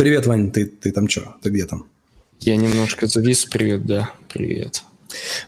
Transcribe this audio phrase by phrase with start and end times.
[0.00, 1.36] Привет, Вань, ты, ты там что?
[1.42, 1.86] Ты где там?
[2.38, 3.44] Я немножко завис.
[3.44, 4.82] Привет, да, привет.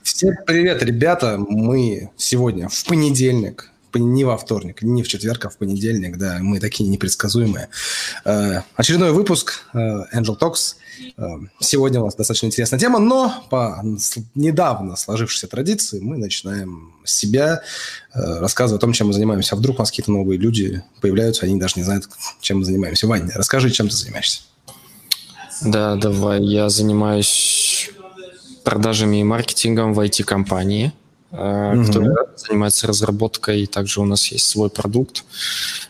[0.03, 1.39] Всем привет, ребята.
[1.39, 6.61] Мы сегодня в понедельник, не во вторник, не в четверг, а в понедельник, да, мы
[6.61, 7.69] такие непредсказуемые.
[8.25, 10.77] Э, очередной выпуск э, Angel Talks.
[11.17, 11.25] Э,
[11.61, 13.83] сегодня у нас достаточно интересная тема, но по
[14.35, 17.63] недавно сложившейся традиции мы начинаем себя
[18.15, 19.55] рассказывать о том, чем мы занимаемся.
[19.55, 22.09] А вдруг у нас какие-то новые люди появляются, они даже не знают,
[22.41, 23.07] чем мы занимаемся.
[23.07, 24.43] Ваня, расскажи, чем ты занимаешься.
[25.63, 26.43] Да, давай.
[26.43, 27.91] Я занимаюсь
[28.65, 30.93] продажами и маркетингом в IT-компании
[31.33, 31.87] угу.
[31.87, 35.25] которая занимается разработкой, и также у нас есть свой продукт.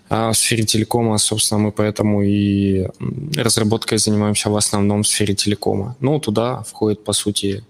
[0.08, 2.86] А в сфере телекома, собственно, мы поэтому и
[3.36, 5.96] разработкой занимаемся в основном в сфере телекома.
[6.00, 7.64] Ну, туда входит, по сути,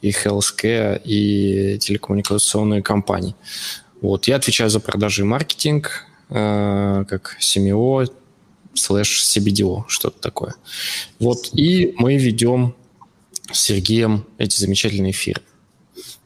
[0.00, 3.34] и healthcare, и телекоммуникационные компании.
[4.00, 8.10] Вот, я отвечаю за продажи и маркетинг, э, как CMO,
[8.74, 10.54] slash CBDO, что-то такое.
[11.20, 12.74] Вот, и мы ведем
[13.52, 15.42] с Сергеем эти замечательные эфиры.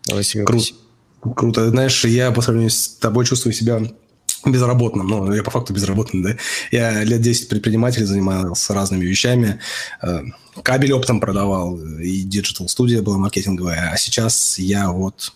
[0.06, 0.85] Давай себе Круто.
[1.20, 1.70] Круто.
[1.70, 3.80] Знаешь, я по сравнению с тобой чувствую себя
[4.44, 5.08] безработным.
[5.08, 6.36] Ну, я по факту безработный, да.
[6.70, 9.60] Я лет 10 предприниматель, занимался разными вещами.
[10.02, 10.20] Э,
[10.62, 13.90] кабель оптом продавал, и digital-студия была маркетинговая.
[13.92, 15.32] А сейчас я вот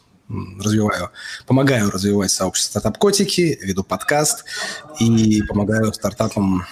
[0.58, 1.10] развиваю,
[1.46, 4.44] помогаю развивать сообщество стартап-котики, веду подкаст
[4.98, 6.66] и помогаю стартапам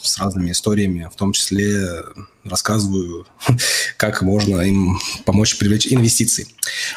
[0.00, 2.02] с разными историями, в том числе
[2.44, 3.26] рассказываю,
[3.96, 6.46] как можно им помочь привлечь инвестиции.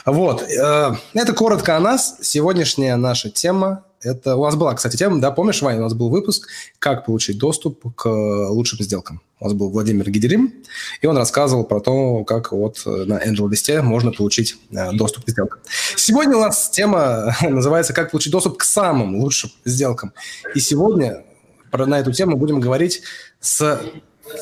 [0.06, 2.18] Вот, э, это коротко о нас.
[2.22, 6.10] Сегодняшняя наша тема это у нас была, кстати, тема, да, помнишь, Ваня, у нас был
[6.10, 6.48] выпуск
[6.80, 9.22] «Как получить доступ к лучшим сделкам».
[9.40, 10.54] У нас был Владимир Гидерим,
[11.02, 15.30] и он рассказывал про то, как вот на Angel List можно получить э, доступ к
[15.30, 15.60] сделкам.
[15.96, 20.14] Сегодня у нас тема называется «Как получить доступ к самым лучшим сделкам».
[20.56, 21.24] И сегодня
[21.72, 23.02] про, на эту тему будем говорить
[23.40, 23.80] с,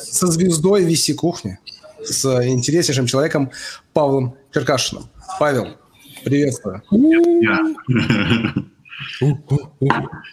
[0.02, 1.58] со звездой VC-кухни,
[2.02, 3.50] с интереснейшим человеком
[3.92, 5.10] Павлом Черкашиным.
[5.38, 5.76] Павел,
[6.24, 6.82] приветствую.
[6.90, 8.66] Yeah.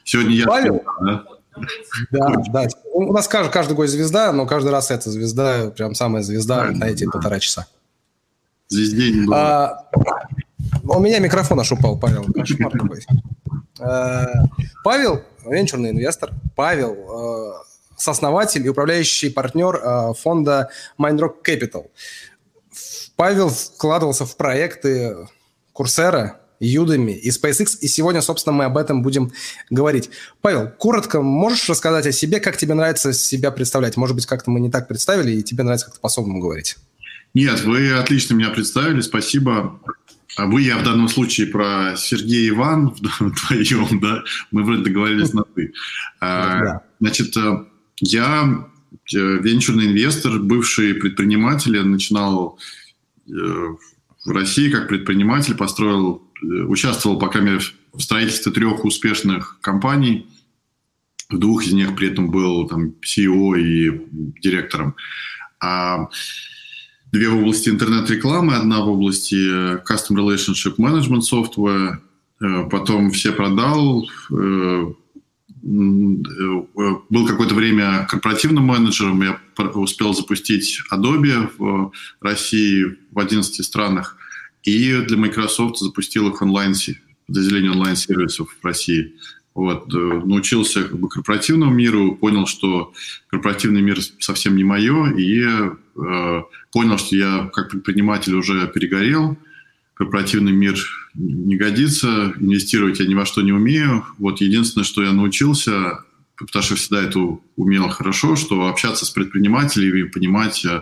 [0.03, 0.45] Сегодня я...
[0.45, 0.84] Павел?
[1.01, 1.23] Да?
[2.11, 2.67] Да, да.
[2.94, 6.85] У нас каждый, каждый гость звезда, но каждый раз эта звезда, прям самая звезда на
[6.85, 7.67] эти полтора часа.
[8.69, 9.38] Звезде не было.
[9.38, 9.89] А,
[10.84, 12.25] у меня микрофон аж упал, Павел.
[12.25, 13.06] Кошмар какой.
[13.79, 14.25] А,
[14.84, 16.31] Павел, венчурный инвестор.
[16.55, 17.63] Павел, а,
[17.97, 20.69] сооснователь и управляющий партнер а, фонда
[21.00, 21.88] Mindrock Capital.
[23.16, 25.16] Павел вкладывался в проекты
[25.72, 29.31] Курсера, Udemy и SpaceX, и сегодня, собственно, мы об этом будем
[29.69, 30.09] говорить.
[30.41, 33.97] Павел, коротко можешь рассказать о себе, как тебе нравится себя представлять?
[33.97, 36.78] Может быть, как-то мы не так представили, и тебе нравится как-то по-особому говорить?
[37.34, 39.79] Нет, вы отлично меня представили, спасибо.
[40.35, 45.44] А вы, я в данном случае про Сергея Иван вдвоем, да, мы вроде договорились на
[45.44, 45.73] «ты».
[46.19, 46.81] А.
[47.00, 47.66] Значит, э,
[48.00, 48.68] я
[49.13, 52.57] э, венчурный инвестор, бывший предприниматель, я начинал
[53.28, 57.61] э, в России как предприниматель, построил участвовал, по крайней мере,
[57.93, 60.27] в строительстве трех успешных компаний.
[61.29, 64.07] В двух из них при этом был там, CEO и
[64.41, 64.95] директором.
[65.59, 66.09] А
[67.11, 69.35] две в области интернет-рекламы, одна в области
[69.83, 71.97] Custom Relationship Management Software.
[72.41, 74.09] Э, потом все продал.
[74.31, 74.93] Э,
[75.63, 79.21] был какое-то время корпоративным менеджером.
[79.21, 79.39] Я
[79.75, 84.17] успел запустить Adobe в России в 11 странах.
[84.63, 86.74] И для Microsoft запустил их онлайн,
[87.28, 89.13] подразделение онлайн-сервисов в России.
[89.53, 92.94] Вот, э, научился как бы, корпоративному миру, понял, что
[93.28, 96.41] корпоративный мир совсем не мое, и э,
[96.72, 99.38] понял, что я как предприниматель уже перегорел,
[99.94, 100.75] корпоративный мир
[101.13, 104.03] не годится, инвестировать я ни во что не умею.
[104.17, 106.03] Вот единственное, что я научился,
[106.35, 107.20] потому что всегда это
[107.55, 110.82] умел хорошо, что общаться с предпринимателями, понимать э,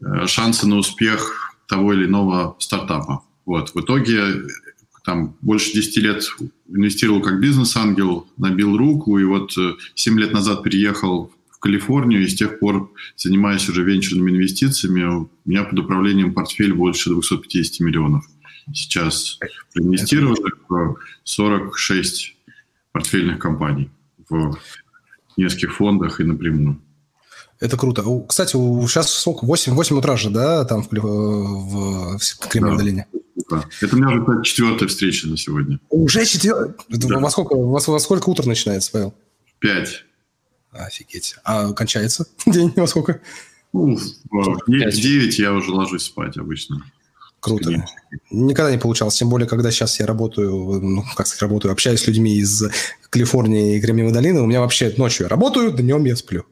[0.00, 3.22] э шансы на успех того или иного стартапа.
[3.46, 3.70] Вот.
[3.74, 4.46] В итоге
[5.04, 6.24] там больше 10 лет
[6.68, 9.52] инвестировал как бизнес-ангел, набил руку, и вот
[9.94, 15.04] 7 э, лет назад переехал в Калифорнию, и с тех пор занимаюсь уже венчурными инвестициями.
[15.04, 18.26] У меня под управлением портфель больше 250 миллионов.
[18.74, 19.38] Сейчас
[19.72, 22.36] проинвестировали в 46
[22.92, 23.90] портфельных компаний
[24.28, 24.58] в
[25.36, 26.80] нескольких фондах и напрямую.
[27.60, 28.04] Это круто.
[28.28, 29.44] Кстати, сейчас сколько?
[29.44, 32.84] 8, 8 утра же, да, там в, в, в Кремлевой да.
[32.84, 33.06] долине?
[33.80, 35.80] Это у меня уже четвертая встреча на сегодня.
[35.88, 36.74] Уже четвертая?
[36.88, 37.18] Да.
[37.18, 39.14] Во, сколько, во, во сколько утро начинается, Павел?
[39.58, 40.04] Пять.
[40.70, 41.36] Офигеть.
[41.44, 43.20] А кончается день во сколько?
[43.72, 46.82] Ну, в 9 я уже ложусь спать обычно.
[47.40, 47.84] Круто.
[48.30, 52.06] Никогда не получалось, тем более, когда сейчас я работаю, ну, как сказать, работаю, общаюсь с
[52.06, 52.64] людьми из
[53.10, 56.46] Калифорнии и Кремниевой долины, у меня вообще ночью я работаю, днем я сплю.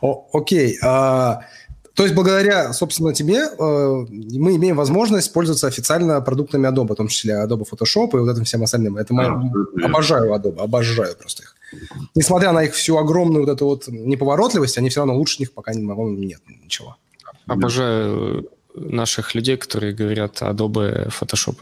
[0.00, 0.78] О, окей.
[0.82, 1.40] А,
[1.96, 4.06] то есть благодаря, собственно, тебе э,
[4.38, 8.44] мы имеем возможность пользоваться официально продуктами Adobe, в том числе Adobe Photoshop и вот этим
[8.44, 8.98] всем остальным.
[8.98, 9.24] Это мы
[9.82, 11.56] обожаю Adobe, обожаю просто их.
[12.14, 15.72] Несмотря на их всю огромную вот эту вот неповоротливость, они все равно лучше них пока,
[15.72, 16.96] по-моему, нет ничего.
[17.46, 21.56] Обожаю наших людей, которые говорят Adobe Photoshop.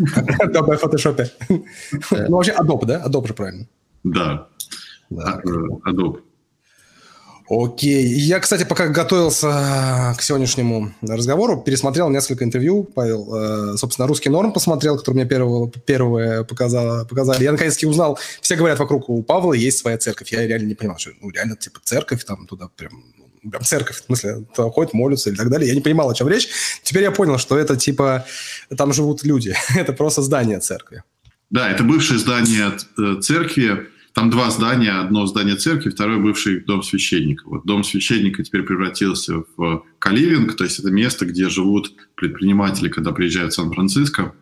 [0.40, 1.30] Adobe Photoshop.
[1.48, 3.04] Ну, вообще Adobe, да?
[3.06, 3.66] Adobe же правильно.
[4.02, 4.48] Да.
[5.10, 6.22] А, э, Adobe.
[7.50, 8.06] Окей.
[8.06, 13.34] Я, кстати, пока готовился к сегодняшнему разговору, пересмотрел несколько интервью, Павел.
[13.34, 17.42] Э, собственно, русский норм посмотрел, который мне первого, первое показало, показали.
[17.42, 20.30] Я наконец-таки узнал, все говорят вокруг, у Павла есть своя церковь.
[20.30, 23.02] Я реально не понимал, что ну, реально типа церковь, там туда прям
[23.50, 25.68] прям церковь, в смысле, ходят, молятся и так далее.
[25.68, 26.48] Я не понимал, о чем речь.
[26.82, 28.26] Теперь я понял, что это типа,
[28.76, 29.54] там живут люди.
[29.76, 31.02] это просто здание церкви.
[31.48, 33.86] Да, это бывшее здание э, церкви,
[34.18, 34.98] там два здания.
[34.98, 37.44] Одно здание церкви, второе бывший дом священника.
[37.46, 43.12] Вот дом священника теперь превратился в каливинг, то есть это место, где живут предприниматели, когда
[43.12, 44.34] приезжают в Сан-Франциско.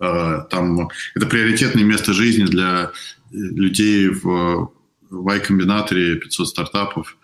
[0.00, 2.90] А, там это приоритетное место жизни для
[3.30, 4.72] людей в
[5.08, 7.16] Y-комбинаторе 500 стартапов.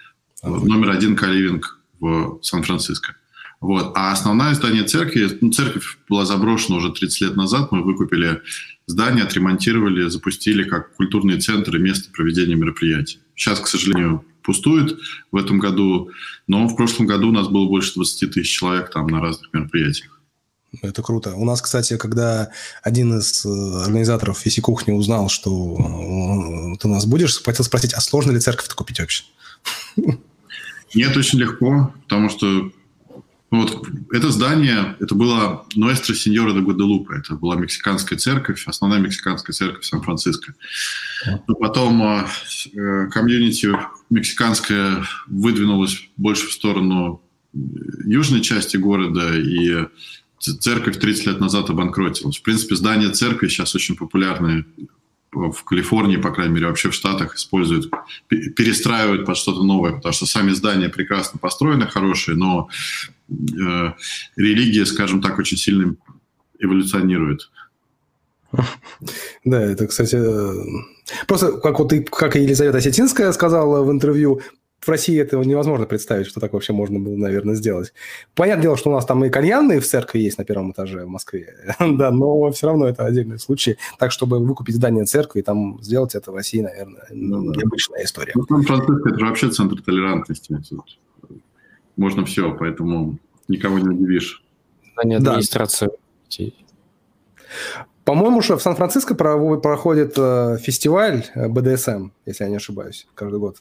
[0.44, 3.17] Вот, номер один каливинг в Сан-Франциско.
[3.61, 3.93] Вот.
[3.95, 8.41] А основное здание церкви, ну, церковь была заброшена уже 30 лет назад, мы выкупили
[8.87, 13.21] здание, отремонтировали, запустили как культурные центры, место проведения мероприятий.
[13.37, 14.99] Сейчас, к сожалению, пустует
[15.31, 16.11] в этом году,
[16.47, 20.21] но в прошлом году у нас было больше 20 тысяч человек там на разных мероприятиях.
[20.83, 21.35] Это круто.
[21.35, 22.51] У нас, кстати, когда
[22.83, 23.49] один из э,
[23.83, 28.39] организаторов Фиси Кухни узнал, что э, ты у нас будешь, хотел спросить, а сложно ли
[28.39, 29.25] церковь-то купить вообще?
[30.95, 32.71] Нет, очень легко, потому что
[33.50, 37.17] вот это здание, это было Ноэстро Синьора де Гваделупе.
[37.17, 40.55] Это была мексиканская церковь, основная мексиканская церковь Сан-Франциско.
[41.49, 42.26] Но потом э,
[42.73, 43.76] э, комьюнити
[44.08, 47.23] мексиканская выдвинулась больше в сторону
[48.05, 49.87] южной части города, и
[50.38, 52.38] церковь 30 лет назад обанкротилась.
[52.38, 54.64] В принципе, здание церкви сейчас очень популярное
[55.32, 57.91] в Калифорнии, по крайней мере, вообще в Штатах используют,
[58.29, 63.19] перестраивают под что-то новое, потому что сами здания прекрасно построены, хорошие, но э,
[64.37, 65.94] религия, скажем так, очень сильно
[66.59, 67.50] эволюционирует.
[69.44, 70.65] Да, это, кстати, э,
[71.29, 74.41] просто как вот ты, как и Елизавета Осетинская сказала в интервью,
[74.81, 77.93] в России этого невозможно представить, что так вообще можно было, наверное, сделать.
[78.35, 81.09] Понятное дело, что у нас там и кальянные в церкви есть на первом этаже в
[81.09, 83.76] Москве, да, но все равно это отдельный случай.
[83.99, 88.33] Так, чтобы выкупить здание церкви и там сделать это в России, наверное, ну, необычная история.
[88.35, 90.59] Ну, Сан-Франциско– это вообще центр толерантности.
[92.00, 94.43] Можно все, поэтому никого не удивишь.
[94.94, 95.91] Здание администрации.
[96.38, 96.44] Да.
[98.06, 103.58] По-моему, что в Сан-Франциско проходит э, фестиваль э, БДСМ, если я не ошибаюсь, каждый год.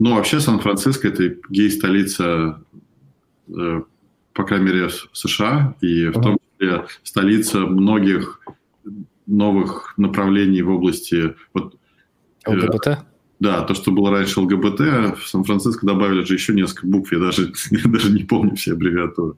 [0.00, 2.60] Ну, вообще Сан-Франциско– это гей-столица,
[3.56, 3.82] э,
[4.32, 8.40] по крайней мере, США, и в том числе столица многих
[9.26, 11.36] новых направлений в области...
[11.54, 11.76] Вот,
[12.48, 13.06] ЛГБТ?
[13.38, 17.52] Да, то, что было раньше ЛГБТ, в Сан-Франциско добавили же еще несколько букв, я даже,
[17.70, 19.34] я даже не помню все аббревиатуры.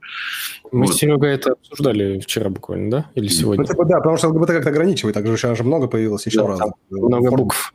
[0.71, 0.95] Мы вот.
[0.95, 3.11] с Серегой это обсуждали вчера буквально, да?
[3.15, 3.63] Или сегодня?
[3.63, 6.43] Ну, типа, да, потому что ЛГБТ как-то ограничивает, так же сейчас же много появилось еще
[6.43, 6.61] да, раз.
[6.91, 7.75] Много букв.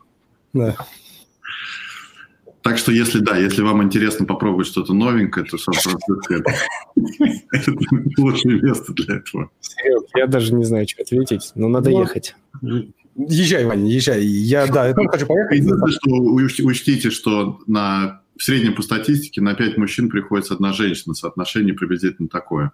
[0.53, 0.77] Да.
[2.62, 6.53] Так что, если да, если вам интересно попробовать что-то новенькое, то Сан-Франциско это
[8.18, 9.51] лучшее место для этого.
[10.15, 12.36] Я даже не знаю, что ответить, но надо ну, ехать.
[13.15, 14.24] Езжай, Ваня, езжай.
[14.24, 15.63] Я, да, я хочу поехать.
[15.93, 21.13] Что, учтите, что на, в среднем по статистике на 5 мужчин приходится одна женщина.
[21.13, 22.72] Соотношение приблизительно такое.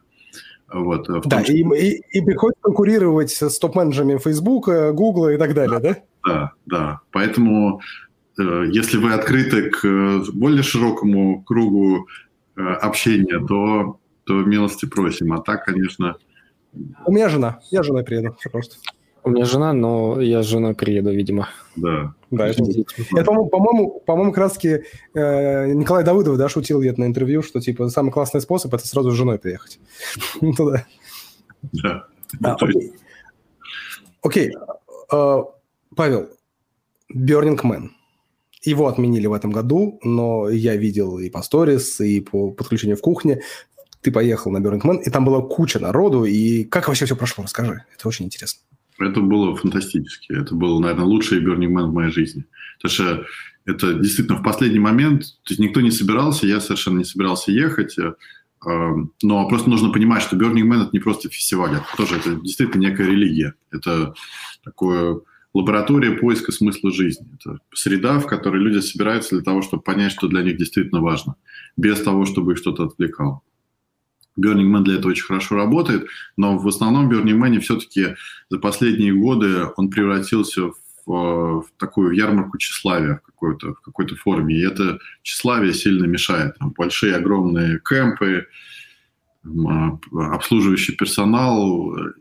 [0.72, 5.80] Вот, да, том, и, и, и приходится конкурировать с топ-менеджерами Facebook, Google и так далее,
[5.80, 5.98] да?
[6.24, 7.00] Да, да.
[7.12, 7.82] Поэтому
[8.40, 12.08] Э, если вы открыты к э, более широкому кругу
[12.56, 15.34] э, общения, то, то милости просим.
[15.34, 16.16] А так, конечно...
[17.06, 17.60] У меня жена.
[17.72, 18.36] Я с женой приеду.
[18.40, 18.78] Все просто.
[19.24, 21.50] У меня жена, но я с женой приеду, видимо.
[21.76, 22.14] Да.
[22.32, 24.84] Да, это, это по-моему, по-моему, как раз-таки
[25.16, 29.12] э, Николай Давыдов, да, шутил где-то на интервью, что, типа, самый классный способ– это сразу
[29.12, 29.80] с женой приехать.
[30.58, 30.86] Туда.
[31.72, 32.06] Да.
[32.44, 32.94] А, окей.
[34.22, 34.52] Окей.
[35.10, 36.30] Павел,
[37.14, 37.90] Burning Man.
[38.62, 43.02] Его отменили в этом году, но я видел и по сторис, и по подключению в
[43.02, 43.42] кухне.
[44.02, 46.26] Ты поехал на Burning Man, и там была куча народу.
[46.26, 47.44] И как вообще все прошло?
[47.44, 47.84] Расскажи.
[47.96, 48.62] Это очень интересно.
[49.00, 50.34] Это было фантастически.
[50.34, 52.46] Это был, наверное, лучший Burning Man в моей жизни.
[52.82, 53.26] Потому что
[53.66, 57.98] это действительно в последний момент, то есть никто не собирался, я совершенно не собирался ехать,
[57.98, 58.14] э,
[59.22, 62.82] но просто нужно понимать, что Burning Man– это не просто фестиваль, это тоже это действительно
[62.82, 63.54] некая религия.
[63.72, 64.14] Это
[64.64, 65.22] такое
[65.54, 67.28] лаборатория поиска смысла жизни.
[67.36, 71.36] Это среда, в которой люди собираются для того, чтобы понять, что для них действительно важно,
[71.78, 73.42] без того, чтобы их что-то отвлекало.
[74.40, 78.16] Burning Man для этого очень хорошо работает, но в основном Burning Man все-таки
[78.50, 80.74] за последние годы он превратился в,
[81.06, 84.56] в такую ярмарку тщеславия в какой-то, в какой-то форме.
[84.56, 86.58] И это тщеславие сильно мешает.
[86.58, 88.48] Там большие, огромные кемпы,
[89.46, 89.98] а,
[90.34, 92.12] обслуживающий персонал, э,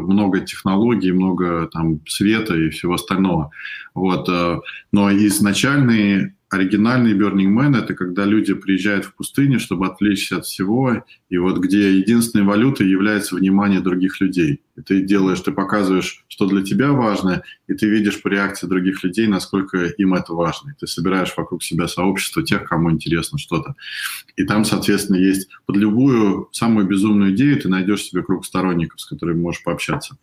[0.00, 3.50] много технологий, много там света и всего остального.
[3.94, 4.28] Вот.
[4.28, 4.60] Э,
[4.92, 11.04] но изначальный оригинальный Burning Man– это когда люди приезжают в пустыню, чтобы отвлечься от всего,
[11.28, 14.62] и вот где единственной валютой является внимание других людей.
[14.76, 19.04] И ты делаешь, ты показываешь, что для тебя важно, и ты видишь по реакции других
[19.04, 20.70] людей, насколько им это важно.
[20.70, 23.74] И ты собираешь вокруг себя сообщество тех, кому интересно что-то.
[24.36, 29.06] И там, соответственно, есть под любую самую безумную идею ты найдешь себе круг сторонников, с
[29.06, 30.16] которыми можешь пообщаться.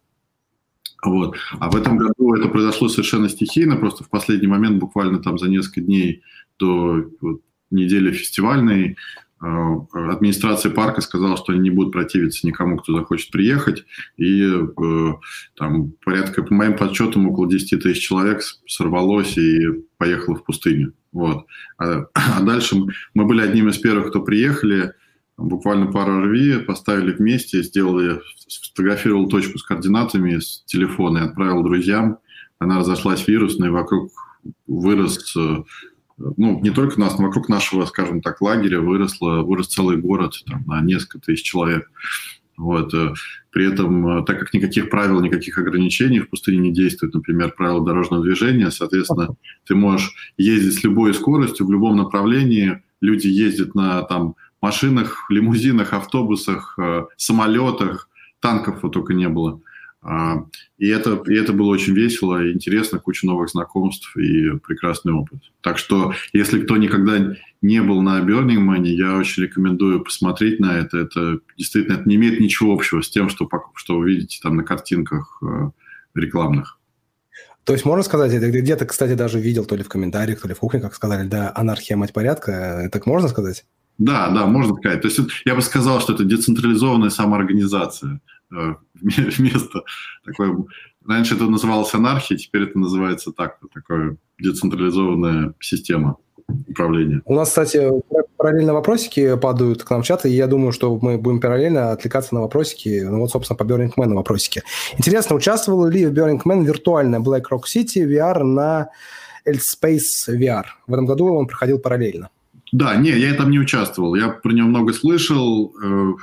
[1.04, 1.36] Вот.
[1.60, 5.50] А в этом году это произошло совершенно стихийно, просто в последний момент, буквально там за
[5.50, 6.22] несколько дней
[6.60, 7.42] до вот,
[7.72, 8.98] недели фестивальной,
[9.42, 13.84] э, администрация парка сказала, что они не будут противиться никому, кто захочет приехать,
[14.18, 15.14] и э,
[15.58, 19.60] там порядка, по моим подсчетам, около 10 тысяч человек сорвалось и
[19.98, 20.94] поехало в пустыню.
[21.12, 21.46] Вот.
[21.80, 22.76] А, а дальше
[23.16, 24.94] мы были одним из первых, кто приехали,
[25.42, 32.18] буквально пару RV поставили вместе, сделали, сфотографировал точку с координатами с телефона и отправил друзьям.
[32.60, 34.12] Она разошлась вирусной, вокруг
[34.68, 35.64] вырос, э,
[36.18, 40.64] ну, не только нас, но вокруг нашего, скажем так, лагеря выросло, вырос целый город там,
[40.66, 41.90] на несколько тысяч человек.
[42.58, 42.94] Вот.
[42.94, 43.14] Э,
[43.50, 47.84] при этом, э, так как никаких правил, никаких ограничений в пустыне не действует, например, правила
[47.84, 54.04] дорожного движения, соответственно, ты можешь ездить с любой скоростью в любом направлении, люди ездят на
[54.04, 59.62] там, машинах, лимузинах, автобусах, э, самолетах, танков вот только не было.
[60.04, 60.46] А,
[60.80, 65.40] и это, и это было очень весело, и интересно, куча новых знакомств и прекрасный опыт.
[65.62, 70.80] Так что, если кто никогда не был на Burning Man, я очень рекомендую посмотреть на
[70.80, 70.98] это.
[70.98, 74.64] Это действительно это не имеет ничего общего с тем, что, что вы видите там на
[74.64, 75.70] картинках э,
[76.16, 76.80] рекламных.
[77.64, 80.56] То есть можно сказать, это где-то, кстати, даже видел, то ли в комментариях, то ли
[80.56, 83.66] в кухне, как сказали, да, анархия, мать порядка, так можно сказать?
[84.02, 85.02] Да, да, можно сказать.
[85.02, 88.20] То есть я бы сказал, что это децентрализованная самоорганизация
[88.52, 89.84] э, вместо
[90.26, 90.66] такой...
[91.08, 96.18] Раньше это называлось анархией, теперь это называется так, такая децентрализованная система
[96.68, 97.22] управления.
[97.26, 97.90] У нас, кстати,
[98.38, 102.34] параллельно вопросики падают к нам в чат, и я думаю, что мы будем параллельно отвлекаться
[102.36, 104.64] на вопросики, ну вот, собственно, по Burning Man вопросики.
[104.98, 108.90] Интересно, участвовал ли в Burning Man виртуальная Black Rock City VR на
[109.48, 110.66] Space VR?
[110.88, 112.30] В этом году он проходил параллельно.
[112.72, 114.16] Да, не, я там не участвовал.
[114.16, 115.76] Я про него много слышал.
[115.84, 116.14] Э,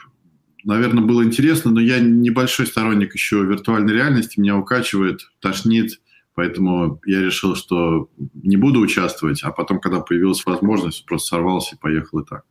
[0.65, 4.41] наверное, было интересно, но я небольшой сторонник еще виртуальной реальности.
[4.41, 6.01] Меня укачивает, тошнит.
[6.35, 11.79] Поэтому я решил, что не буду участвовать, а потом, когда появилась возможность, просто сорвался и
[11.79, 12.45] поехал и так.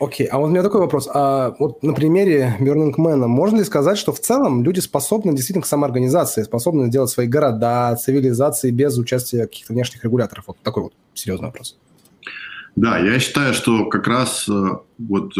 [0.00, 0.30] Окей, okay.
[0.30, 1.08] а вот у меня такой вопрос.
[1.12, 5.62] А вот на примере Burning Man можно ли сказать, что в целом люди способны действительно
[5.62, 10.44] к самоорганизации, способны делать свои города, цивилизации без участия каких-то внешних регуляторов?
[10.46, 11.76] Вот такой вот серьезный вопрос.
[12.76, 15.36] Да, я считаю, что как раз э, вот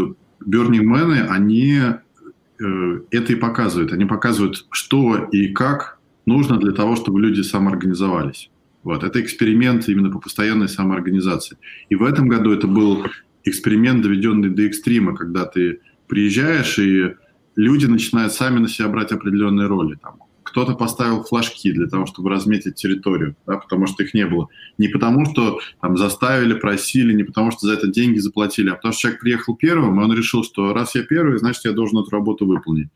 [0.46, 3.92] Burning Man, они э, это и показывают.
[3.92, 8.50] Они показывают, что и как нужно для того, чтобы люди самоорганизовались.
[8.82, 9.02] Вот.
[9.02, 11.58] Это эксперимент именно по постоянной самоорганизации.
[11.88, 13.06] И в этом году это был
[13.44, 17.14] эксперимент, доведенный до экстрима, когда ты приезжаешь, и
[17.56, 19.96] люди начинают сами на себя брать определенные роли.
[20.02, 20.18] Там,
[20.54, 24.46] кто-то поставил флажки для того, чтобы разметить территорию, да, потому что их не было.
[24.78, 28.92] Не потому, что там заставили, просили, не потому, что за это деньги заплатили, а потому
[28.92, 32.10] что человек приехал первым, и он решил, что раз я первый, значит, я должен эту
[32.10, 32.88] работу выполнить.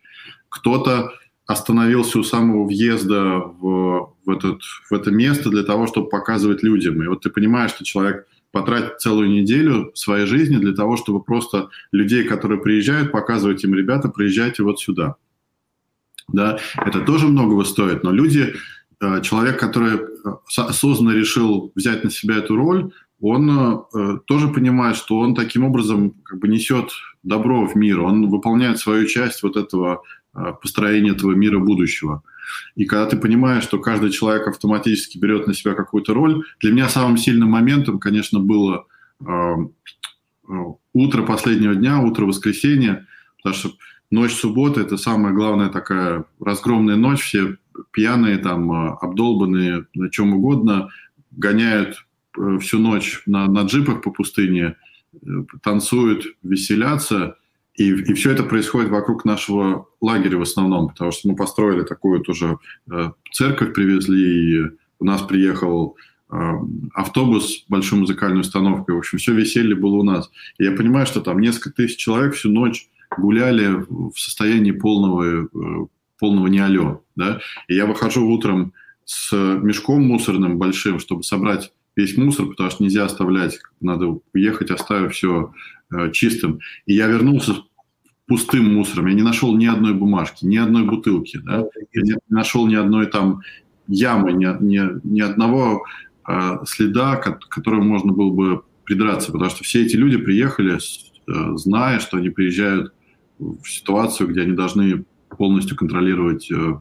[0.49, 1.11] Кто-то
[1.47, 7.03] остановился у самого въезда в, в, этот, в это место для того, чтобы показывать людям.
[7.03, 11.71] И вот ты понимаешь, что человек потратит целую неделю своей жизни для того, чтобы просто
[11.91, 15.17] людей, которые приезжают, показывать им, ребята, приезжайте вот сюда
[16.29, 18.55] да, это тоже многого стоит, но люди,
[19.01, 20.01] э, человек, который э,
[20.57, 26.11] осознанно решил взять на себя эту роль, он э, тоже понимает, что он таким образом
[26.23, 26.91] как бы несет
[27.23, 30.03] добро в мир, он выполняет свою часть вот этого
[30.63, 32.23] построения этого мира будущего.
[32.77, 36.89] И когда ты понимаешь, что каждый человек автоматически берет на себя какую-то роль, для меня
[36.89, 38.87] самым сильным моментом, конечно, было
[40.93, 43.07] утро последнего дня, утро воскресенья,
[43.39, 43.71] потому что
[44.11, 47.57] ночь субботы– это самая главная такая разгромная ночь, все
[47.93, 50.89] пьяные, там, э, обдолбанные, на чем угодно,
[51.31, 52.05] гоняют
[52.37, 54.77] э, всю ночь на, на джипах по пустыне,
[55.15, 55.27] э,
[55.63, 57.37] танцуют, веселятся,
[57.75, 62.21] и, и все это происходит вокруг нашего лагеря в основном, потому что мы построили такую
[62.21, 62.59] тоже
[63.31, 65.97] церковь, привезли, и у нас приехал
[66.31, 66.53] э,
[66.95, 68.95] автобус с большой музыкальной установкой.
[68.95, 70.31] В общем, все веселье было у нас.
[70.59, 75.87] И я понимаю, что там несколько тысяч человек всю ночь гуляли в состоянии полного, э,
[76.19, 77.41] полного не алё, да.
[77.69, 78.73] И я выхожу утром
[79.05, 85.15] с мешком мусорным большим, чтобы собрать весь мусор, потому что нельзя оставлять, надо уехать, оставив
[85.15, 85.53] все
[85.91, 86.61] э, чистым.
[86.87, 87.55] И я вернулся
[88.29, 89.07] пустым мусором.
[89.07, 91.39] Я не нашел ни одной бумажки, ни одной бутылки.
[91.39, 91.65] Да?
[91.93, 93.41] Я не нашел ни одной там
[93.89, 95.85] ямы, ни, ни, ни одного
[96.29, 99.33] э, следа, к которому можно было бы придраться.
[99.33, 102.93] Потому что все эти люди приехали, э, зная, что они приезжают
[103.39, 105.05] в ситуацию, где они должны
[105.37, 106.81] полностью контролировать э,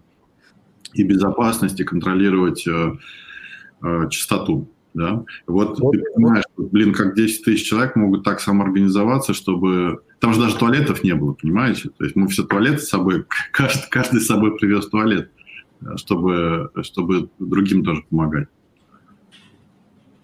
[0.94, 2.98] и безопасность, и контролировать э,
[3.84, 4.72] э, чистоту.
[4.94, 5.24] Да?
[5.46, 6.72] Вот, вот ты понимаешь, вот.
[6.72, 10.02] блин, как 10 тысяч человек могут так самоорганизоваться, чтобы...
[10.20, 11.90] Там же даже туалетов не было, понимаете?
[11.90, 15.32] То есть мы все туалеты с собой, каждый, каждый с собой привез туалет,
[15.98, 18.48] чтобы, чтобы другим тоже помогать.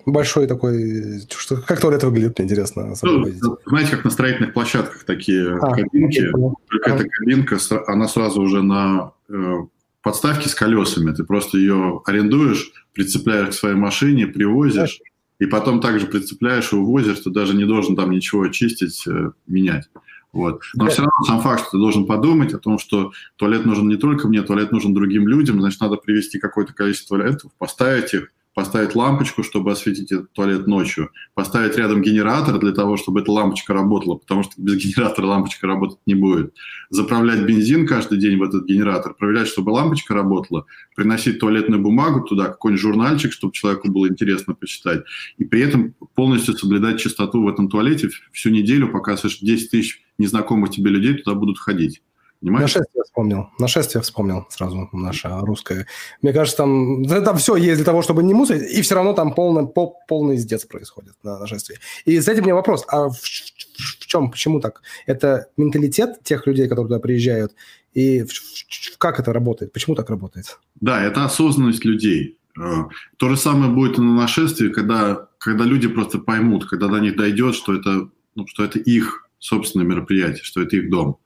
[0.05, 1.21] Большой такой...
[1.29, 2.93] Что, как туалет выглядит, мне интересно.
[3.01, 3.27] Ну,
[3.65, 6.29] знаете, как на строительных площадках такие а, кабинки.
[6.69, 6.95] Только а.
[6.95, 7.57] эта кабинка,
[7.87, 9.53] она сразу уже на э,
[10.01, 11.13] подставке с колесами.
[11.13, 14.99] Ты просто ее арендуешь, прицепляешь к своей машине, привозишь,
[15.39, 19.89] и потом также прицепляешь и увозишь, ты даже не должен там ничего чистить, э, менять.
[20.33, 20.63] Вот.
[20.73, 23.97] Но все равно сам факт, что ты должен подумать о том, что туалет нужен не
[23.97, 28.95] только мне, туалет нужен другим людям, значит, надо привести какое-то количество туалетов, поставить их, поставить
[28.95, 34.15] лампочку, чтобы осветить этот туалет ночью, поставить рядом генератор для того, чтобы эта лампочка работала,
[34.15, 36.53] потому что без генератора лампочка работать не будет.
[36.89, 42.45] Заправлять бензин каждый день в этот генератор, проверять, чтобы лампочка работала, приносить туалетную бумагу туда,
[42.45, 45.03] какой-нибудь журнальчик, чтобы человеку было интересно почитать,
[45.37, 50.69] и при этом полностью соблюдать чистоту в этом туалете всю неделю, пока 10 тысяч незнакомых
[50.69, 52.01] тебе людей туда будут ходить.
[52.43, 52.75] Понимаешь?
[52.75, 53.49] Нашествие вспомнил.
[53.57, 55.87] Нашествие вспомнил сразу наше русское.
[56.21, 59.33] Мне кажется, там, там все есть для того, чтобы не мусорить, и все равно там
[59.33, 61.77] полный, пол, полный издец происходит на нашествии.
[62.03, 64.81] И, кстати, у меня вопрос, а в, в чем, почему так?
[65.05, 67.53] Это менталитет тех людей, которые туда приезжают,
[67.93, 69.71] и в, в, как это работает?
[69.71, 70.59] Почему так работает?
[70.81, 72.37] Да, это осознанность людей.
[72.59, 72.83] Э,
[73.15, 77.15] то же самое будет и на нашествии, когда, когда люди просто поймут, когда до них
[77.15, 81.19] дойдет, что это, ну, что это их собственное мероприятие, что это их дом.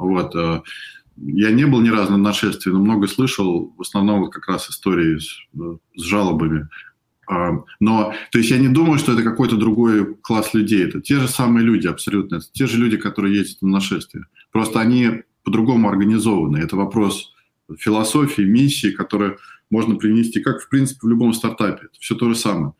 [0.00, 0.34] Вот.
[0.34, 0.62] Э,
[1.16, 5.18] я не был ни разу на нашествии, но много слышал, в основном как раз истории
[5.18, 6.68] с, э, с жалобами.
[7.28, 10.84] А, но, то есть я не думаю, что это какой-то другой класс людей.
[10.84, 12.36] Это те же самые люди абсолютно.
[12.36, 14.24] Это те же люди, которые ездят на нашествие.
[14.50, 16.56] Просто они по-другому организованы.
[16.56, 17.32] Это вопрос
[17.78, 19.36] философии, миссии, которые
[19.70, 21.86] можно принести, как, в принципе, в любом стартапе.
[21.86, 22.72] Это все то же самое.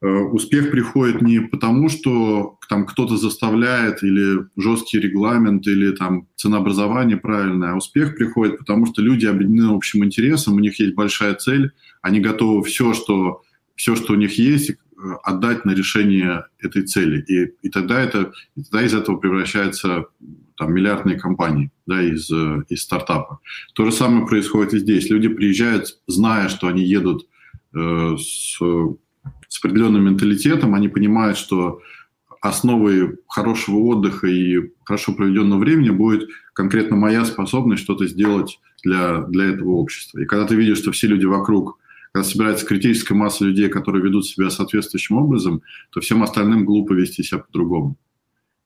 [0.00, 7.16] Э, успех приходит не потому, что там кто-то заставляет или жесткий регламент, или там ценообразование
[7.16, 11.72] правильное, а успех приходит потому, что люди объединены общим интересом, у них есть большая цель,
[12.00, 13.42] они готовы все, что,
[13.74, 14.74] все, что у них есть, э,
[15.24, 17.24] отдать на решение этой цели.
[17.26, 20.06] И, и, тогда, это, и тогда из этого превращается
[20.56, 23.40] там, миллиардные компании да, из, э, из стартапа.
[23.74, 25.10] То же самое происходит и здесь.
[25.10, 27.26] Люди приезжают, зная, что они едут
[27.74, 28.60] э, с
[29.48, 31.80] с определенным менталитетом, они понимают, что
[32.40, 39.46] основой хорошего отдыха и хорошо проведенного времени будет конкретно моя способность что-то сделать для, для
[39.46, 40.20] этого общества.
[40.20, 41.78] И когда ты видишь, что все люди вокруг,
[42.12, 47.22] когда собирается критическая масса людей, которые ведут себя соответствующим образом, то всем остальным глупо вести
[47.22, 47.96] себя по-другому.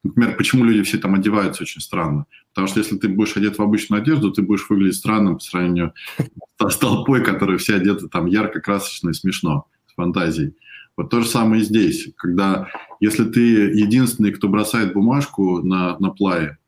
[0.05, 2.27] Например, почему люди все там одеваются очень странно?
[2.51, 5.95] Потому что если ты будешь одет в обычную одежду, ты будешь выглядеть странным по сравнению
[6.59, 10.55] с толпой, которая все одеты там ярко, красочно и смешно, с фантазией.
[10.97, 12.69] Вот то же самое и здесь, когда
[13.01, 16.59] если ты единственный, кто бросает бумажку на, на плае,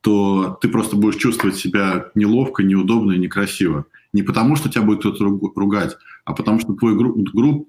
[0.00, 3.86] то ты просто будешь чувствовать себя неловко, неудобно и некрасиво.
[4.12, 5.24] Не потому, что тебя будет кто-то
[5.56, 7.16] ругать, а потому что твой друг,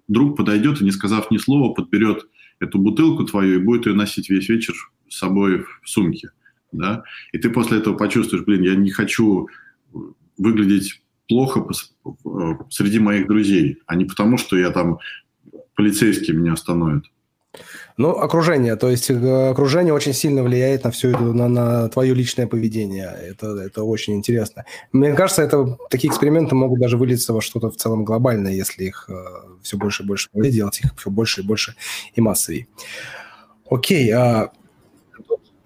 [0.08, 2.28] друг подойдет и, не сказав ни слова, подберет
[2.60, 4.76] эту бутылку твою и будет ее носить весь вечер
[5.10, 6.32] с собой в сумке.
[6.72, 7.04] Да?
[7.32, 9.48] И ты после этого почувствуешь, блин, я не хочу
[10.38, 11.66] выглядеть плохо
[12.70, 15.00] среди моих друзей, а не потому, что я там
[15.76, 17.06] полицейский меня остановит.
[17.98, 22.14] Ну, окружение, то есть э, окружение очень сильно влияет на все это, на, на твое
[22.14, 23.06] личное поведение.
[23.06, 24.66] Это, это очень интересно.
[24.92, 29.06] Мне кажется, это, такие эксперименты могут даже вылиться во что-то в целом глобальное, если их
[29.08, 29.14] э,
[29.64, 31.76] все больше и больше делать, их все больше и больше
[32.14, 32.68] и массовее.
[33.70, 34.52] Окей, а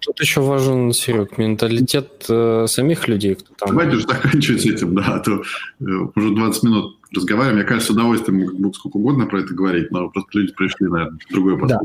[0.00, 3.34] Тут еще важен, Серег, менталитет э, самих людей.
[3.34, 3.68] Кто там...
[3.70, 5.42] Давайте уже заканчивать с этим, да, а то
[5.80, 7.58] э, уже 20 минут разговариваем.
[7.58, 11.18] Я, конечно, с удовольствием могу сколько угодно про это говорить, но просто люди пришли, наверное,
[11.18, 11.68] подход.
[11.68, 11.80] Да.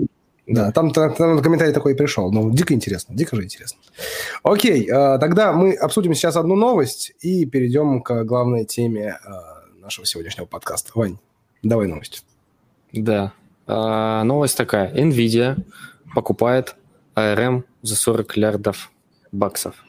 [0.48, 2.32] Да, там, там, там комментарий такой пришел.
[2.32, 3.80] Ну, дико интересно, дико же интересно.
[4.44, 9.32] Окей, э, тогда мы обсудим сейчас одну новость и перейдем к главной теме э,
[9.82, 10.92] нашего сегодняшнего подкаста.
[10.94, 11.18] Вань,
[11.64, 12.24] давай новость.
[12.94, 13.34] Да,
[13.66, 14.94] э, новость такая.
[14.94, 15.58] NVIDIA
[16.14, 16.76] покупает
[17.16, 18.92] ARM за 40 миллиардов
[19.32, 19.85] баксов.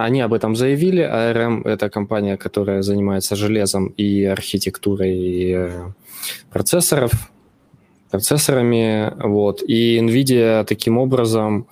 [0.00, 1.02] Они об этом заявили.
[1.02, 5.92] ARM– это компания, которая занимается железом и архитектурой
[6.52, 7.10] процессоров,
[8.08, 9.12] процессорами.
[9.20, 9.60] Вот.
[9.66, 11.66] И NVIDIA таким образом,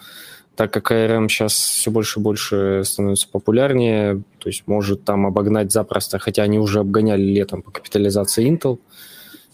[0.56, 5.70] так как ARM сейчас все больше и больше становится популярнее, то есть может там обогнать
[5.70, 8.80] запросто, хотя они уже обгоняли летом по капитализации Intel.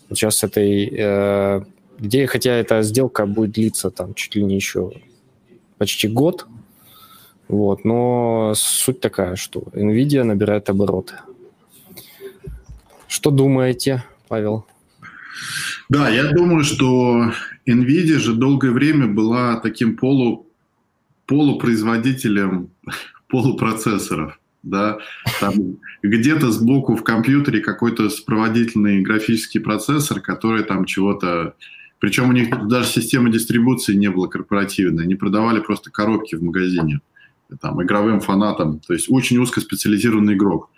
[0.08, 1.60] Сейчас этой э,
[1.98, 4.92] идея, хотя эта сделка будет длиться там чуть ли не еще
[5.76, 6.46] почти год,
[7.52, 11.16] вот, но суть такая, что NVIDIA набирает обороты.
[13.06, 14.64] Что думаете, Павел?
[15.90, 17.30] Да, я думаю, что
[17.68, 20.46] NVIDIA же долгое время была таким полу,
[21.26, 22.70] полупроизводителем
[23.28, 24.40] полупроцессоров.
[24.62, 25.00] Да?
[25.38, 31.54] Там где-то сбоку в компьютере какой-то сопроводительный графический процессор, который там чего-то...
[31.98, 35.04] Причем у них даже система дистрибуции не была корпоративной.
[35.04, 37.02] Они продавали просто коробки в магазине
[37.60, 40.70] там, игровым фанатам, то есть очень узкоспециализированный игрок.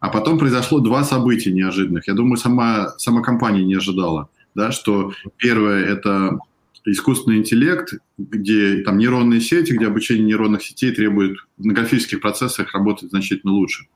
[0.00, 2.08] А потом произошло два события неожиданных.
[2.08, 6.38] Я думаю, сама, сама компания не ожидала да, что первое– это
[6.84, 13.10] искусственный интеллект, где там нейронные сети, где обучение нейронных сетей требует на графических процессах работать
[13.10, 13.86] значительно лучше.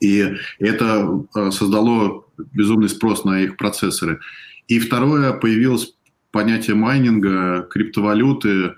[0.00, 2.24] И это э, создало
[2.54, 4.20] безумный спрос на их процессоры.
[4.66, 5.94] И второе, появилось
[6.30, 8.76] понятие майнинга, криптовалюты,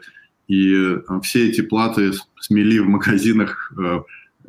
[0.52, 4.02] и э, все эти платы смели в магазинах э,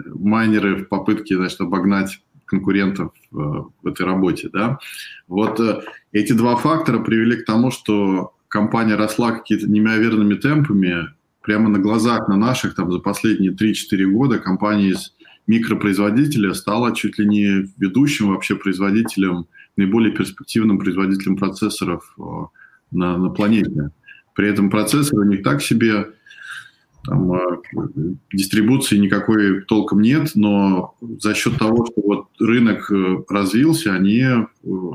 [0.06, 4.50] майнеры в попытке значит, обогнать конкурентов в этой работе.
[4.52, 4.78] Да?
[5.28, 5.60] Вот
[6.12, 11.08] эти два фактора привели к тому, что компания росла какими-то неимоверными темпами.
[11.42, 15.14] Прямо на глазах на наших там, за последние 3-4 года компания из
[15.48, 22.22] микропроизводителя стала чуть ли не ведущим вообще производителем, наиболее перспективным производителем процессоров э,
[22.92, 23.92] на, на планете.
[24.36, 26.12] При этом процессоры у них так себе,
[27.06, 27.62] там, а,
[28.32, 34.46] дистрибуции никакой толком нет, но за счет того, что вот рынок э, развился, они, э,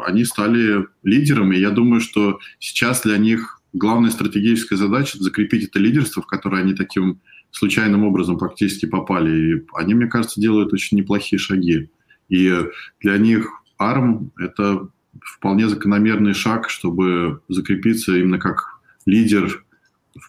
[0.06, 5.78] они стали лидером, и я думаю, что сейчас для них главная стратегическая задача– закрепить это
[5.78, 7.20] лидерство, в которое они таким
[7.50, 9.56] случайным образом практически попали.
[9.56, 11.90] И они, мне кажется, делают очень неплохие шаги.
[12.28, 12.54] И
[13.00, 14.88] для них ARM– это
[15.22, 18.77] вполне закономерный шаг, чтобы закрепиться именно как
[19.08, 19.64] лидер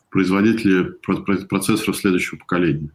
[0.10, 0.96] производители
[1.48, 2.92] процессоров следующего поколения.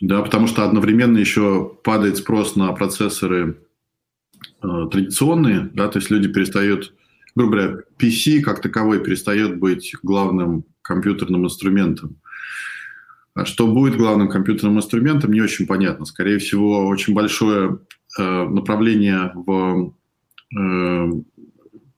[0.00, 3.60] Да, потому что одновременно еще падает спрос на процессоры
[4.62, 6.94] э, традиционные, да, то есть люди перестают,
[7.34, 12.16] грубо говоря, PC как таковой перестает быть главным компьютерным инструментом.
[13.34, 16.06] А что будет главным компьютерным инструментом, не очень понятно.
[16.06, 17.80] Скорее всего, очень большое
[18.18, 19.92] э, направление в
[20.56, 21.08] Э,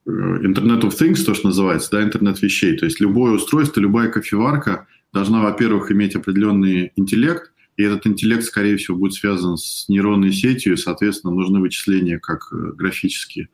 [0.07, 2.77] Internet of Things, то, что называется, да, интернет вещей.
[2.77, 8.77] То есть любое устройство, любая кофеварка должна, во-первых, иметь определенный интеллект, и этот интеллект, скорее
[8.77, 13.49] всего, будет связан с нейронной сетью, и, соответственно, нужны вычисления как э, графические.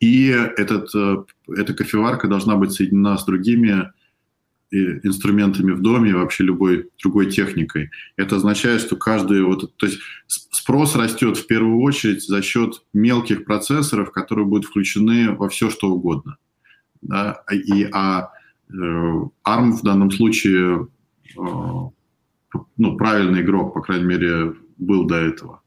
[0.00, 3.92] И этот, э, эта кофеварка должна быть соединена с другими
[4.72, 7.90] инструментами в доме и вообще любой другой техникой.
[8.16, 9.42] Это означает, что каждый...
[9.42, 15.32] Вот, то есть спрос растет в первую очередь за счет мелких процессоров, которые будут включены
[15.32, 16.36] во все, что угодно.
[17.02, 17.42] Да?
[17.52, 18.30] И, а
[18.68, 20.88] э, ARM в данном случае
[21.36, 21.40] э,
[22.76, 25.62] ну, правильный игрок, по крайней мере, был до этого.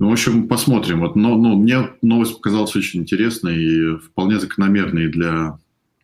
[0.00, 1.00] Ну, в общем, посмотрим.
[1.00, 5.58] Вот, но, но мне новость показалась очень интересной и вполне закономерной для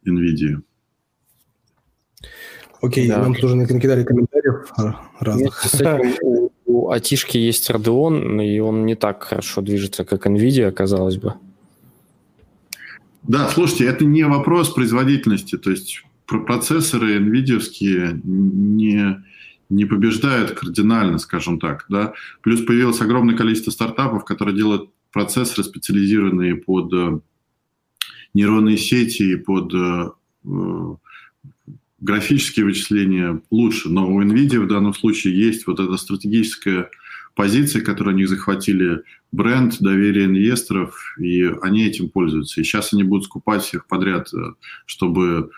[0.07, 0.63] NVIDIA.
[2.83, 3.19] Окей, да.
[3.19, 4.73] нам тоже накидали комментариев
[5.19, 5.65] разных.
[5.75, 11.19] Нет, у, у Атишки есть Radeon, и он не так хорошо движется, как NVIDIA, казалось
[11.19, 11.35] бы.
[13.23, 15.59] Да, слушайте, это не вопрос производительности.
[15.59, 19.23] То есть процессоры NVIDIA не,
[19.69, 21.85] не побеждают кардинально, скажем так.
[21.89, 22.15] Да?
[22.41, 27.21] Плюс появилось огромное количество стартапов, которые делают процессоры, специализированные под э,
[28.33, 30.11] нейронные сети, под э,
[32.01, 36.91] графические вычисления лучше, но у NVIDIA в данном случае есть вот эта стратегическая
[37.35, 42.61] позиция, которую они захватили, бренд, доверие инвесторов, и они этим пользуются.
[42.61, 44.55] И сейчас они будут скупать всех подряд, э,
[44.87, 45.51] чтобы,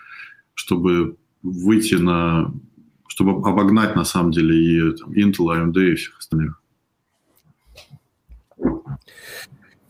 [0.53, 2.53] чтобы выйти на...
[3.07, 6.61] чтобы обогнать, на самом деле, и там, Intel, AMD и всех остальных.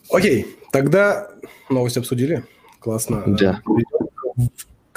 [0.10, 1.30] Окей, тогда
[1.70, 2.44] новость обсудили.
[2.80, 3.24] классно.
[3.28, 3.62] Да.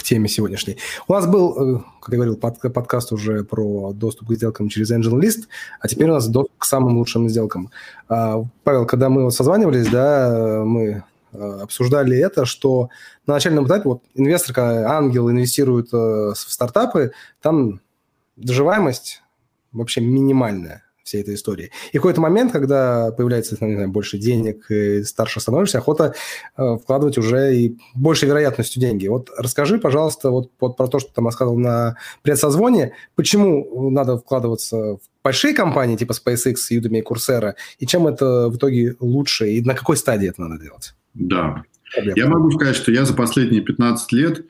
[0.07, 0.79] Теме сегодняшней.
[1.09, 5.49] У нас был, как я говорил, под, подкаст уже про доступ к сделкам через AngelList,
[5.81, 7.71] а теперь у нас доступ к самым лучшим сделкам.
[8.09, 12.89] А, Павел, когда мы созванивались, да, мы обсуждали это, что
[13.27, 17.81] на начальном этапе вот инвестор, когда ангел инвестирует в стартапы, там
[18.37, 19.23] доживаемость
[19.73, 21.71] вообще минимальная всей этой истории.
[21.93, 26.15] И в какой-то момент, когда появляется не знаю, больше денег, и старше становишься, охота
[26.57, 29.07] э, вкладывать уже и большей вероятностью деньги.
[29.07, 34.19] Вот расскажи, пожалуйста, вот, вот про то, что ты там рассказывал на предсозвоне, почему надо
[34.19, 39.49] вкладываться в большие компании типа SpaceX, Udemy и Coursera, и чем это в итоге лучше,
[39.49, 40.95] и на какой стадии это надо делать?
[41.15, 41.63] Да.
[41.95, 44.47] Я могу сказать, что я за последние 15 лет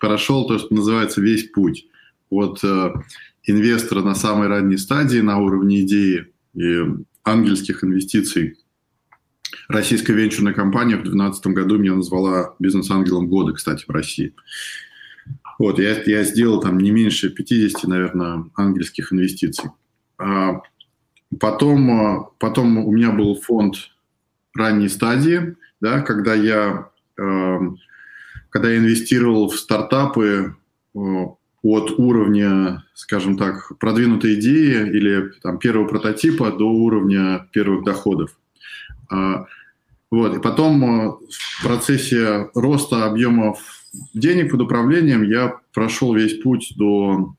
[0.00, 1.86] прошел то, что называется весь путь.
[2.28, 2.92] Вот э,
[3.50, 6.80] инвестора на самой ранней стадии на уровне идеи и
[7.24, 8.58] ангельских инвестиций.
[9.68, 14.34] Российская венчурная компания в 2012 году меня назвала бизнес-ангелом года, кстати, в России.
[15.58, 19.70] Вот, я, я сделал там не меньше 50, наверное, ангельских инвестиций.
[20.18, 20.62] А
[21.38, 23.76] потом, потом у меня был фонд
[24.54, 27.58] ранней стадии, да, когда я, э,
[28.48, 30.56] когда я инвестировал в стартапы
[30.94, 30.98] э,
[31.62, 38.30] от уровня, скажем так, продвинутой идеи или там, первого прототипа до уровня первых доходов.
[39.10, 39.46] А,
[40.10, 40.36] вот.
[40.36, 43.60] И потом э, в процессе роста объемов
[44.14, 47.34] денег под управлением я прошел весь путь до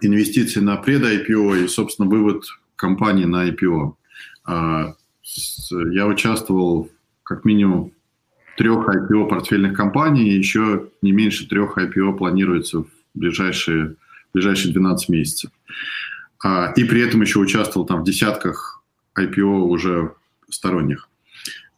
[0.00, 2.44] инвестиций на пред-IPO и, собственно, вывод
[2.76, 3.94] компании на IPO.
[4.44, 4.94] А,
[5.92, 6.90] я участвовал
[7.22, 7.92] как минимум
[8.56, 13.96] трех IPO портфельных компаний, еще не меньше трех IPO планируется в ближайшие,
[14.32, 15.50] ближайшие 12 месяцев.
[16.42, 18.82] А, и при этом еще участвовал там в десятках
[19.18, 20.12] IPO уже
[20.50, 21.08] сторонних.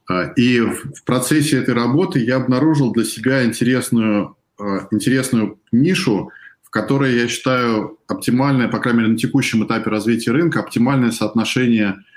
[0.09, 6.31] А, и в процессе этой работы я обнаружил для себя интересную, а, интересную нишу,
[6.63, 11.99] в которой я считаю оптимальное, по крайней мере, на текущем этапе развития рынка, оптимальное соотношение–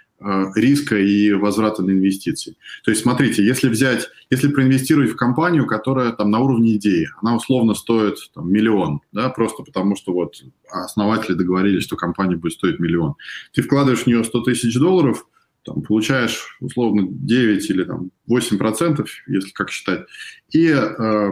[0.55, 2.57] риска и возврата на инвестиции.
[2.83, 7.35] То есть, смотрите, если взять, если проинвестировать в компанию, которая там на уровне идеи, она
[7.35, 10.35] условно стоит там, миллион, да, просто потому что вот
[10.69, 13.15] основатели договорились, что компания будет стоить миллион.
[13.53, 15.25] Ты вкладываешь в нее 100 тысяч долларов,
[15.63, 20.05] там, получаешь условно 9 или там, 8 процентов, если как считать,
[20.51, 21.31] и э,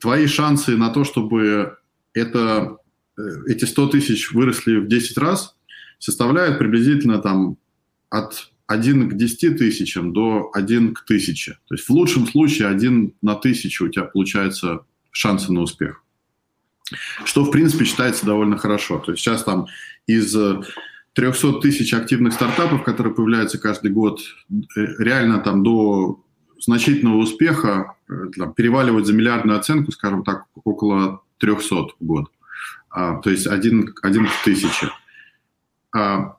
[0.00, 1.76] твои шансы на то, чтобы
[2.12, 2.78] это,
[3.18, 5.56] э, эти 100 тысяч выросли в 10 раз,
[5.98, 7.56] составляют приблизительно там
[8.10, 11.58] от 1 к 10 тысячам до 1 к 1000.
[11.66, 16.02] То есть в лучшем случае 1 на 1000 у тебя получается шансы на успех.
[17.24, 18.98] Что, в принципе, считается довольно хорошо.
[18.98, 19.66] То есть сейчас там
[20.06, 20.36] из
[21.14, 26.22] 300 тысяч активных стартапов, которые появляются каждый год, э, реально там до
[26.60, 32.30] значительного успеха э, там, переваливать за миллиардную оценку, скажем так, около 300 в год.
[32.90, 34.90] А, то есть один, один к тысяче.
[35.92, 36.36] А,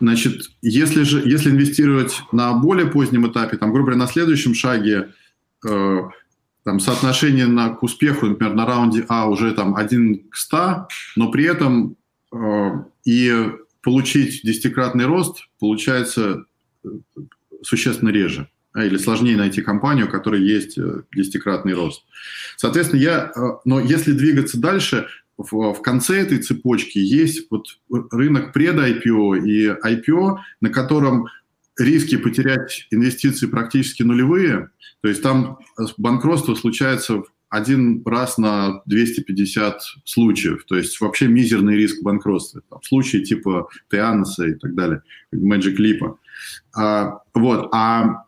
[0.00, 5.10] Значит, если же, если инвестировать на более позднем этапе, там, грубо говоря, на следующем шаге,
[5.66, 5.98] э,
[6.64, 11.30] там, соотношение на, к успеху, например, на раунде А уже там 1 к 100, но
[11.30, 11.96] при этом
[12.32, 12.70] э,
[13.04, 13.50] и
[13.82, 16.44] получить десятикратный рост получается
[16.84, 16.88] э,
[17.62, 18.48] существенно реже.
[18.76, 22.04] Или сложнее найти компанию, у которой есть э, десятикратный рост.
[22.56, 25.08] Соответственно, я, э, но если двигаться дальше,
[25.50, 27.66] в, в конце этой цепочки есть вот
[28.10, 31.26] рынок пред-IPO и IPO, на котором
[31.78, 34.70] риски потерять инвестиции практически нулевые.
[35.02, 35.58] То есть там
[35.96, 40.64] банкротство случается один раз на 250 случаев.
[40.66, 42.62] То есть вообще мизерный риск банкротства.
[42.70, 45.02] Там, случаи типа Теаноса и так далее,
[45.34, 46.16] Magic Leap.
[46.76, 47.68] А, вот.
[47.72, 48.24] А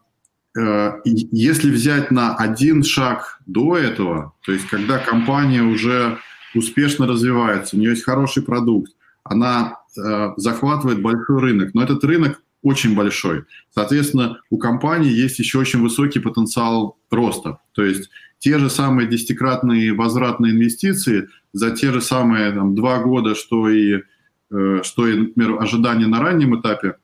[0.59, 6.19] э, если взять на один шаг до этого, то есть когда компания уже
[6.55, 8.93] успешно развивается, у нее есть хороший продукт,
[9.25, 13.45] она э, захватывает большой рынок, но этот рынок очень большой.
[13.75, 17.59] Соответственно, у компании есть еще очень высокий потенциал роста.
[17.73, 23.35] То есть те же самые десятикратные возвратные инвестиции за те же самые там, два года,
[23.35, 24.03] что и,
[24.51, 26.97] э, что и, например, ожидания на раннем этапе,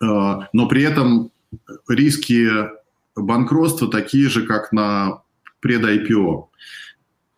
[0.00, 1.30] э, но при этом
[1.88, 2.48] риски
[3.16, 5.22] банкротства такие же, как на
[5.60, 6.44] пред-IPO.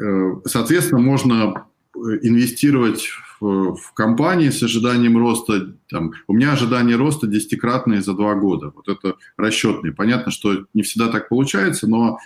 [0.00, 3.08] Э, соответственно, можно э, инвестировать
[3.40, 5.74] в, в компании с ожиданием роста.
[5.90, 8.72] Там, у меня ожидание роста десятикратные за два года.
[8.74, 9.92] Вот это расчетные.
[9.92, 12.18] Понятно, что не всегда так получается, но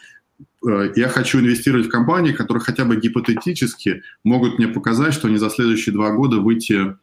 [0.66, 5.37] э, я хочу инвестировать в компании, которые хотя бы гипотетически могут мне показать, что они
[5.37, 6.96] за следующие два года выйти,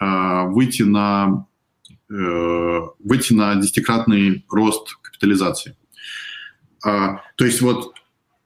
[0.00, 1.46] э, выйти, на,
[2.08, 5.76] выйти на десятикратный рост капитализации.
[6.84, 7.94] А, то есть вот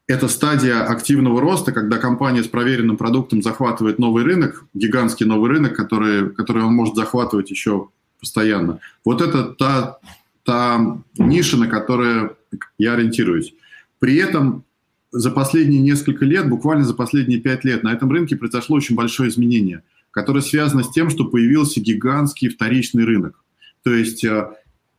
[0.09, 5.75] эта стадия активного роста, когда компания с проверенным продуктом захватывает новый рынок, гигантский новый рынок,
[5.75, 7.89] который, который он может захватывать еще
[8.21, 8.79] постоянно.
[9.05, 9.99] Вот это та,
[10.45, 12.37] та ниша, на которую
[12.79, 13.53] я ориентируюсь.
[13.99, 14.65] При этом
[15.11, 19.31] за последние несколько лет, буквально за последние пять лет, на этом рынке произошло очень большое
[19.31, 23.43] изменение, которое связано с тем, что появился гигантский вторичный рынок.
[23.83, 24.51] То есть, э,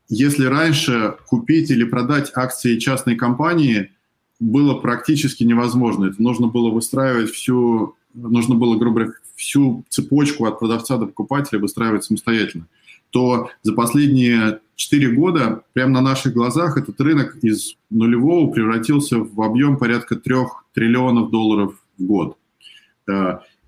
[0.10, 3.92] если раньше купить или продать акции частной компании
[4.40, 10.60] было практически невозможно, это нужно было выстраивать всю, нужно было, грубо говоря, всю цепочку от
[10.60, 12.68] продавца до покупателя выстраивать самостоятельно,
[13.10, 19.42] то за последние 4 года прямо на наших глазах этот рынок из нулевого превратился в
[19.42, 20.36] объем порядка 3
[20.74, 22.38] триллионов долларов в год.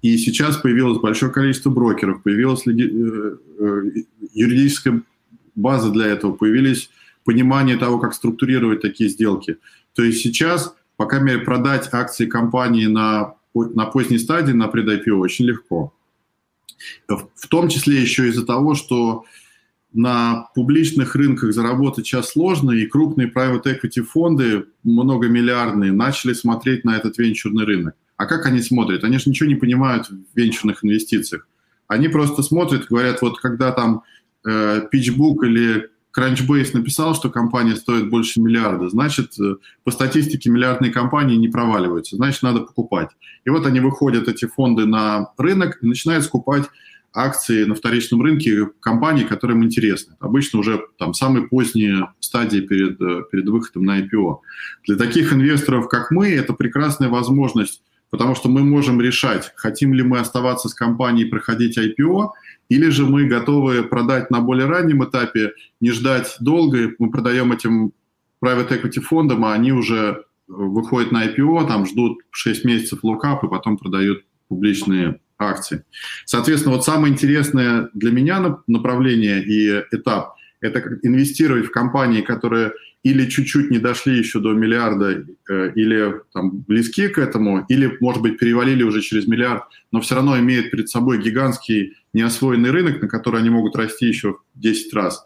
[0.02, 3.82] И сейчас появилось большое количество брокеров, появилась э, э,
[4.34, 5.02] юридическая
[5.56, 6.90] база для этого, появились
[7.26, 9.58] понимание того, как структурировать такие сделки.
[9.93, 15.45] То есть сейчас, пока мере, продать акции компании на, на поздней стадии, на пред-IPO очень
[15.45, 15.93] легко.
[17.08, 19.25] В том числе еще из-за того, что
[19.91, 26.95] на публичных рынках заработать сейчас сложно, и крупные private equity фонды, многомиллиардные, начали смотреть на
[26.95, 27.95] этот венчурный рынок.
[28.15, 29.04] А как они смотрят?
[29.04, 31.47] Они же ничего не понимают в венчурных инвестициях.
[31.88, 34.04] Они просто смотрят, говорят, вот когда там
[34.45, 35.89] э, PitchBook или
[36.20, 42.18] Crunchbase написал, что компания стоит больше миллиарда, значит, э, по статистике миллиардные компании не проваливаются,
[42.18, 43.10] значит, надо покупать.
[43.46, 46.66] И вот они выходят, эти фонды, на рынок и начинают скупать
[47.14, 50.16] акции на вторичном рынке компаний, которым интересны.
[50.20, 54.40] Обычно уже там самые поздние стадии перед, э, перед выходом на IPO.
[54.86, 60.04] Для таких инвесторов, как мы, это прекрасная возможность, потому что мы можем решать, хотим ли
[60.04, 62.30] мы оставаться с компанией и проходить IPO,
[62.69, 67.93] или же мы готовы продать на более раннем этапе, не ждать долго, мы продаем этим
[68.43, 70.13] private equity фондам, а они уже э,
[70.48, 75.82] выходят на IPO, там ждут 6 месяцев локап и потом продают публичные акций.
[76.26, 83.30] Соответственно, вот самое интересное для меня направление и этап– это инвестировать в компании, которые или
[83.30, 88.38] чуть-чуть не дошли еще до миллиарда, э, или там, близки к этому, или, может быть,
[88.38, 93.40] перевалили уже через миллиард, но все равно имеют перед собой гигантский неосвоенный рынок, на который
[93.40, 95.26] они могут расти еще в 10 раз.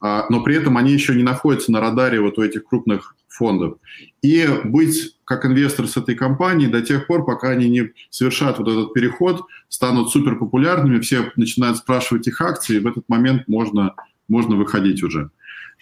[0.00, 3.78] А, но при этом они еще не находятся на радаре вот у этих крупных фондов.
[4.22, 8.68] И быть как инвестор с этой компанией до тех пор, пока они не совершат вот
[8.68, 13.94] этот переход, станут супер популярными, все начинают спрашивать их акции, и в этот момент можно,
[14.28, 15.30] можно выходить уже.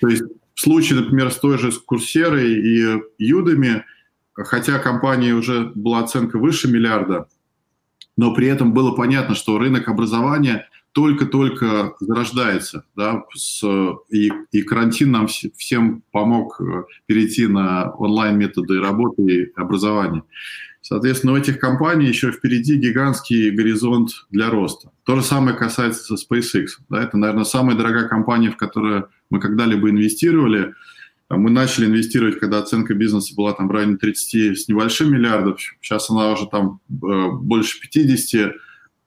[0.00, 0.22] То есть
[0.62, 3.84] случае, например, с той же Курсерой и Юдами,
[4.34, 7.26] хотя компании уже была оценка выше миллиарда,
[8.16, 13.64] но при этом было понятно, что рынок образования только-только зарождается, да, с,
[14.10, 20.22] и, и карантин нам всем помог э, перейти на онлайн-методы работы и образования.
[20.82, 24.90] Соответственно, у этих компаний еще впереди гигантский горизонт для роста.
[25.04, 26.66] То же самое касается SpaceX.
[26.90, 30.74] Да, это, наверное, самая дорогая компания, в которую мы когда-либо инвестировали.
[31.30, 35.58] Мы начали инвестировать, когда оценка бизнеса была там в районе 30 с небольшим миллиардов.
[35.80, 38.54] Сейчас она уже там э, больше 50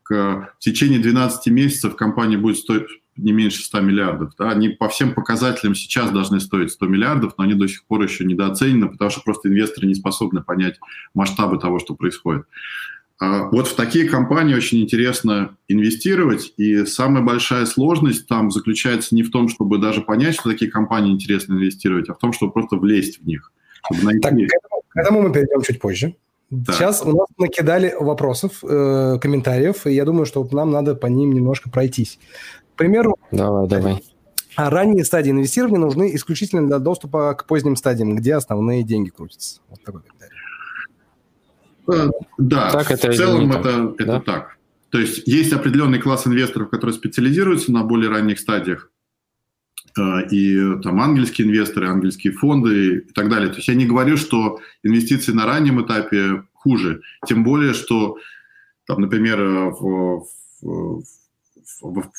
[0.07, 4.33] в течение 12 месяцев компания будет стоить не меньше 100 миллиардов.
[4.37, 8.25] Они по всем показателям сейчас должны стоить 100 миллиардов, но они до сих пор еще
[8.25, 10.79] недооценены, потому что просто инвесторы не способны понять
[11.13, 12.45] масштабы того, что происходит.
[13.17, 19.23] А вот в такие компании очень интересно инвестировать, и самая большая сложность там заключается не
[19.23, 22.75] в том, чтобы даже понять, что такие компании интересно инвестировать, а в том, чтобы просто
[22.75, 23.53] влезть в них.
[24.03, 24.19] Найти...
[24.19, 26.15] Так, к этому, к этому мы перейдем чуть позже.
[26.49, 26.73] Да.
[26.73, 31.31] Сейчас у нас накидали вопросов, э, комментариев, и я думаю, что нам надо по ним
[31.33, 32.19] немножко пройтись.
[32.73, 33.17] К примеру...
[33.31, 34.03] Давай, давай.
[34.55, 39.59] А ранние стадии инвестирования нужны исключительно для доступа к поздним стадиям, где основные деньги крутятся.
[39.69, 40.34] Вот такой комментарий.
[41.87, 44.19] Э, да, так это в целом это, это да?
[44.19, 44.57] так.
[44.89, 48.91] То есть есть определенный класс инвесторов, которые специализируются на более ранних стадиях,
[49.97, 53.49] Э, и там ангельские инвесторы, ангельские фонды и так далее.
[53.49, 58.17] То есть я не говорю, что инвестиции на раннем этапе хуже, тем более, что,
[58.87, 60.25] там, например, в,
[60.61, 61.01] в,
[61.81, 62.11] в, в,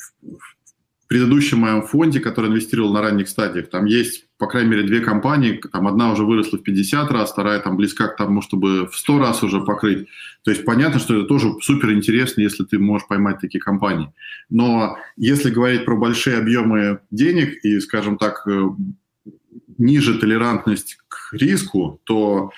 [1.07, 5.61] предыдущем моем фонде, который инвестировал на ранних стадиях, там есть, по крайней мере, две компании,
[5.71, 9.19] там одна уже выросла в 50 раз, вторая там близка к тому, чтобы в 100
[9.19, 10.07] раз уже покрыть.
[10.43, 14.11] То есть понятно, что это тоже супер интересно, если ты можешь поймать такие компании.
[14.49, 18.69] Но если говорить про большие объемы денег и, скажем так, э,
[19.77, 22.51] ниже толерантность к риску, то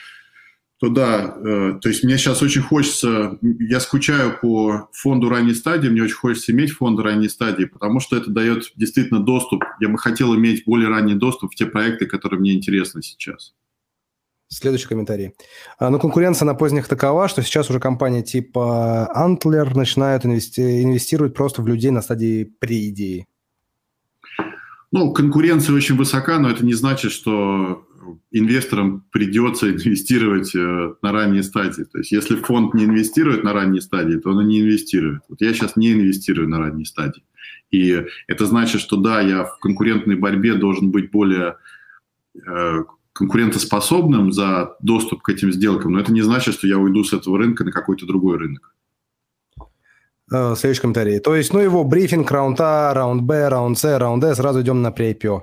[0.79, 5.89] то да, э, то есть мне сейчас очень хочется, я скучаю по фонду ранней стадии,
[5.89, 9.63] мне очень хочется иметь фонд ранней стадии, потому что это дает действительно доступ.
[9.81, 13.53] Я бы хотел иметь более ранний доступ в те проекты, которые мне интересны сейчас.
[14.47, 15.33] Следующий комментарий.
[15.77, 21.35] А, ну, конкуренция на поздних такова, что сейчас уже компании типа Antler начинают инвести- инвестировать
[21.35, 23.27] просто в людей на стадии pre-идеи.
[24.91, 27.85] Ну, конкуренция очень высока, но это не значит, что
[28.31, 31.83] инвесторам придется инвестировать э, на ранней стадии.
[31.83, 35.21] То есть если фонд не инвестирует на ранней стадии, то он и не инвестирует.
[35.29, 37.23] Вот я сейчас не инвестирую на ранней стадии.
[37.71, 41.57] И это значит, что да, я в конкурентной борьбе должен быть более
[42.35, 42.83] э,
[43.13, 47.37] конкурентоспособным за доступ к этим сделкам, но это не значит, что я уйду с этого
[47.37, 48.73] рынка на какой-то другой рынок.
[50.31, 51.19] Э, следующий комментарий.
[51.19, 54.81] То есть, ну его брифинг, раунд А, раунд Б, раунд С, раунд Д, сразу идем
[54.81, 55.41] на pre-IPO.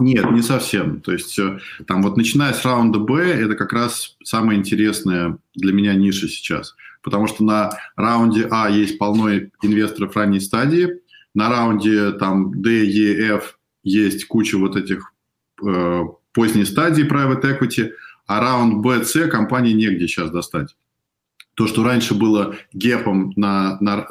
[0.00, 1.00] Нет, не совсем.
[1.00, 5.72] То есть э, там вот начиная с раунда Б, это как раз самая интересная для
[5.72, 6.74] меня ниша сейчас.
[7.02, 11.00] Потому что на раунде А есть полно инвесторов ранней стадии,
[11.34, 15.12] на раунде там D, E, F есть куча вот этих
[15.64, 16.02] э,
[16.32, 17.92] поздней стадии private equity,
[18.26, 20.76] а раунд B, C компании негде сейчас достать.
[21.54, 24.06] То, что раньше было гепом на, на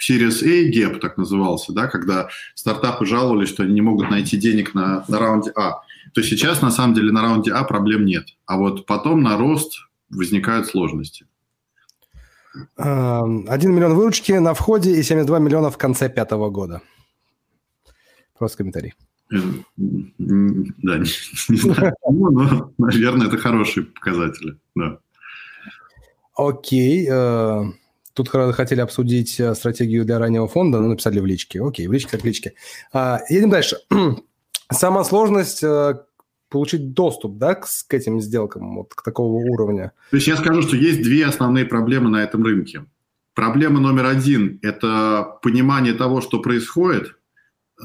[0.00, 4.74] Series A gap, так назывался, да, когда стартапы жаловались, что они не могут найти денег
[4.74, 5.82] на, на раунде А,
[6.14, 8.28] то сейчас, на самом деле, на раунде А проблем нет.
[8.46, 9.74] А вот потом на рост
[10.08, 11.26] возникают сложности.
[12.76, 16.82] 1 миллион выручки на входе и 72 миллиона в конце пятого года.
[18.38, 18.94] Просто комментарий.
[19.32, 19.36] Э,
[19.76, 21.06] да, не,
[21.48, 24.98] не знаю, но, наверное, это хорошие показатели, да.
[26.34, 27.06] Окей.
[27.08, 27.64] Э,
[28.14, 31.62] тут хотели обсудить э, стратегию для раннего фонда, но написали в личке.
[31.62, 32.54] Окей, в личке как в личке.
[32.92, 33.78] А, едем дальше.
[34.72, 35.64] Сама сложность
[36.48, 39.92] получить доступ да, к, к этим сделкам, вот к такого уровня.
[40.10, 42.84] То есть я скажу, что есть две основные проблемы на этом рынке.
[43.34, 47.16] Проблема номер один– это понимание того, что происходит–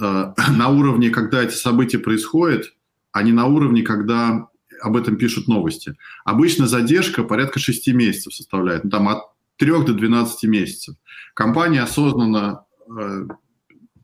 [0.01, 2.73] Э, на уровне, когда эти события происходят,
[3.11, 4.47] а не на уровне, когда
[4.81, 5.95] об этом пишут новости.
[6.25, 9.23] Обычно задержка порядка 6 месяцев составляет, ну, там от
[9.57, 10.95] 3 до 12 месяцев.
[11.33, 13.27] Компания осознанно э,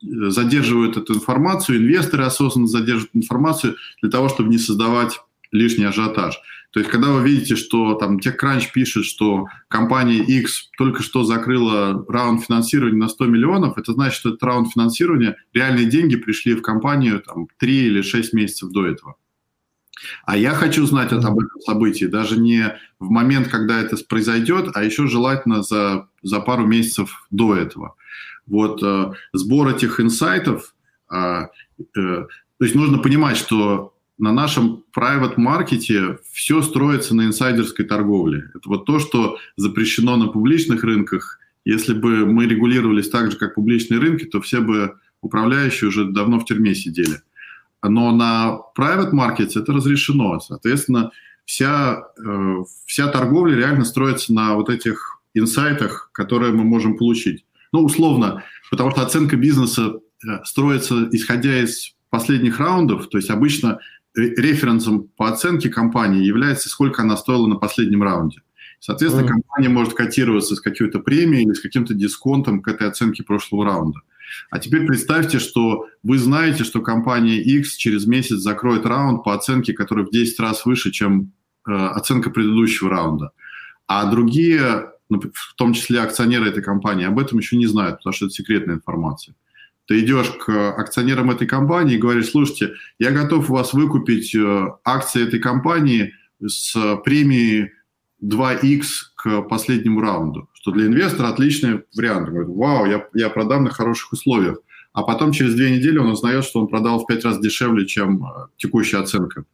[0.02, 5.22] задерживает эту информацию, инвесторы осознанно задерживают информацию для того, чтобы не создавать
[5.52, 6.40] лишний ажиотаж.
[6.72, 12.06] То есть, когда вы видите, что там TechCrunch пишет, что компания X только что закрыла
[12.08, 16.62] раунд финансирования на 100 миллионов, это значит, что этот раунд финансирования, реальные деньги пришли в
[16.62, 19.16] компанию там, 3 или 6 месяцев до этого.
[20.26, 24.84] А я хочу знать об этом событии даже не в момент, когда это произойдет, а
[24.84, 27.96] еще желательно за, за пару месяцев до этого.
[28.48, 30.76] Вот э, сбор этих инсайтов,
[31.12, 31.46] э, э,
[31.96, 32.28] то
[32.60, 38.52] есть нужно понимать, что на нашем private маркете все строится на инсайдерской торговле.
[38.54, 41.40] Это вот то, что запрещено на публичных рынках.
[41.66, 46.40] Если бы мы регулировались так же, как публичные рынки, то все бы управляющие уже давно
[46.40, 47.22] в тюрьме сидели.
[47.84, 50.40] Но на private market это разрешено.
[50.40, 51.12] Соответственно,
[51.46, 52.56] вся, э,
[52.86, 57.46] вся торговля реально строится на вот этих инсайтах, которые мы можем получить.
[57.72, 63.80] Ну, условно, потому что оценка бизнеса э, строится исходя из последних раундов, то есть обычно
[64.14, 68.42] референсом по оценке компании является, сколько она стоила на последнем раунде.
[68.80, 69.30] Соответственно, mm.
[69.30, 74.00] компания может котироваться с какой-то премией или с каким-то дисконтом к этой оценке прошлого раунда.
[74.50, 79.74] А теперь представьте, что вы знаете, что компания X через месяц закроет раунд по оценке,
[79.74, 81.34] которая в 10 раз выше, чем
[81.68, 83.32] э, оценка предыдущего раунда.
[83.88, 88.14] А другие, ну, в том числе акционеры этой компании, об этом еще не знают, потому
[88.14, 89.36] что это секретная информация.
[89.88, 94.68] Ты идешь к акционерам этой компании и говоришь, слушайте, я готов у вас выкупить э,
[94.86, 96.14] акции этой компании
[96.46, 97.72] с премией
[98.24, 98.84] 2x
[99.16, 102.28] к последнему раунду, что для инвестора отличный вариант.
[102.28, 104.58] Он говорит, вау, я, я продам на хороших условиях.
[104.94, 108.24] А потом через две недели он узнает, что он продал в пять раз дешевле, чем
[108.26, 109.46] э, текущая оценка.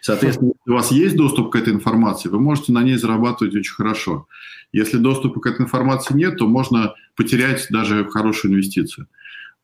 [0.00, 3.74] Соответственно, если у вас есть доступ к этой информации, вы можете на ней зарабатывать очень
[3.74, 4.26] хорошо.
[4.72, 9.08] Если доступа к этой информации нет, то можно потерять даже хорошую инвестицию.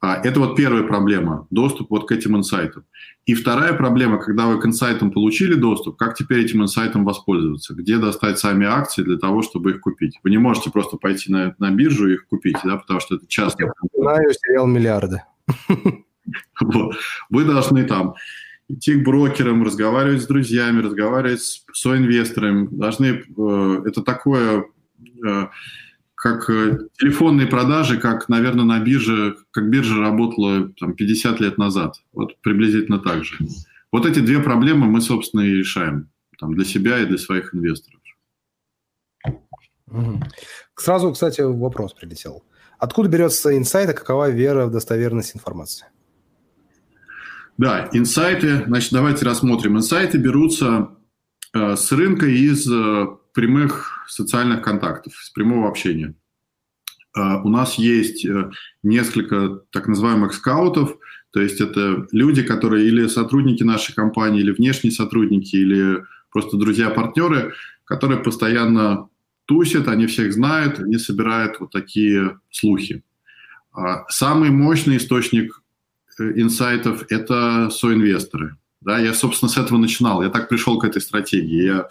[0.00, 2.84] А, это вот первая проблема, доступ вот к этим инсайтам.
[3.24, 7.74] И вторая проблема, когда вы к инсайтам получили доступ, как теперь этим инсайтом воспользоваться?
[7.74, 10.18] Где достать сами акции для того, чтобы их купить?
[10.22, 13.26] Вы не можете просто пойти на, на биржу и их купить, да, потому что это
[13.26, 13.72] часто.
[13.94, 15.22] Знаю сериал «Миллиарды».
[17.30, 18.16] Вы должны там
[18.68, 22.68] идти к брокерам, разговаривать с друзьями, разговаривать с соинвесторами.
[22.70, 23.22] Должны...
[23.36, 24.64] Э, это такое
[25.24, 25.46] э,
[26.16, 32.02] как э, телефонные продажи, как, наверное, на бирже, как биржа работала там, 50 лет назад.
[32.12, 33.36] Вот приблизительно так же.
[33.92, 36.08] Вот эти две проблемы мы, собственно, и решаем
[36.38, 38.00] там, для себя и для своих инвесторов.
[40.74, 42.42] Сразу, кстати, вопрос прилетел.
[42.78, 45.86] Откуда берется инсайт, а какова вера в достоверность информации?
[47.58, 49.76] Да, инсайты, значит, давайте рассмотрим.
[49.76, 50.90] Инсайты берутся
[51.54, 52.66] с рынка из
[53.36, 56.14] прямых социальных контактов, с прямого общения.
[57.14, 58.26] У нас есть
[58.82, 60.96] несколько так называемых скаутов,
[61.32, 67.52] то есть это люди, которые или сотрудники нашей компании, или внешние сотрудники, или просто друзья-партнеры,
[67.84, 69.08] которые постоянно
[69.44, 73.02] тусят, они всех знают, они собирают вот такие слухи.
[73.72, 75.62] А самый мощный источник
[76.18, 78.56] э, инсайтов– это соинвесторы.
[78.80, 80.22] Да, я, собственно, с этого начинал.
[80.22, 81.64] Я так пришел к этой стратегии.
[81.64, 81.88] Я,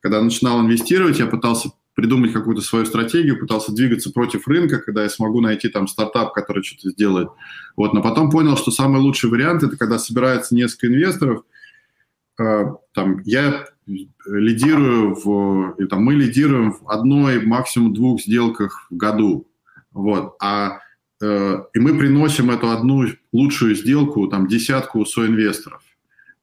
[0.00, 5.08] когда начинал инвестировать, я пытался придумать какую-то свою стратегию, пытался двигаться против рынка, когда я
[5.08, 7.28] смогу найти там стартап, который что-то сделает.
[7.76, 11.44] Вот, но потом понял, что самый лучший вариант– это когда собирается несколько инвесторов.
[12.38, 18.96] Э, там, я лидирую в, и там мы лидируем в одной, максимум двух сделках в
[18.96, 19.48] году.
[19.92, 20.36] Вот.
[20.40, 20.78] А,
[21.20, 25.82] э, и мы приносим эту одну лучшую сделку, там, десятку соинвесторов.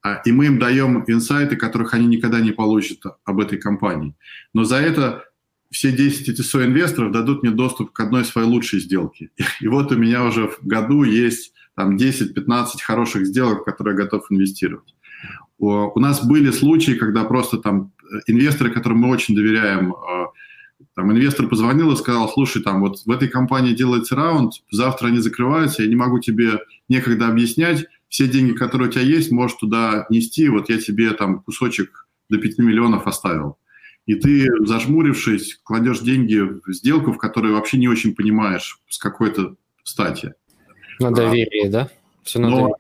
[0.07, 4.15] А, и мы им даем инсайты, которых они никогда не получат об этой компании.
[4.53, 5.23] Но за это
[5.69, 9.31] все 10 этих соинвесторов дадут мне доступ к одной своей лучшей сделке.
[9.61, 14.03] И вот у меня уже в году есть там 10-15 хороших сделок, в которые я
[14.03, 14.95] готов инвестировать.
[15.59, 20.25] У нас были случаи, когда просто там э, инвесторы, которым мы очень доверяем, э,
[20.95, 25.17] там инвестор позвонил и сказал, слушай, там вот в этой компании делается раунд, завтра они
[25.17, 30.05] закрываются, я не могу тебе некогда объяснять, все деньги, которые у тебя есть, можешь туда
[30.09, 33.57] нести, вот я тебе там кусочек до 5 миллионов оставил.
[34.05, 39.55] И ты, зажмурившись, кладешь деньги в сделку, в которой вообще не очень понимаешь, с какой-то
[39.83, 40.33] стати.
[40.99, 41.89] На доверие, а, да?
[42.23, 42.75] Все на но, доверие.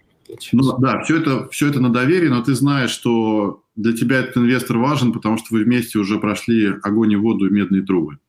[0.53, 4.37] Ну, да, все это, все это на доверие, но ты знаешь, что для тебя этот
[4.37, 8.19] инвестор важен, потому что вы вместе уже прошли огонь и воду и медные трубы.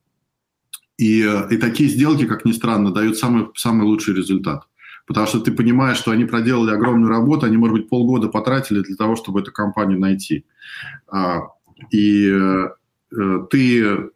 [0.97, 4.67] И, и такие сделки, как ни странно, дают самый, самый лучший результат.
[5.09, 8.95] Потому что ты понимаешь, что они проделали огромную работу, они, может быть, полгода потратили для
[8.95, 10.45] того, чтобы эту компанию найти.
[11.07, 11.39] А,
[11.89, 12.67] и э,
[13.49, 14.09] ты, э,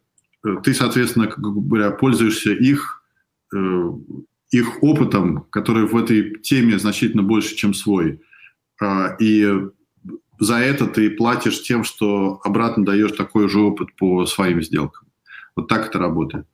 [0.62, 3.02] ты, соответственно, как говоря, пользуешься их
[3.52, 3.90] э,
[4.52, 8.20] их опытом, который в этой теме значительно больше, чем свой.
[8.80, 9.48] А, и
[10.38, 15.08] за это ты платишь тем, что обратно даешь такой же опыт по своим сделкам.
[15.56, 16.46] Вот так это работает.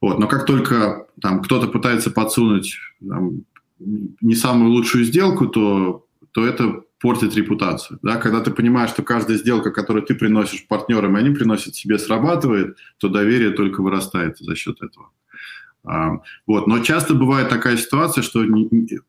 [0.00, 0.18] Вот.
[0.18, 3.42] Но как только там, кто-то пытается подсунуть там,
[3.78, 7.98] не самую лучшую сделку, то, то это портит репутацию.
[8.02, 8.16] Да?
[8.16, 12.76] Когда ты понимаешь, что каждая сделка, которую ты приносишь партнерам, и они приносят себе, срабатывает,
[12.98, 15.10] то доверие только вырастает за счет этого.
[16.46, 16.66] Вот.
[16.66, 18.44] Но часто бывает такая ситуация, что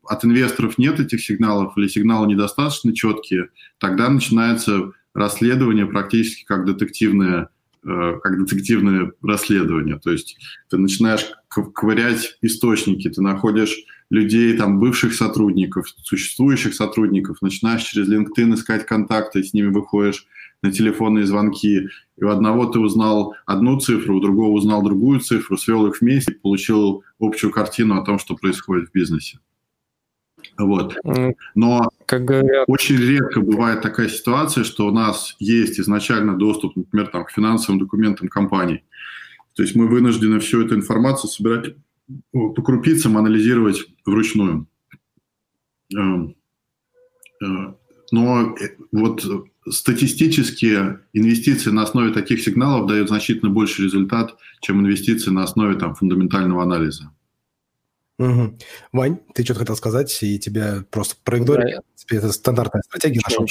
[0.05, 3.49] от инвесторов нет этих сигналов или сигналы недостаточно четкие,
[3.79, 7.49] тогда начинается расследование практически как детективное,
[7.83, 9.99] как детективное расследование.
[9.99, 10.37] То есть
[10.69, 13.77] ты начинаешь ковырять источники, ты находишь
[14.09, 20.25] людей, там, бывших сотрудников, существующих сотрудников, начинаешь через LinkedIn искать контакты, с ними выходишь
[20.61, 21.87] на телефонные звонки.
[22.17, 26.33] И у одного ты узнал одну цифру, у другого узнал другую цифру, свел их вместе,
[26.33, 29.39] получил общую картину о том, что происходит в бизнесе.
[30.59, 30.97] Вот.
[31.55, 32.65] Но как говорят...
[32.67, 37.79] очень редко бывает такая ситуация, что у нас есть изначально доступ, например, там, к финансовым
[37.79, 38.83] документам компании.
[39.55, 41.75] То есть мы вынуждены всю эту информацию собирать
[42.31, 44.67] по крупицам, анализировать вручную.
[45.95, 46.35] Эм,
[47.41, 47.45] э,
[48.11, 49.25] но э, вот
[49.69, 55.95] статистически инвестиции на основе таких сигналов дают значительно больше результат, чем инвестиции на основе там,
[55.95, 57.11] фундаментального анализа.
[58.19, 58.57] Угу.
[58.91, 61.79] Вань, ты что-то хотел сказать, и тебя просто проигнорили.
[62.09, 62.17] Да.
[62.17, 63.47] Это стандартная стратегия нашего.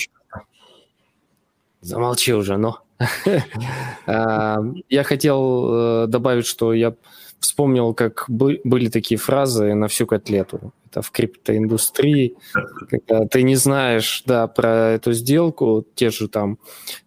[1.81, 2.83] Замолчи уже, но.
[4.07, 6.95] Я хотел э, добавить, что я
[7.41, 10.73] вспомнил, как были такие фразы на всю котлету.
[10.91, 12.37] Это в криптоиндустрии,
[12.89, 16.59] когда ты не знаешь, да, про эту сделку, те же там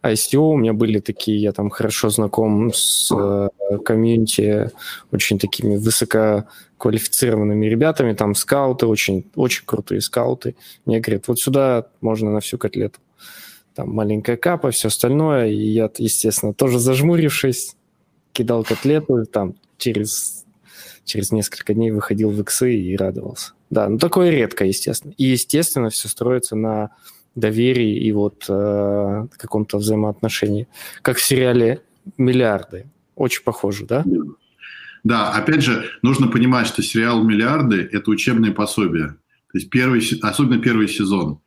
[0.03, 3.49] ICO, у меня были такие, я там хорошо знаком с э,
[3.83, 4.69] комьюнити,
[5.11, 10.55] очень такими высококвалифицированными ребятами, там скауты, очень, очень крутые скауты.
[10.85, 12.99] Мне говорят, вот сюда можно на всю котлету.
[13.73, 17.75] Там маленькая капа, все остальное, и я, естественно, тоже зажмурившись,
[18.31, 20.45] кидал котлету, там через,
[21.03, 23.53] через несколько дней выходил в иксы и радовался.
[23.69, 25.13] Да, ну такое редко, естественно.
[25.17, 26.91] И, естественно, все строится на
[27.35, 30.67] доверии и вот э, каком-то взаимоотношении.
[31.01, 31.81] Как в сериале
[32.17, 32.85] «Миллиарды».
[33.15, 34.03] Очень похоже, да?
[35.03, 39.15] Да, опять же, нужно понимать, что сериал «Миллиарды»— это учебные пособия.
[39.51, 41.39] То есть первый, особенно первый сезон.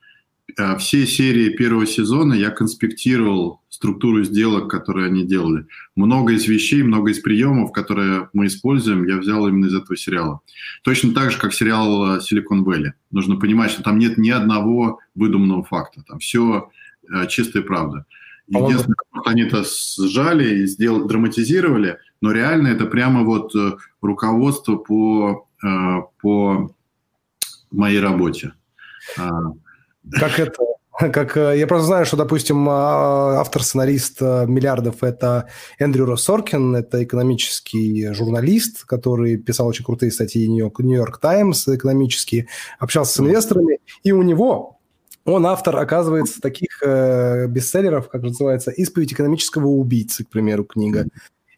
[0.57, 5.67] Э, все серии первого сезона я конспектировал структуру сделок, которые они делали.
[5.97, 10.41] Много из вещей, много из приемов, которые мы используем, я взял именно из этого сериала.
[10.83, 12.93] Точно так же, как сериал Silicon Valley.
[13.11, 16.05] Нужно понимать, что там нет ни одного выдуманного факта.
[16.07, 16.71] Там все
[17.13, 18.07] э, чистая правда.
[18.47, 23.73] Единственное, как они это сжали и сделали, драматизировали, но реально это прямо вот э,
[24.03, 26.75] руководство по, э, по
[27.71, 28.53] моей работе.
[30.13, 30.59] Как это?
[31.13, 35.49] Как, э, я просто знаю, что, допустим, а, автор-сценарист «Миллиардов»– это
[35.79, 42.47] Эндрю Росс Соркин, это экономический журналист, который писал очень крутые статьи «Нью-Йорк Таймс» экономические,
[42.79, 44.75] общался с инвесторами, и у него
[45.25, 51.07] он автор, оказывается, таких э, бестселлеров, как называется, «Исповедь экономического убийцы», к примеру, книга.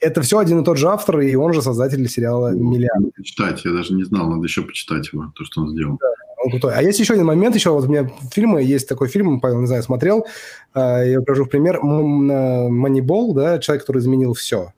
[0.01, 3.13] Это все один и тот же автор, и он же создатель сериала «Миллиард».
[3.25, 5.99] Читать, я даже не знал, надо еще почитать его, то, что он сделал.
[6.01, 6.07] Да,
[6.47, 6.75] он крутой.
[6.75, 9.67] А есть еще один момент, еще вот у меня фильмы, есть такой фильм, Павел, не
[9.67, 10.27] знаю, смотрел,
[10.75, 14.73] э, я покажу в пример, «Манибол», да, человек, который изменил все,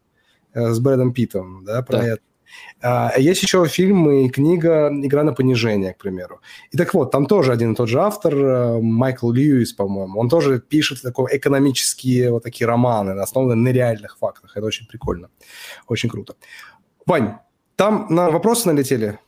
[0.55, 2.07] э, с Брэдом Питтом, да, про да.
[2.07, 2.23] это.
[2.81, 6.41] А, есть еще фильм и книга «Игра на понижение», к примеру.
[6.71, 10.29] И так вот, там тоже один и тот же автор, э, Майкл Льюис, по-моему, он
[10.29, 14.57] тоже пишет такие экономические вот такие романы, основанные на реальных фактах.
[14.57, 15.29] Это очень прикольно,
[15.89, 16.35] очень круто.
[17.05, 17.39] Вань,
[17.77, 19.19] там на вопросы налетели?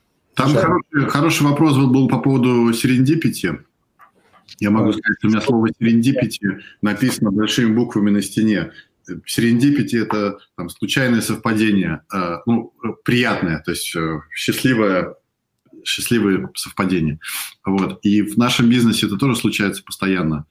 [0.40, 3.58] Там хороший, хороший вопрос был по поводу серендипити.
[4.58, 8.72] Я могу сказать, что у меня слово серендипити написано большими буквами на стене
[9.26, 12.72] серендипити– это там, случайное совпадение, э, ну,
[13.04, 15.14] приятное, то есть э, счастливое,
[15.84, 17.18] счастливое совпадение.
[17.64, 17.98] Вот.
[18.02, 20.46] И в нашем бизнесе это тоже случается постоянно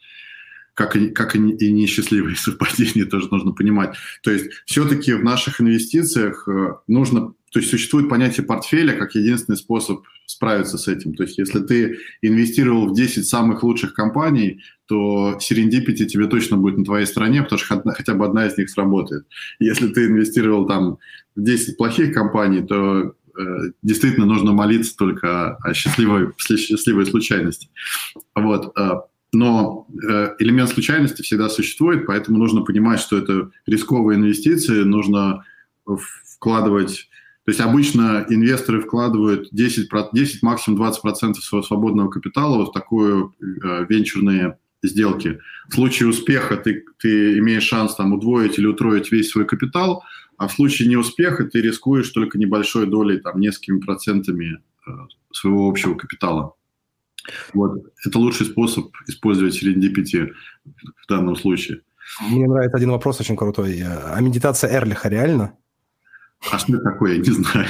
[0.80, 3.98] как и, как и несчастливые совпадения тоже нужно понимать.
[4.24, 9.58] То есть все-таки в наших инвестициях э, нужно, то есть существует понятие портфеля как единственный
[9.58, 11.16] способ справиться с этим.
[11.16, 16.78] То есть если ты инвестировал в 10 самых лучших компаний, то Serendipity тебе точно будет
[16.78, 19.26] на твоей стороне, потому что хотя бы одна из них сработает.
[19.60, 20.98] Если ты инвестировал там
[21.36, 23.44] в 10 плохих компаний, то э,
[23.82, 27.68] действительно нужно молиться только о счастливой, счастливой случайности.
[28.34, 28.72] Вот.
[29.32, 35.46] Но э, элемент случайности всегда существует, поэтому нужно понимать, что это рисковые инвестиции, нужно
[35.86, 37.10] вкладывать...
[37.46, 43.34] То есть обычно инвесторы вкладывают 10, 10 максимум 20% своего свободного капитала вот в такую
[43.42, 45.40] э, венчурные сделки.
[45.70, 50.04] В случае успеха ты, ты имеешь шанс там удвоить или утроить весь свой капитал,
[50.38, 54.92] а в случае неуспеха ты рискуешь только небольшой долей, там, несколькими процентами э,
[55.34, 56.54] своего общего капитала.
[57.54, 57.84] Вот.
[58.06, 60.34] Это лучший способ использовать серендипити
[60.66, 61.82] в данном случае.
[62.30, 63.84] Мне нравится один вопрос очень крутой.
[63.84, 65.54] А медитация Эрлиха реально?
[66.52, 67.14] А что это такое?
[67.14, 67.68] Я не знаю.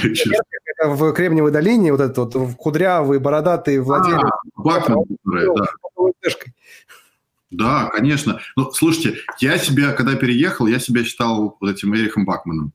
[0.78, 4.22] Это в Кремниевой долине, вот этот вот кудрявый, бородатый владелец.
[4.22, 5.66] А, Бакман, да.
[7.50, 8.40] Да, конечно.
[8.56, 12.72] Ну, слушайте, я себя, когда переехал, я себя считал вот этим Эрихом Бакманом.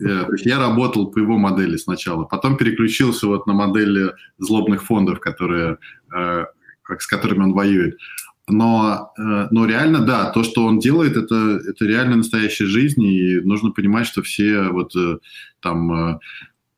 [0.00, 4.84] Э, то есть я работал по его модели сначала, потом переключился вот на модели злобных
[4.84, 5.78] фондов, которые,
[6.10, 7.98] с которыми он воюет.
[8.48, 13.40] Но, э, но реально, да, то, что он делает, это, это реально настоящая жизнь, и
[13.40, 14.92] нужно понимать, что все вот
[15.60, 16.18] там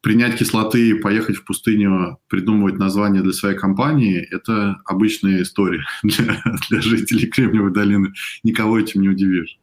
[0.01, 6.43] принять кислоты и поехать в пустыню, придумывать название для своей компании, это обычная история для,
[6.71, 8.13] для жителей Кремниевой долины.
[8.43, 9.59] Никого этим не удивишь.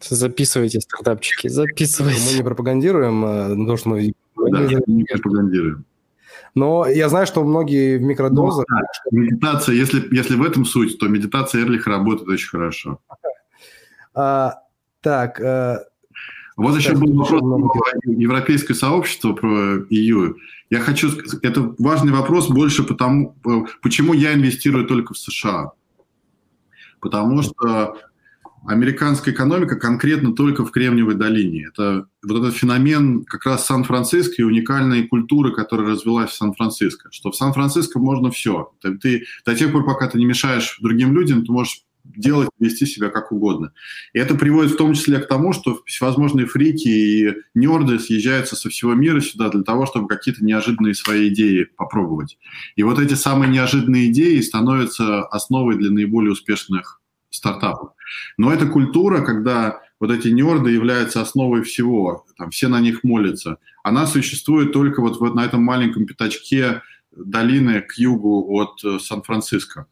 [0.00, 2.20] Записывайте стартапчики, записывайте.
[2.30, 4.12] Мы не пропагандируем э, то, что мы...
[4.50, 5.84] Да, не пропагандируем.
[6.54, 8.64] Но я знаю, что многие в микродозах...
[8.68, 9.18] Ну, да.
[9.18, 13.00] Медитация, если, если в этом суть, то медитация Эрлиха работает очень хорошо.
[14.14, 14.54] А,
[15.00, 15.84] так, а...
[16.56, 20.34] Вот еще был вопрос про европейское сообщество, про EU.
[20.68, 21.10] Я хочу...
[21.42, 25.72] Это важный вопрос больше потому, э, почему я инвестирую только в США.
[27.00, 27.96] Потому что
[28.66, 31.68] американская экономика конкретно только в Кремниевой долине.
[31.68, 37.08] Это вот этот феномен как раз Сан-Франциско и уникальной культуры, которая развилась в Сан-Франциско.
[37.10, 38.72] Что в Сан-Франциско можно все.
[38.80, 42.86] Ты, ты, до тех пор, пока ты не мешаешь другим людям, ты можешь делать, вести
[42.86, 43.72] себя как угодно.
[44.12, 48.68] И это приводит в том числе к тому, что всевозможные фрики и нерды съезжаются со
[48.68, 52.38] всего мира сюда для того, чтобы какие-то неожиданные свои идеи попробовать.
[52.76, 56.99] И вот эти самые неожиданные идеи становятся основой для наиболее успешных
[57.30, 57.92] стартапов.
[58.36, 63.58] Но это культура, когда вот эти нерды являются основой всего, там, все на них молятся.
[63.82, 69.86] Она существует только вот, вот на этом маленьком пятачке долины к югу от э, Сан-Франциско.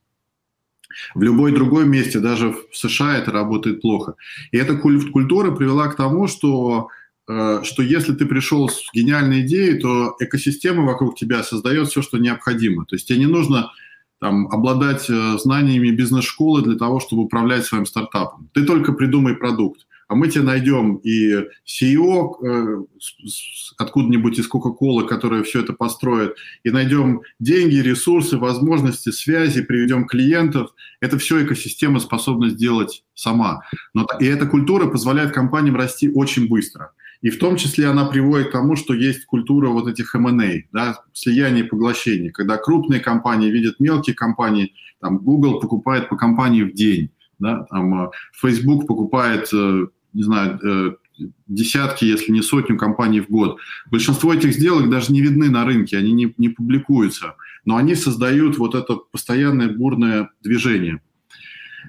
[1.15, 4.15] В любой другой месте, даже в США, это работает плохо.
[4.51, 6.89] И эта культура привела к тому, что,
[7.29, 12.19] э, что если ты пришел с гениальной идеей, то экосистема вокруг тебя создает все, что
[12.19, 12.85] необходимо.
[12.87, 13.71] То есть тебе не нужно
[14.21, 18.49] там, обладать э, знаниями бизнес-школы для того, чтобы управлять своим стартапом.
[18.53, 19.87] Ты только придумай продукт.
[20.09, 22.85] а мы тебе найдем и CEO э,
[23.77, 30.71] откуда-нибудь из Кока-Колы, которая все это построит, и найдем деньги, ресурсы, возможности, связи, приведем клиентов.
[31.01, 33.61] Это все экосистема способна сделать сама.
[33.93, 36.93] Но, и эта культура позволяет компаниям расти очень быстро.
[37.21, 41.03] И в том числе она приводит к тому, что есть культура вот этих M&A, да,
[41.13, 46.73] слияния и поглощения, когда крупные компании видят мелкие компании, там Google покупает по компании в
[46.75, 48.11] день, да, там э,
[48.41, 50.97] Facebook покупает, э, не знаю, э,
[51.49, 53.59] десятки, если не сотню компаний в год.
[53.91, 58.59] Большинство этих сделок даже не видны на рынке, они не, не публикуются, но они создают
[58.59, 61.01] вот это постоянное бурное движение.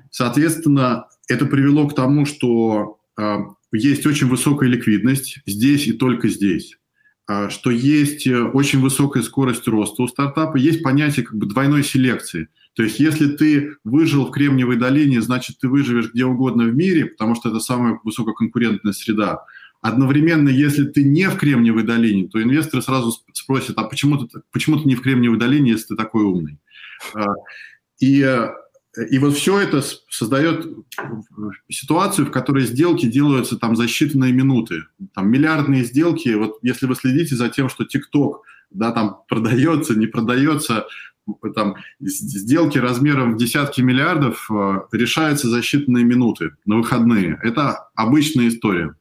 [0.10, 2.98] Соответственно, это привело к тому, что
[3.72, 6.78] есть очень высокая ликвидность здесь и только здесь,
[7.28, 11.84] а, что есть э, очень высокая скорость роста у стартапа, есть понятие как бы двойной
[11.84, 12.48] селекции.
[12.74, 17.06] То есть если ты выжил в Кремниевой долине, значит, ты выживешь где угодно в мире,
[17.06, 19.44] потому что это самая высококонкурентная среда.
[19.82, 24.80] Одновременно, если ты не в Кремниевой долине, то инвесторы сразу спросят, а почему ты, почему
[24.80, 26.58] ты не в Кремниевой долине, если ты такой умный?
[27.14, 27.28] А,
[28.00, 28.50] и э,
[29.10, 30.66] и вот все это создает
[31.70, 34.84] ситуацию, в которой сделки делаются там за считанные минуты.
[35.14, 38.40] Там миллиардные сделки, вот если вы следите за тем, что TikTok
[38.72, 40.88] да, там продается, не продается,
[41.56, 47.40] там, сделки размером в десятки миллиардов э, решаются за считанные минуты на выходные.
[47.44, 48.96] Это обычная история.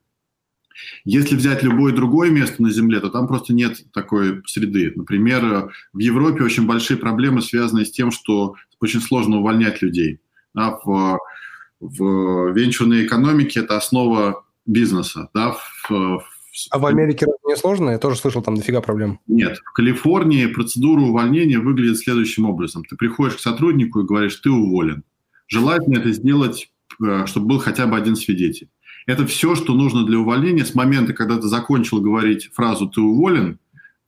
[1.05, 4.93] Если взять любое другое место на Земле, то там просто нет такой среды.
[4.95, 10.21] Например, в Европе очень большие проблемы, связанные с тем, что очень сложно увольнять людей.
[10.55, 11.19] Да, в,
[11.81, 15.29] в венчурной экономике это основа бизнеса.
[15.35, 16.23] Да, в, в,
[16.71, 17.91] а в Америке не сложно?
[17.91, 19.21] Я тоже слышал, там дофига проблем.
[19.27, 19.59] Нет.
[19.59, 22.85] В Калифорнии процедура увольнения выглядит следующим образом.
[22.85, 25.05] Ты приходишь к сотруднику и говоришь, ты уволен.
[25.47, 26.71] Желательно это сделать,
[27.03, 28.69] э, чтобы был хотя бы один свидетель.
[29.09, 30.67] Это все, что нужно для увольнения.
[30.67, 33.59] С момента, когда ты закончил говорить фразу «ты уволен»,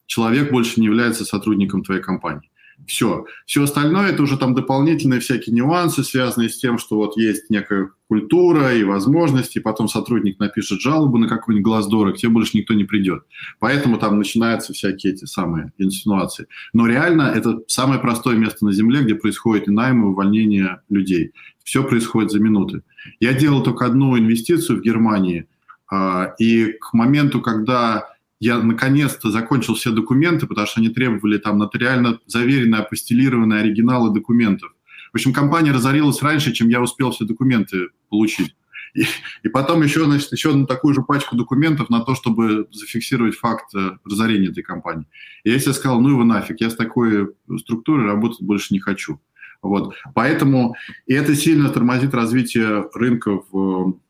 [0.04, 2.49] человек больше не является сотрудником твоей компании.
[2.86, 3.24] Все.
[3.46, 7.90] Все остальное это уже там дополнительные всякие нюансы, связанные с тем, что вот есть некая
[8.08, 12.74] культура и возможности, и потом сотрудник напишет жалобу на какой-нибудь глаз к тебе больше никто
[12.74, 13.22] не придет.
[13.60, 16.46] Поэтому там начинаются всякие эти самые инсинуации.
[16.72, 21.32] Но реально это самое простое место на Земле, где происходит и найм, и увольнение людей.
[21.62, 22.82] Все происходит за минуты.
[23.20, 25.46] Я делал только одну инвестицию в Германии,
[25.90, 28.08] а, и к моменту, когда
[28.40, 34.72] я наконец-то закончил все документы, потому что они требовали там нотариально заверенные, апостелированные оригиналы документов.
[35.12, 38.56] В общем, компания разорилась раньше, чем я успел все документы получить.
[38.94, 39.04] И,
[39.42, 43.74] и потом еще, значит, еще одну такую же пачку документов на то, чтобы зафиксировать факт
[43.74, 45.06] э, разорения этой компании.
[45.44, 49.20] И я себе сказал, ну его нафиг, я с такой структурой работать больше не хочу.
[49.62, 49.94] Вот.
[50.14, 50.74] Поэтому
[51.06, 54.00] и это сильно тормозит развитие рынка в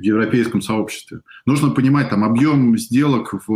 [0.00, 1.20] в европейском сообществе.
[1.46, 3.48] Нужно понимать, там объем сделок в,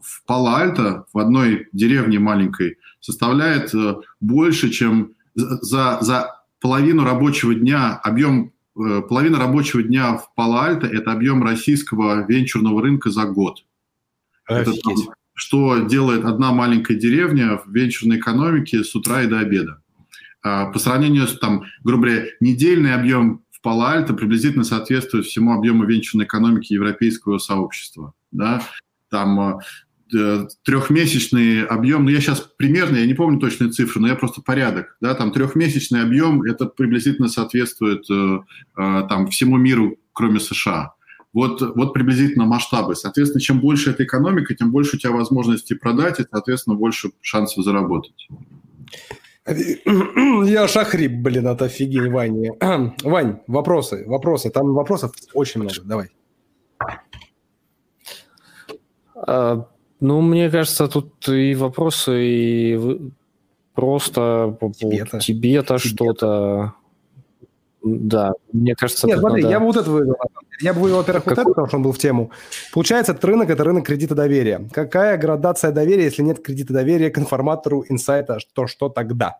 [0.00, 7.94] в Пало-Альто, в одной деревне маленькой, составляет э, больше, чем за, за половину рабочего дня,
[7.96, 13.64] объем, э, половина рабочего дня в Пало-Альто– это объем российского венчурного рынка за год.
[14.46, 14.72] Это
[15.34, 19.82] что делает одна маленькая деревня в венчурной экономике с утра и до обеда.
[20.42, 26.24] А по сравнению с, там, грубо говоря, недельный объем Пало-Альто приблизительно соответствует всему объему венчурной
[26.24, 28.14] экономики европейского сообщества.
[28.30, 28.62] Да?
[29.10, 29.58] Там
[30.14, 34.40] э, трехмесячный объем, ну я сейчас примерно, я не помню точные цифры, но я просто
[34.40, 38.38] порядок, да, там трехмесячный объем, это приблизительно соответствует э,
[38.76, 40.92] э, там всему миру, кроме США.
[41.32, 42.94] Вот, вот приблизительно масштабы.
[42.94, 47.64] Соответственно, чем больше эта экономика, тем больше у тебя возможности продать, и, соответственно, больше шансов
[47.64, 48.28] заработать.
[49.46, 52.46] Я шахрип, блин, от офигень, Вань.
[53.04, 54.50] Вань, вопросы, вопросы.
[54.50, 55.80] Там вопросов очень много.
[55.84, 56.08] Давай.
[59.14, 59.66] А,
[60.00, 63.12] ну, мне кажется, тут и вопросы, и
[63.74, 66.74] просто по Тибета, Тибета что-то.
[67.86, 69.06] Да, мне кажется...
[69.06, 69.52] Нет, смотри, надо...
[69.52, 70.16] я бы вот это вывел.
[70.60, 72.32] Я бы вывел, во-первых, вот это, потому что он был в тему.
[72.72, 74.68] Получается, этот рынок– это рынок кредита доверия.
[74.72, 79.36] Какая градация доверия, если нет кредита доверия к информатору инсайта, то что тогда?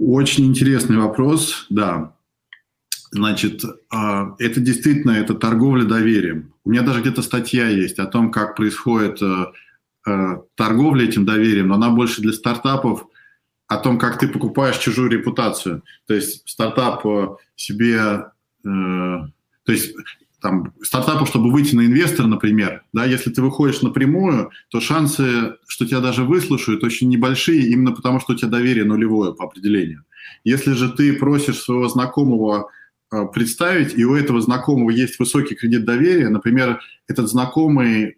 [0.00, 2.12] Очень интересный вопрос, да.
[3.12, 6.54] Значит, а, это действительно это торговля доверием.
[6.64, 9.46] У меня даже где-то статья есть о том, как происходит э,
[10.08, 13.06] э, торговля этим доверием, но она больше для стартапов–
[13.68, 15.82] о том, как ты покупаешь чужую репутацию.
[16.06, 18.28] То есть стартап э, себе, э,
[18.64, 19.94] то есть
[20.40, 25.86] там, стартапу, чтобы выйти на инвестора, например, да, если ты выходишь напрямую, то шансы, что
[25.86, 30.04] тебя даже выслушают, очень небольшие, именно потому что у тебя доверие нулевое по определению.
[30.44, 32.70] Если же ты просишь своего знакомого
[33.10, 38.16] э, представить, и у этого знакомого есть высокий кредит доверия, например, этот знакомый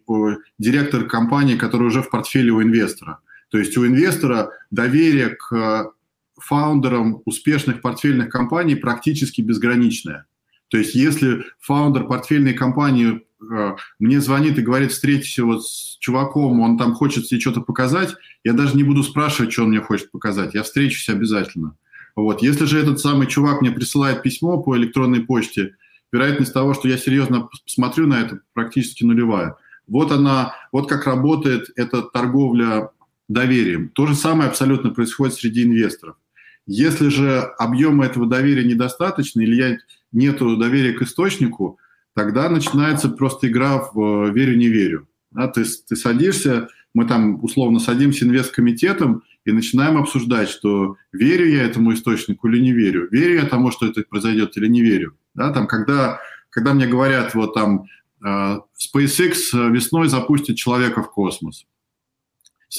[0.57, 3.19] директор компании, который уже в портфеле у инвестора.
[3.49, 5.91] То есть у инвестора доверие к
[6.37, 10.25] фаундерам успешных портфельных компаний практически безграничное.
[10.69, 16.59] То есть если фаундер портфельной компании э, мне звонит и говорит, встретись вот с чуваком,
[16.61, 20.11] он там хочет себе что-то показать, я даже не буду спрашивать, что он мне хочет
[20.11, 21.75] показать, я встречусь обязательно.
[22.15, 22.41] Вот.
[22.41, 25.75] Если же этот самый чувак мне присылает письмо по электронной почте,
[26.11, 29.55] вероятность того, что я серьезно смотрю на это, практически нулевая.
[29.87, 32.91] Вот она, вот как работает эта торговля
[33.29, 33.89] доверием.
[33.89, 36.17] То же самое абсолютно происходит среди инвесторов.
[36.65, 39.77] Если же объема этого доверия недостаточно или я,
[40.11, 41.79] нету доверия к источнику,
[42.15, 45.07] тогда начинается просто игра в э, верю-не верю.
[45.31, 51.63] Да, ты, ты садишься, мы там условно садимся инвесткомитетом и начинаем обсуждать, что верю я
[51.63, 55.15] этому источнику или не верю, верю я тому, что это произойдет или не верю.
[55.35, 56.19] Да, там, когда,
[56.49, 57.85] когда мне говорят, вот там
[58.25, 61.65] э, SpaceX весной запустит человека в космос.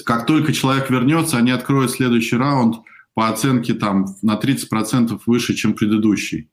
[0.05, 2.77] Как только человек вернется, они откроют следующий раунд–
[3.15, 6.49] по оценке там на 30% выше, чем предыдущий.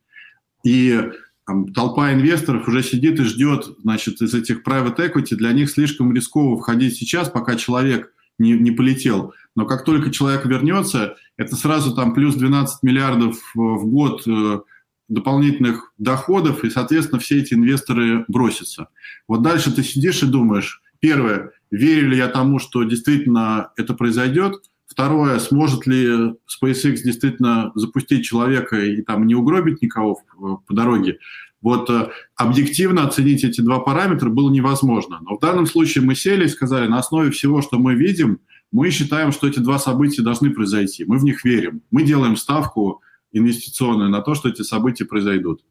[0.66, 1.12] И
[1.46, 6.14] там, толпа инвесторов уже сидит и ждет, значит, из этих private equity, для них слишком
[6.14, 9.34] рисково входить сейчас, пока человек не, не полетел.
[9.56, 14.60] Но как только человек вернется, это сразу там плюс 12 миллиардов в год э,
[15.08, 18.90] дополнительных доходов, и, соответственно, все эти инвесторы бросятся.
[19.28, 24.56] Вот дальше ты сидишь и думаешь, первое, верю ли я тому, что действительно это произойдет–
[24.88, 26.08] Второе, сможет ли
[26.48, 30.22] SpaceX действительно запустить человека и там не угробить никого
[30.66, 31.20] по дороге?
[31.62, 35.20] Вот э, объективно оценить эти два параметра было невозможно.
[35.22, 38.40] Но в данном случае мы сели и сказали, на основе всего, что мы видим,
[38.72, 41.04] мы считаем, что эти два события должны произойти.
[41.06, 41.82] Мы в них верим.
[41.92, 43.02] Мы делаем ставку
[43.32, 45.64] инвестиционную на то, что эти события произойдут.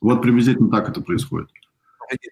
[0.00, 1.48] Вот приблизительно так это происходит.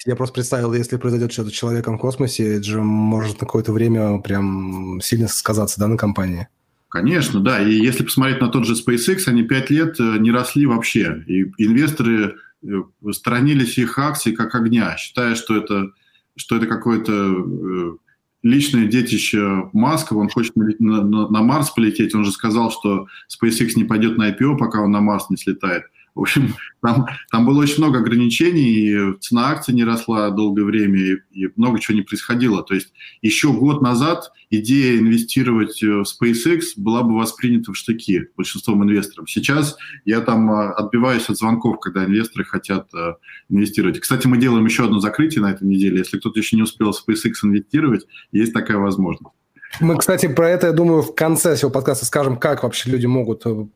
[0.07, 3.73] Я просто представил, если произойдет что-то с человеком в космосе, это же может на какое-то
[3.73, 6.49] время прям сильно сказаться, да, на компании.
[6.89, 7.61] Конечно, да.
[7.61, 11.23] И если посмотреть на тот же SpaceX, они пять лет э, не росли вообще.
[11.27, 15.91] И инвесторы э, сторонились их акций как огня, считая, что это,
[16.35, 17.97] что это какое-то э,
[18.43, 23.73] личное детище Маска, он хочет на, на, на Марс полететь, он же сказал, что SpaceX
[23.77, 25.85] не пойдет на IPO, пока он на Марс не слетает.
[26.19, 30.99] В общем, там, там было очень много ограничений, и цена акций не росла долгое время,
[30.99, 32.65] и, и много чего не происходило.
[32.65, 32.93] То есть
[33.23, 39.31] еще год назад идея инвестировать в SpaceX была бы воспринята в штыки большинством инвесторов.
[39.31, 44.01] Сейчас я там а, отбиваюсь от звонков, когда инвесторы хотят а, инвестировать.
[44.01, 45.99] Кстати, мы делаем еще одно закрытие на этой неделе.
[45.99, 49.33] Если кто-то еще не успел в SpaceX инвестировать, есть такая возможность.
[49.81, 53.47] Мы, кстати, про это, я думаю, в конце всего подкаста скажем, как вообще люди могут
[53.47, 53.67] э,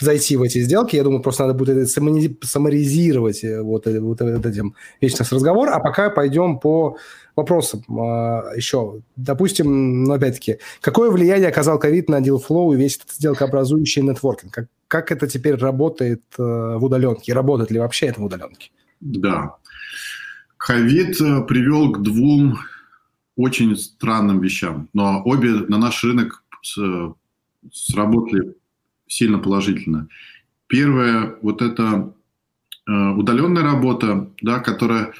[0.00, 0.96] зайти в эти сделки.
[0.96, 5.68] Я думаю, просто надо будет саморизировать э, вот, э, вот этим весь наш разговор.
[5.68, 6.96] А пока пойдем по
[7.36, 9.00] вопросам а, еще.
[9.16, 14.52] Допустим, ну, опять-таки, какое влияние оказал ковид на DealFlow и весь этот сделкообразующий нетворкинг?
[14.52, 17.32] Как, как это теперь работает э, в удаленке?
[17.32, 18.70] работает ли вообще это в удаленке?
[19.00, 19.56] Да.
[20.56, 22.58] Ковид привел к двум
[23.36, 26.42] очень странным вещам, но обе на наш рынок
[27.70, 28.54] сработали
[29.08, 30.08] сильно положительно.
[30.66, 32.14] Первое, вот это
[32.86, 35.12] э, удаленная работа, да, которая,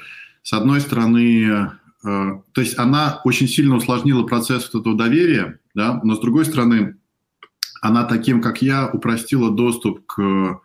[0.43, 1.69] с одной стороны,
[2.03, 6.45] э, то есть она очень сильно усложнила процесс вот этого доверия, да, но с другой
[6.45, 6.97] стороны,
[7.81, 10.61] она таким, как я, упростила доступ к,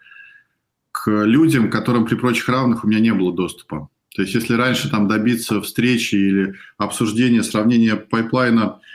[0.92, 3.88] к людям, которым при прочих равных у меня не было доступа.
[4.14, 8.80] То есть если раньше там добиться встречи или обсуждения, сравнения пайплайна–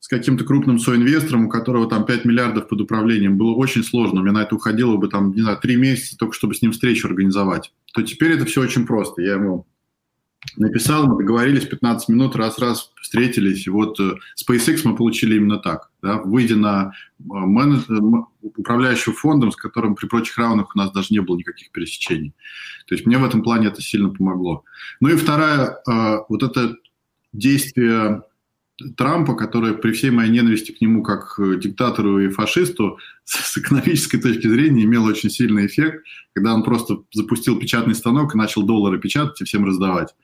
[0.00, 4.22] с каким-то крупным соинвестором, у которого там 5 миллиардов под управлением, было очень сложно.
[4.22, 7.06] Мне на это уходило бы там, не знаю, 3 месяца только, чтобы с ним встречу
[7.06, 7.72] организовать.
[7.92, 9.20] То теперь это все очень просто.
[9.20, 9.66] Я ему
[10.56, 13.66] написал, мы договорились, 15 минут, раз-раз встретились.
[13.66, 15.90] И вот э, SpaceX мы получили именно так.
[16.02, 17.82] Да, выйдя на э, менедж...
[17.90, 22.32] Э, управляющего фондом, с которым при прочих равных у нас даже не было никаких пересечений.
[22.86, 24.64] То есть мне в этом плане это сильно помогло.
[25.00, 25.76] Ну и вторая,
[26.28, 26.76] вот это
[27.34, 28.22] действие
[28.96, 34.48] Трампа, который при всей моей ненависти к нему как диктатору и фашисту с экономической точки
[34.48, 36.04] зрения имел очень сильный эффект,
[36.34, 40.14] когда он просто запустил печатный станок и начал доллары печатать и всем раздавать.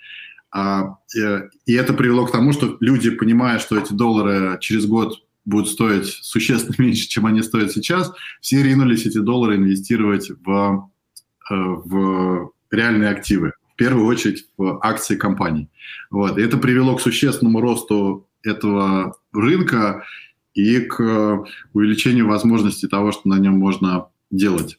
[0.50, 5.22] А, э, и это привело к тому, что люди, понимая, что эти доллары через год
[5.44, 10.90] будут стоить существенно меньше, чем они стоят сейчас, все ринулись эти доллары инвестировать в,
[11.50, 15.68] э, в реальные активы в первую очередь в акции компаний.
[16.10, 16.38] Вот.
[16.38, 20.04] И это привело к существенному росту этого рынка
[20.54, 24.78] и к увеличению возможностей того, что на нем можно делать.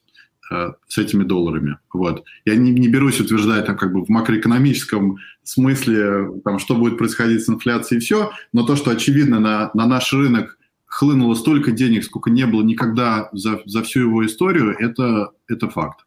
[0.51, 1.77] э, с этими долларами.
[1.93, 2.23] Вот.
[2.45, 7.43] Я не, не берусь утверждать там, как бы в макроэкономическом смысле, там, что будет происходить
[7.43, 12.03] с инфляцией и все, но то, что очевидно на, на наш рынок хлынуло столько денег,
[12.03, 16.06] сколько не было никогда за, за всю его историю, это, это факт.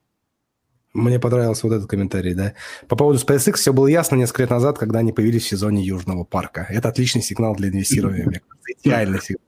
[0.92, 2.54] Мне понравился вот этот комментарий, да.
[2.88, 6.24] По поводу SpaceX все было ясно несколько лет назад, когда они появились в сезоне Южного
[6.24, 6.66] парка.
[6.68, 9.44] Это отличный сигнал для инвестирования, мне кажется, идеальный сигнал.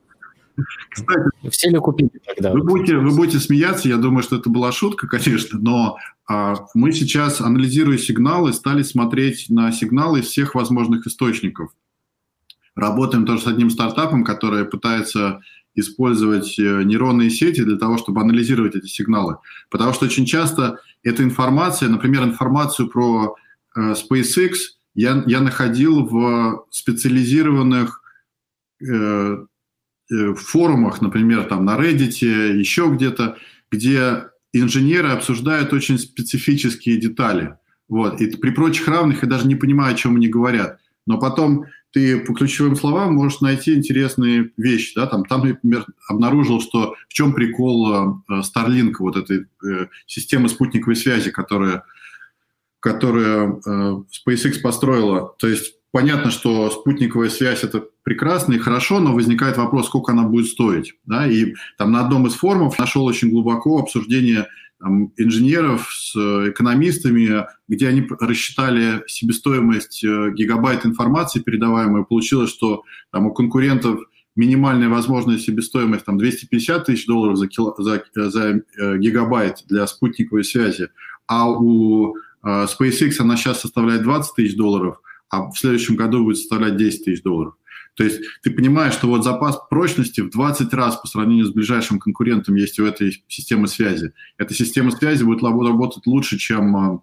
[0.89, 2.53] Кстати, все ли купили тогда?
[2.53, 6.91] Вы будете, вы будете смеяться, я думаю, что это была шутка, конечно, но а, мы
[6.91, 11.71] сейчас, анализируя сигналы, стали смотреть на сигналы из всех возможных источников.
[12.75, 15.41] Работаем тоже с одним стартапом, который пытается
[15.75, 19.37] использовать э, нейронные сети для того, чтобы анализировать эти сигналы.
[19.69, 23.35] Потому что очень часто эта информация, например, информацию про
[23.75, 24.53] э, SpaceX
[24.95, 28.01] я, я находил в специализированных
[28.87, 29.37] э,
[30.11, 32.25] Э, форумах, например, там на Reddit,
[32.57, 33.37] еще где-то,
[33.71, 37.55] где инженеры обсуждают очень специфические детали.
[37.87, 38.21] Вот.
[38.21, 40.79] И при прочих равных я даже не понимаю, о чем они говорят.
[41.07, 44.95] Но потом ты по ключевым словам можешь найти интересные вещи.
[44.95, 45.05] Да?
[45.05, 50.95] Там, там, например, обнаружил, что в чем прикол э, Starlink, вот этой э, системы спутниковой
[50.95, 51.83] связи, которая,
[52.79, 55.35] которая э, SpaceX построила.
[55.37, 60.23] То есть понятно, что спутниковая связь– это прекрасно и хорошо, но возникает вопрос, сколько она
[60.23, 60.95] будет стоить.
[61.05, 61.27] Да?
[61.27, 64.47] И там на одном из форумов нашел очень глубоко обсуждение
[65.17, 72.05] инженеров с экономистами, где они рассчитали себестоимость э, гигабайт информации передаваемой.
[72.05, 74.01] Получилось, что там, у конкурентов
[74.35, 80.43] минимальная возможная себестоимость там, 250 тысяч долларов за, кило, за, за э, гигабайт для спутниковой
[80.43, 80.89] связи,
[81.27, 86.37] а у э, SpaceX она сейчас составляет 20 тысяч долларов, а в следующем году будет
[86.37, 87.55] составлять 10 тысяч долларов.
[87.95, 91.99] То есть ты понимаешь, что вот запас прочности в 20 раз по сравнению с ближайшим
[91.99, 94.13] конкурентом есть у этой системы связи.
[94.37, 96.99] Эта система связи будет работать лучше, чем, э,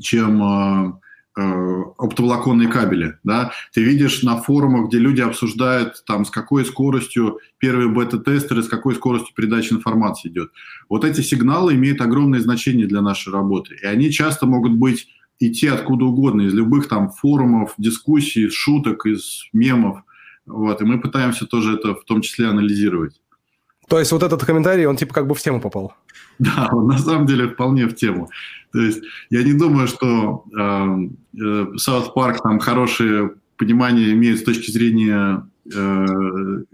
[0.00, 0.92] чем э,
[1.36, 3.18] э, оптоволоконные кабели.
[3.24, 3.52] Да?
[3.72, 8.94] Ты видишь на форумах, где люди обсуждают, там, с какой скоростью первые бета-тестеры, с какой
[8.94, 10.52] скоростью передача информации идет.
[10.88, 13.76] Вот эти сигналы имеют огромное значение для нашей работы.
[13.82, 15.08] И они часто могут быть
[15.38, 20.02] идти откуда угодно, из любых там форумов, дискуссий, шуток, из мемов.
[20.46, 23.20] Вот, и мы пытаемся тоже это в том числе анализировать.
[23.88, 25.94] То есть вот этот комментарий, он типа как бы в тему попал?
[26.38, 28.30] Да, он на самом деле вполне в тему.
[28.72, 30.44] То есть я не думаю, что
[31.76, 36.06] Саут э, Парк э, там хорошее понимание имеет с точки зрения э,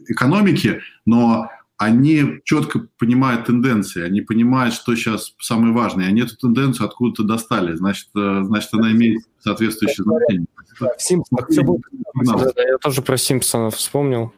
[0.09, 6.07] экономики, но они четко понимают тенденции, они понимают, что сейчас самое важное.
[6.07, 10.47] Они эту тенденцию откуда-то достали, значит, э, значит она имеет соответствующее значение.
[10.79, 11.63] В Симпсонах все.
[11.63, 14.33] Да, да, я тоже про Симпсонов вспомнил.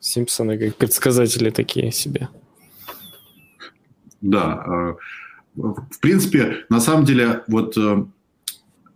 [0.00, 2.28] Симпсоны как предсказатели такие себе.
[4.20, 4.64] Да.
[4.66, 4.94] Э,
[5.54, 8.04] в принципе, на самом деле, вот э,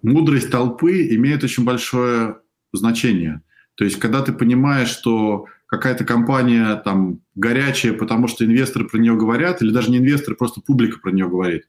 [0.02, 2.38] мудрость толпы имеет очень большое
[2.72, 3.42] значение.
[3.74, 9.16] То есть, когда ты понимаешь, что какая-то компания там горячая, потому что инвесторы про нее
[9.16, 11.66] говорят, или даже не инвесторы, просто публика про нее говорит.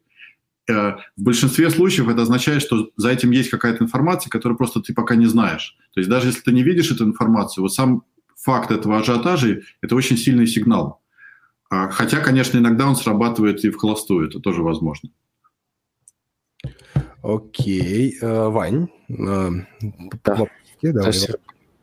[0.70, 4.94] Э, в большинстве случаев это означает, что за этим есть какая-то информация, которую просто ты
[4.94, 5.78] пока не знаешь.
[5.94, 8.04] То есть даже если ты не видишь эту информацию, вот сам
[8.36, 11.02] факт этого ажиотажа– это очень сильный сигнал.
[11.70, 15.12] А, хотя, конечно, иногда он срабатывает и в холостую, это тоже возможно.
[17.22, 18.18] Окей.
[18.22, 19.62] Uh, Вань, uh,
[20.26, 20.36] да.
[20.36, 21.14] вопросики, давай.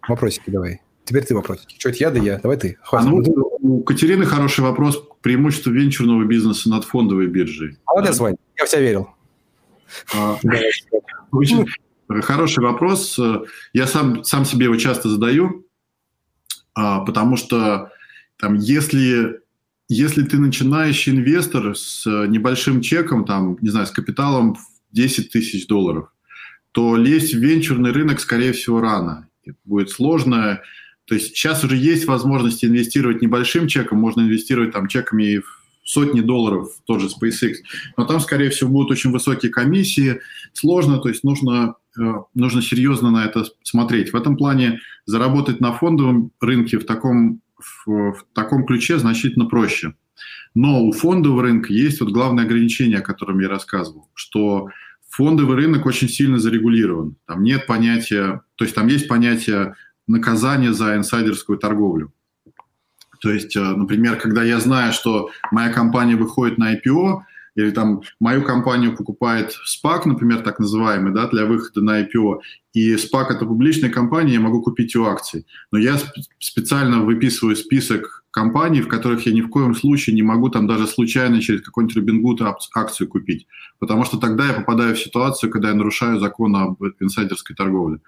[0.06, 0.80] Вопросики давай.
[1.10, 1.74] Теперь ты вопросики.
[1.76, 2.38] Что это я, да я?
[2.38, 2.78] Давай ты.
[2.92, 3.16] А ну,
[3.62, 5.02] у Катерины хороший вопрос.
[5.22, 7.78] Преимущество венчурного бизнеса над фондовой биржей.
[7.84, 8.36] Молодец, Вань.
[8.56, 9.08] Я в тебя верил.
[10.14, 10.38] А,
[11.32, 11.66] очень
[12.22, 13.18] хороший вопрос.
[13.72, 15.66] Я сам, сам себе его часто задаю,
[16.74, 17.90] а, потому что
[18.36, 19.40] там, если,
[19.88, 24.60] если ты начинающий инвестор с небольшим чеком, там, не знаю, с капиталом в
[24.92, 26.12] 10 тысяч долларов,
[26.70, 29.28] то лезть в венчурный рынок, скорее всего, рано.
[29.64, 30.60] Будет сложно,
[31.10, 36.20] то есть сейчас уже есть возможность инвестировать небольшим чеком, можно инвестировать там чеками в сотни
[36.20, 37.54] долларов тот же SpaceX,
[37.96, 40.20] но там, скорее всего, будут очень высокие комиссии,
[40.52, 44.12] сложно, то есть нужно, э, нужно серьезно на это смотреть.
[44.12, 49.94] В этом плане заработать на фондовом рынке в таком, в, в таком ключе значительно проще.
[50.54, 54.68] Но у фондового рынка есть вот главное ограничение, о котором я рассказывал, что
[55.08, 57.16] фондовый рынок очень сильно зарегулирован.
[57.26, 59.74] Там нет понятия, то есть там есть понятие
[60.10, 62.12] наказание за инсайдерскую торговлю.
[63.20, 67.22] То есть, э, например, когда я знаю, что моя компания выходит на IPO,
[67.56, 72.40] или там мою компанию покупает SPAC, например, так называемый, да, для выхода на IPO,
[72.72, 75.46] и SPAC– это публичная компания, я могу купить у акций.
[75.72, 75.98] Но я
[76.38, 80.86] специально выписываю список компаний, в которых я ни в коем случае не могу там даже
[80.86, 82.40] случайно через какой-нибудь Робингуд
[82.74, 83.46] акцию купить,
[83.80, 87.98] потому что тогда я попадаю в ситуацию, когда я нарушаю закон об инсайдерской торговле.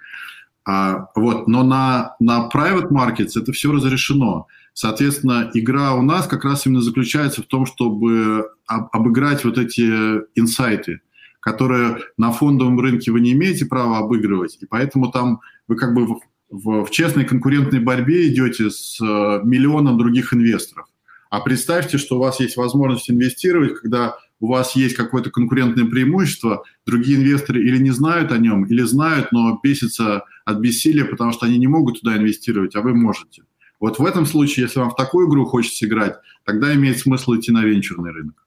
[0.64, 4.46] А, вот, но на, на private markets это все разрешено.
[4.74, 9.82] Соответственно, игра у нас как раз именно заключается в том, чтобы об, обыграть вот эти
[10.34, 11.00] инсайты,
[11.40, 16.06] которые на фондовом рынке вы не имеете права обыгрывать, и поэтому там вы как бы
[16.06, 20.86] в, в, в честной конкурентной борьбе идете с э, миллионом других инвесторов.
[21.28, 26.64] А представьте, что у вас есть возможность инвестировать, когда у вас есть какое-то конкурентное преимущество,
[26.84, 31.47] другие инвесторы или не знают о нем, или знают, но бесятся от бессилия, потому что
[31.47, 33.45] они не могут туда инвестировать, а вы можете.
[33.80, 37.51] Вот в этом случае, если вам в такую игру хочется играть, тогда имеет смысл идти
[37.51, 38.47] на венчурный рынок.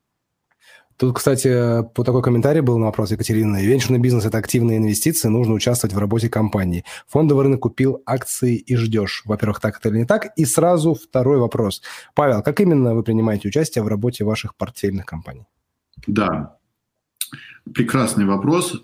[0.98, 3.66] Тут, кстати, по такой комментарий был на вопрос Екатерины.
[3.66, 6.86] Венчурный бизнес– это активные инвестиции, нужно участвовать в работе компании.
[7.08, 9.24] Фондовый рынок купил акции и ждешь.
[9.26, 10.32] Во-первых, так это или не так?
[10.38, 11.82] И сразу второй вопрос.
[12.14, 15.46] Павел, как именно вы принимаете участие в работе ваших портфельных компаний?
[16.08, 16.56] Да,
[17.74, 18.82] прекрасный вопрос.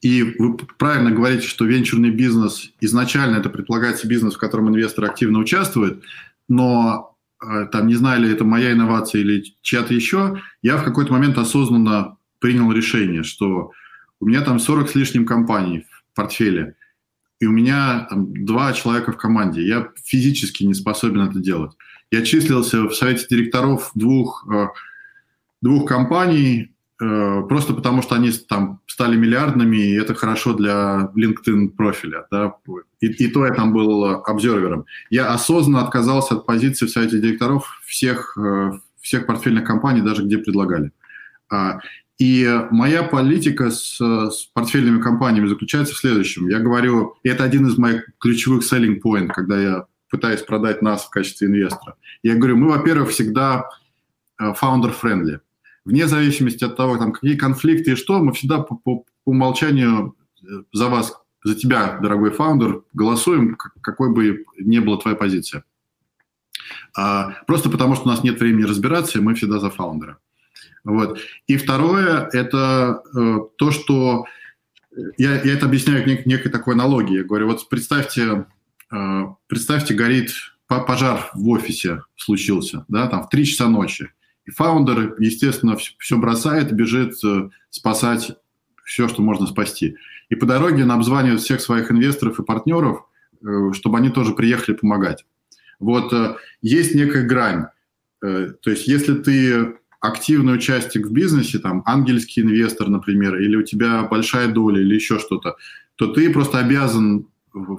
[0.00, 5.40] И вы правильно говорите, что венчурный бизнес изначально это предполагается бизнес, в котором инвестор активно
[5.40, 6.02] участвует,
[6.48, 11.12] но э, там не знаю ли это моя инновация или чья-то еще, я в какой-то
[11.12, 13.72] момент осознанно принял решение, что
[14.20, 16.76] у меня там 40 с лишним компаний в портфеле,
[17.40, 19.66] и у меня там два человека в команде.
[19.66, 21.72] Я физически не способен это делать.
[22.10, 24.68] Я числился в совете директоров двух, э,
[25.60, 32.26] двух компаний, просто потому что они там стали миллиардными, и это хорошо для LinkedIn профиля.
[32.30, 32.54] Да?
[33.00, 34.84] И, и то я там был обзервером.
[35.08, 40.38] Я осознанно отказался от позиции в совете директоров всех, э, всех портфельных компаний, даже где
[40.38, 40.90] предлагали.
[41.50, 41.78] А,
[42.18, 46.48] и моя политика с, с портфельными компаниями заключается в следующем.
[46.48, 51.04] Я говорю, и это один из моих ключевых selling point, когда я пытаюсь продать нас
[51.04, 51.94] в качестве инвестора.
[52.24, 53.68] Я говорю, мы, во-первых, всегда
[54.40, 55.38] э, founder-friendly
[55.88, 60.14] вне зависимости от того, там, какие конфликты и что, мы всегда по, по, по умолчанию
[60.42, 65.64] э, за вас, за тебя, дорогой фаундер, голосуем, какой бы ни была твоя позиция.
[66.96, 70.18] А, просто потому, что у нас нет времени разбираться, и мы всегда за фаундера.
[70.84, 71.20] Вот.
[71.46, 74.26] И второе– это э, то, что
[74.94, 77.18] э, я, я это объясняю нек, некой такой аналогии.
[77.18, 78.46] Я говорю, вот представьте,
[78.92, 80.32] э, представьте, горит
[80.66, 84.10] пожар в офисе случился, да, там в 3 часа ночи.
[84.48, 88.32] И фаундер, естественно, все бросает, бежит э, спасать
[88.82, 89.96] все, что можно спасти.
[90.30, 93.04] И по дороге он обзванивает всех своих инвесторов и партнеров,
[93.42, 95.26] э, чтобы они тоже приехали помогать.
[95.78, 97.66] Вот э, есть некая грань.
[98.20, 104.02] То есть если ты активный участник в бизнесе, там, ангельский инвестор, например, или у тебя
[104.02, 105.56] большая доля, или еще что-то,
[105.94, 107.28] то ты просто обязан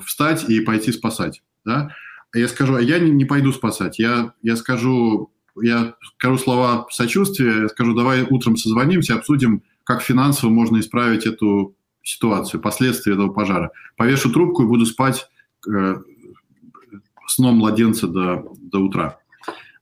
[0.06, 1.42] встать и пойти спасать.
[1.66, 1.94] Да?
[2.34, 4.00] Я скажу, а я не, не пойду спасать.
[4.00, 5.30] Я, я скажу,
[5.62, 12.62] я скажу слова сочувствия, скажу, давай утром созвонимся, обсудим, как финансово можно исправить эту ситуацию,
[12.62, 13.72] последствия этого пожара.
[13.98, 15.28] Повешу трубку и буду спать
[15.68, 15.96] э,
[17.28, 19.20] сном младенца до, до утра.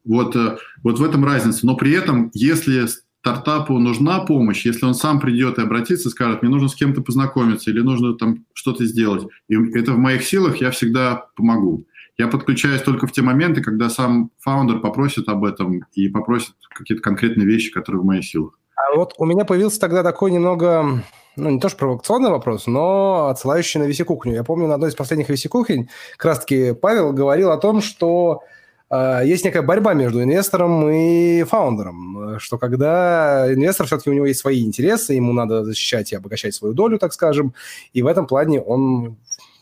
[0.05, 1.65] Вот, э, вот в этом разница.
[1.65, 6.51] Но при этом, если стартапу нужна помощь, если он сам придет и обратится, скажет, мне
[6.51, 10.71] нужно с кем-то познакомиться или нужно там что-то сделать, и это в моих силах, я
[10.71, 11.85] всегда помогу.
[12.17, 17.03] Я подключаюсь только в те моменты, когда сам фаундер попросит об этом и попросит какие-то
[17.03, 18.57] конкретные вещи, которые в моих силах.
[18.75, 21.03] А вот у меня появился тогда такой немного,
[21.35, 24.33] ну, не то что провокационный вопрос, но отсылающий на висекухню.
[24.33, 28.41] Я помню, на одной из последних висекухонь как раз-таки Павел говорил о том, что
[28.89, 34.39] э, есть некая борьба между инвестором и фаундером, что когда инвестор все-таки у него есть
[34.39, 37.53] свои интересы, ему надо защищать и обогащать свою долю, так скажем,
[37.93, 39.17] и в этом плане он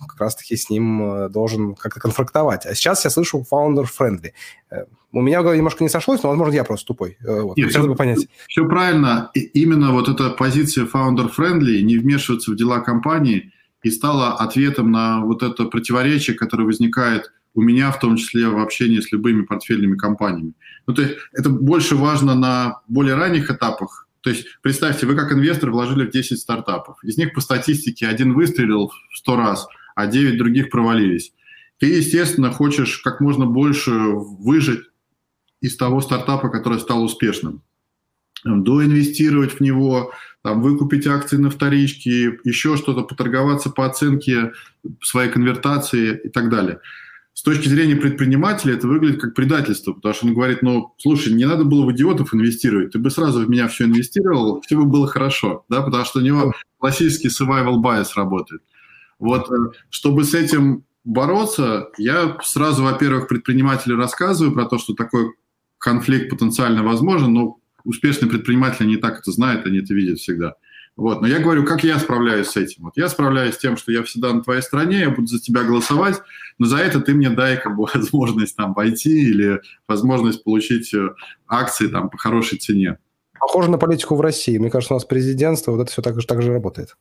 [0.07, 2.65] как раз-таки с ним э, должен как-то конфрактовать.
[2.65, 4.31] А сейчас я слышу founder-friendly.
[4.71, 7.17] Э, у меня в голове немножко не сошлось, но, возможно, я просто тупой.
[7.25, 8.27] Э, вот, Нет, все, бы понять.
[8.47, 9.31] Все правильно.
[9.33, 15.21] И именно вот эта позиция founder-friendly, не вмешиваться в дела компании, и стала ответом на
[15.21, 19.95] вот это противоречие, которое возникает у меня, в том числе в общении с любыми портфельными
[19.95, 20.53] компаниями.
[20.87, 24.07] Ну, то есть это больше важно на более ранних этапах.
[24.21, 26.97] То есть представьте, вы как инвестор вложили в 10 стартапов.
[27.03, 31.33] Из них по статистике один выстрелил в 100 раз– а 9 других провалились.
[31.79, 34.81] Ты, естественно, хочешь как можно больше выжить
[35.61, 37.63] из того стартапа, который стал успешным.
[38.43, 40.11] Доинвестировать в него,
[40.43, 44.51] там, выкупить акции на вторичке, еще что-то, поторговаться по оценке
[45.01, 46.79] своей конвертации и так далее.
[47.35, 51.43] с точки зрения предпринимателя это выглядит как предательство, потому что он говорит, ну, слушай, не
[51.43, 55.05] надо было в идиотов инвестировать, ты бы сразу в меня все инвестировал, все бы было
[55.05, 58.61] хорошо, да, потому что у него классический survival bias работает.
[59.25, 59.55] Вот, э,
[59.89, 65.33] чтобы с этим бороться, я сразу, во-первых, предпринимателю рассказываю про то, что такой
[65.79, 70.53] конфликт потенциально возможен, но успешные предприниматели не так это знают, они это видят всегда.
[70.95, 71.21] Вот.
[71.21, 72.83] Но я говорю, как я справляюсь с этим.
[72.83, 75.63] Вот я справляюсь с тем, что я всегда на твоей стороне, я буду за тебя
[75.63, 76.21] голосовать,
[76.59, 81.09] но за это ты мне дай как бы возможность там пойти или возможность получить э,
[81.47, 82.99] акции там по хорошей цене.
[83.39, 84.57] Похоже на политику в России.
[84.57, 86.97] Мне кажется, у нас президентство, вот это все так же, так же работает.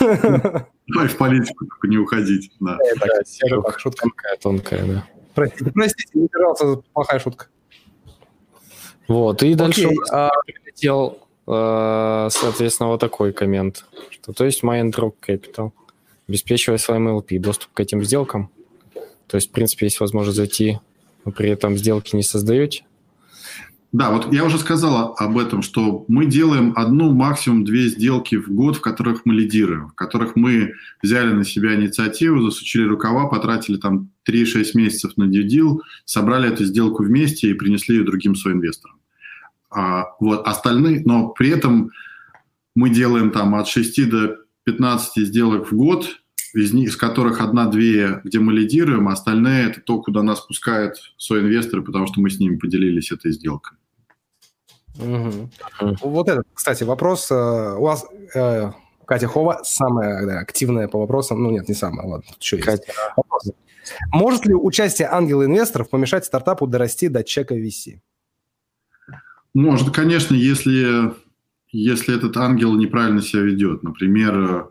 [0.00, 2.52] Ну и в политику только не уходить.
[2.60, 2.78] Да.
[3.76, 5.06] шутка тонкая, тонкая, да.
[5.34, 7.46] Простите, простите, не держался, плохая шутка.
[9.08, 10.30] Вот, и дальше а...
[10.44, 13.84] прилетел Э, соответственно, вот такой коммент.
[14.10, 15.72] Что, то есть Mayan Drop Capital,
[16.28, 18.50] обеспечивая своим LP доступ к этим сделкам.
[19.26, 20.78] То есть, в принципе, есть возможность зайти,
[21.24, 22.85] но при этом сделки не создаете.
[23.92, 28.48] Да, вот я уже сказал об этом, что мы делаем одну, максимум две сделки в
[28.50, 33.76] год, в которых мы лидируем, в которых мы взяли на себя инициативу, засучили рукава, потратили
[33.76, 38.98] там 3-6 месяцев на deal, собрали эту сделку вместе и принесли ее другим своим инвесторам.
[39.70, 41.90] А, вот, остальные, но при этом
[42.74, 46.20] мы делаем там от 6 до 15 сделок в год,
[46.56, 50.96] из, них, из которых одна-две, где мы лидируем, а остальные– это то, куда нас пускают
[51.30, 53.76] инвесторы, потому что мы с ними поделились этой сделкой.
[54.98, 55.50] Угу.
[56.02, 57.30] Вот это, кстати, вопрос.
[57.30, 58.70] Э, у вас э,
[59.04, 61.42] Катя Хова самая да, активная по вопросам.
[61.42, 62.66] Ну, нет, не самая, ладно, еще есть.
[62.66, 62.92] Катя.
[64.12, 68.00] Может ли участие ангела-инвесторов помешать стартапу дорасти до чека VC?
[69.54, 71.12] Может, конечно, если,
[71.70, 73.82] если этот ангел неправильно себя ведет.
[73.82, 74.70] Например,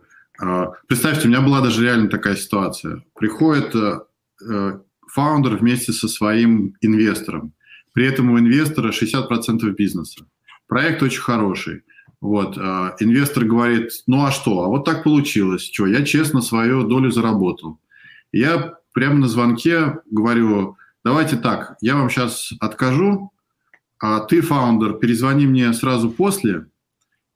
[0.88, 3.04] представьте, у меня была даже реально такая ситуация.
[3.16, 7.54] Приходит э, фаундер вместе со своим инвестором.
[7.94, 10.26] При этом у инвестора 60% бизнеса.
[10.68, 11.84] Проект очень хороший.
[12.22, 12.62] Вот, э,
[13.00, 17.80] инвестор говорит, ну а что, а вот так получилось, что, я честно свою долю заработал.
[18.32, 23.32] Я прямо на звонке говорю, давайте так, я вам сейчас откажу,
[24.00, 26.66] а ты, фаундер, перезвони мне сразу после,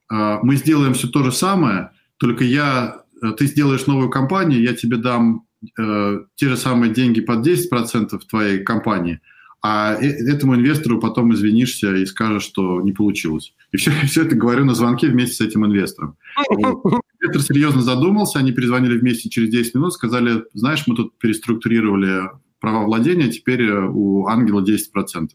[0.10, 4.74] а, мы сделаем все то же самое, только я, э, ты сделаешь новую компанию, я
[4.74, 5.46] тебе дам
[5.78, 9.22] э, те же самые деньги под 10% твоей компании,
[9.62, 13.54] а э, этому инвестору потом извинишься и скажешь, что не получилось.
[13.72, 16.18] И все, все это говорю на звонке вместе с этим инвестором.
[16.50, 22.30] Инвестор серьезно задумался, они перезвонили вместе через 10 минут, сказали, знаешь, мы тут переструктурировали
[22.60, 25.30] права владения, теперь у Ангела 10%.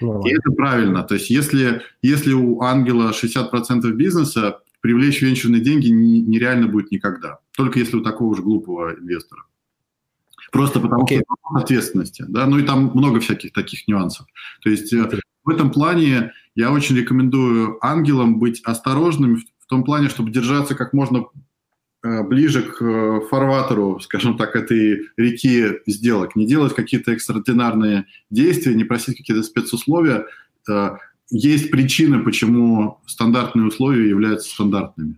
[0.00, 1.02] Ну, и это правильно.
[1.02, 7.38] То есть если, если у ангела 60% бизнеса, привлечь венчурные деньги нереально будет никогда.
[7.56, 9.44] Только если у такого же глупого инвестора.
[10.52, 11.20] Просто потому okay.
[11.20, 12.24] что ответственности.
[12.28, 12.46] Да?
[12.46, 14.26] Ну и там много всяких таких нюансов.
[14.62, 15.16] То есть okay.
[15.16, 20.74] Э, в этом плане я очень рекомендую ангелам быть осторожными в том плане, чтобы держаться
[20.74, 21.26] как можно
[22.02, 28.74] Э, ближе к э, фарватеру, скажем так, этой реки сделок, не делать какие-то экстраординарные действия,
[28.74, 30.24] не просить какие-то спецусловия.
[31.30, 35.16] Есть причины, почему стандартные условия являются стандартными.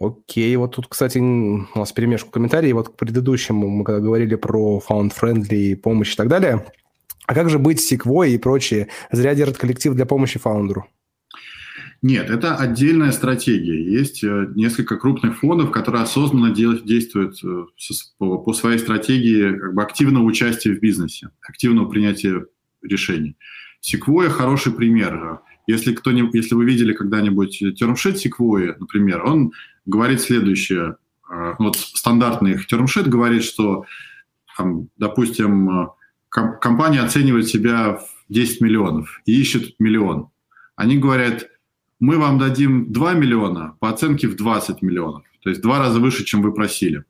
[0.00, 2.74] Окей, вот тут, кстати, у нас перемешку комментариев.
[2.74, 6.66] Вот к предыдущему мы когда говорили про founder-friendly помощь и так далее.
[7.26, 8.88] А как же быть секвой и прочее?
[9.12, 10.86] Зря держит коллектив для помощи фаундеру.
[12.02, 13.82] Нет, это отдельная стратегия.
[13.82, 17.64] Есть э, несколько крупных фондов, которые осознанно действуют э,
[18.18, 22.44] по своей стратегии как бы активного участия в бизнесе, активного принятия
[22.82, 23.38] решений.
[23.84, 25.40] Sequoia хороший пример.
[25.66, 29.52] Если, кто не, если вы видели когда-нибудь термшит Sequoia, например, он
[29.86, 30.96] говорит следующее.
[31.30, 33.84] Э, вот стандартный их термшит говорит, что,
[34.56, 35.90] там, допустим,
[36.28, 40.28] компания оценивает себя в 10 миллионов и ищет миллион.
[40.76, 41.46] Они говорят,
[42.00, 45.22] мы вам дадим 2 миллиона по оценке в 20 миллионов.
[45.42, 47.04] То есть два раза выше, чем вы просили.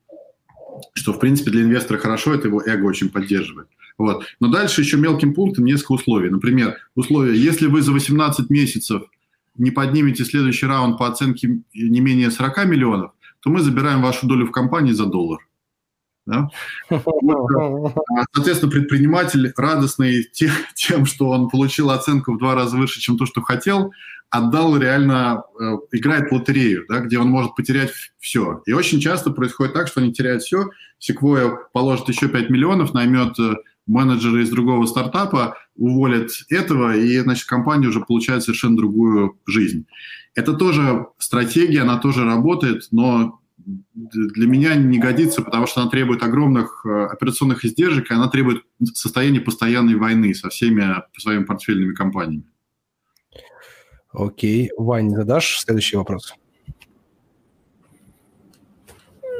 [0.93, 3.69] Что, в принципе, для инвестора хорошо, это его эго очень поддерживает.
[3.97, 4.25] Вот.
[4.41, 6.31] Но дальше еще мелким пунктом несколько условий.
[6.31, 9.03] Например, условия, если вы за 18 месяцев
[9.57, 14.47] не поднимете следующий раунд по оценке не менее 40 миллионов, то мы забираем вашу долю
[14.47, 15.39] в компании за доллар.
[16.27, 16.49] Да?
[16.91, 20.27] А, соответственно, предприниматель радостный
[20.75, 23.93] тем, что он получил оценку в два раза выше, чем то, что хотел,
[24.31, 28.63] отдал реально, э, играет в лотерею, да, где он может потерять все.
[28.67, 30.71] И очень часто происходит так, что они теряют все.
[30.99, 33.39] Секвоя положит еще 5 миллионов, наймет
[33.87, 39.87] э, менеджера из другого стартапа, уволит этого, и, значит, компания уже получает совершенно другую жизнь.
[40.35, 46.23] Это тоже стратегия, она тоже работает, но для меня не годится, потому что она требует
[46.23, 50.85] огромных э, операционных издержек, и она требует состояния постоянной войны со всеми
[51.19, 52.45] своими портфельными компаниями.
[54.13, 54.71] Окей.
[54.77, 56.35] Вань, задашь следующий вопрос?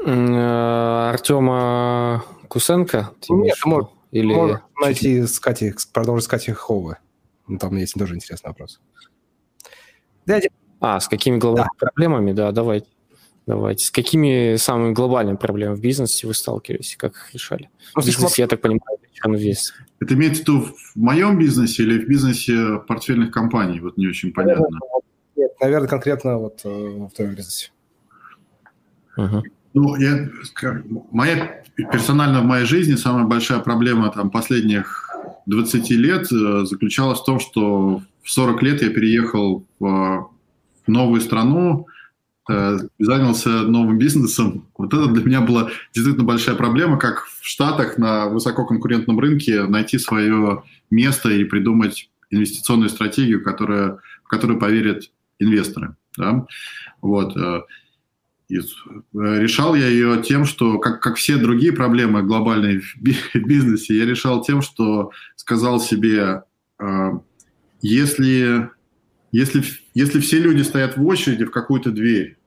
[0.05, 3.11] Э, Артема Кусенко?
[3.29, 4.33] Нет, может, Или...
[4.33, 6.97] можно найти с Катей, продолжить с Катей Ховы.
[7.47, 8.79] Ну, там есть тоже интересный вопрос.
[10.25, 10.49] Дядя.
[10.79, 11.87] А, с какими главными да.
[11.87, 12.31] проблемами?
[12.31, 12.87] Да, давайте.
[13.45, 13.85] Давайте.
[13.85, 16.95] С какими самыми глобальными проблемами в бизнесе вы сталкиваетесь?
[16.97, 17.69] Как их решали?
[17.95, 18.81] Ну, в бизнесе, я так понимаю,
[19.33, 19.73] весь.
[19.99, 23.79] Это имеется в виду в моем бизнесе или в бизнесе портфельных компаний?
[23.79, 24.63] Вот не очень понятно.
[24.63, 25.01] Наверное,
[25.35, 27.71] нет, наверное конкретно вот э, в твоем бизнесе.
[29.17, 29.43] Угу.
[29.75, 30.29] Ну, я,
[31.11, 31.61] моя,
[31.91, 35.09] персонально в моей жизни самая большая проблема там, последних
[35.47, 40.29] 20 лет э, заключалась в том, что в 40 лет я переехал в
[40.87, 41.87] новую страну,
[42.49, 44.65] э, занялся новым бизнесом.
[44.77, 49.97] Вот это для меня была действительно большая проблема, как в Штатах на высококонкурентном рынке найти
[49.97, 55.97] свое место и придумать инвестиционную стратегию, которая, в которую поверят инвесторы.
[56.17, 56.45] Да?
[57.01, 57.35] Вот.
[58.49, 58.55] Э, и
[59.13, 64.43] решал я ее тем, что, как, как все другие проблемы глобальной в бизнесе, я решал
[64.43, 66.43] тем, что сказал себе,
[66.79, 67.11] э,
[67.81, 68.69] если
[69.35, 69.63] если,
[69.93, 72.37] если все люди стоят в очереди в какую-то дверь,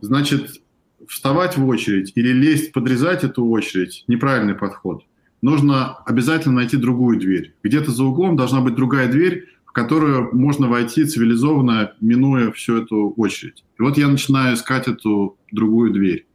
[0.00, 0.62] значит,
[1.08, 5.02] вставать в очередь или лезть, подрезать эту очередь– неправильный подход.
[5.42, 7.56] Нужно обязательно найти другую дверь.
[7.64, 13.10] Где-то за углом должна быть другая дверь, в которую можно войти цивилизованно, минуя всю эту
[13.16, 13.64] очередь.
[13.78, 16.26] И вот я начинаю искать эту другую дверь.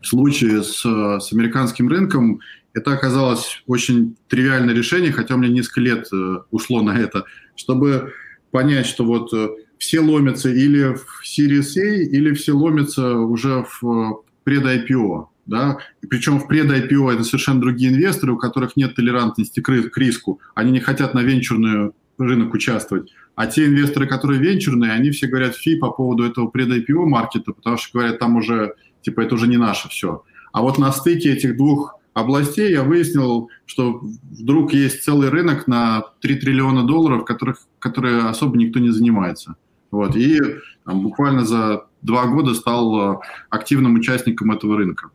[0.00, 2.40] В случае с, с американским рынком
[2.74, 7.24] это оказалось очень тривиальное решение, хотя меня несколько лет э, ушло на это,
[7.54, 8.12] чтобы
[8.50, 9.48] понять, что вот э,
[9.78, 14.12] все ломятся или в Series A, или все ломятся уже в э,
[14.42, 15.26] пред-IPO.
[15.46, 15.78] Да?
[16.08, 20.40] Причем в пред-IPO это совершенно другие инвесторы, у которых нет толерантности к риску.
[20.54, 23.12] Они не хотят на венчурный рынок участвовать.
[23.34, 27.76] А те инвесторы, которые венчурные, они все говорят фи по поводу этого пред-IPO маркета, потому
[27.76, 30.22] что говорят, там уже, типа, это уже не наше все.
[30.52, 36.04] А вот на стыке этих двух областей я выяснил, что вдруг есть целый рынок на
[36.20, 39.56] 3 триллиона долларов, которых, которые особо никто не занимается.
[39.90, 40.14] Вот.
[40.16, 40.38] И
[40.84, 43.18] там, буквально за два года стал э,
[43.50, 45.10] активным участником этого рынка.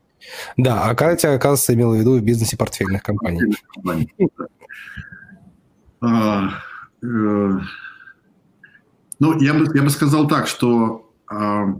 [0.57, 3.57] Да, а Катя, оказывается, имела в виду в бизнесе портфельных компаний.
[5.99, 6.49] А,
[7.01, 7.59] э,
[9.19, 11.75] ну, я бы, я бы сказал так, что а,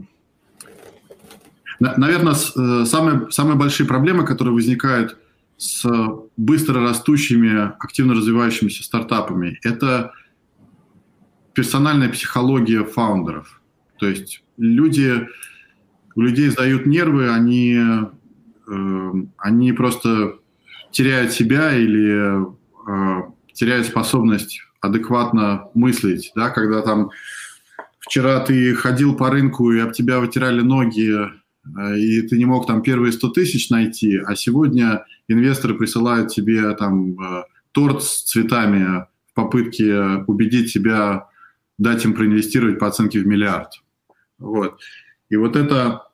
[1.80, 5.16] Наверное, э, самые, самые большие проблемы, которые возникают
[5.56, 5.84] с
[6.36, 10.12] быстро растущими, активно развивающимися стартапами, это
[11.52, 13.60] персональная психология фаундеров.
[13.98, 15.28] То есть люди,
[16.16, 17.80] у людей сдают нервы, они,
[19.38, 20.38] они просто
[20.90, 23.22] теряют себя или э,
[23.52, 27.10] теряют способность адекватно мыслить, да, когда там
[27.98, 31.28] вчера ты ходил по рынку и об тебя вытирали ноги
[31.76, 36.74] Э, и ты не мог там первые 100 тысяч найти, а сегодня инвесторы присылают тебе
[36.74, 41.28] там э, торт с цветами в попытке убедить тебя
[41.78, 43.82] дать им проинвестировать по оценке в миллиард.
[44.38, 44.80] Вот.
[45.30, 46.07] И вот это,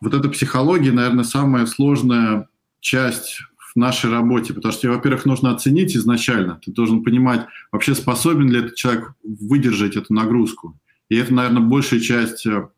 [0.00, 2.48] вот эта психология, наверное, самая сложная
[2.80, 3.38] часть
[3.74, 8.60] в нашей работе, потому что, во-первых, нужно оценить изначально, ты должен понимать, вообще способен ли
[8.60, 10.78] этот человек выдержать эту нагрузку.
[11.08, 12.68] И это, наверное, большая часть э,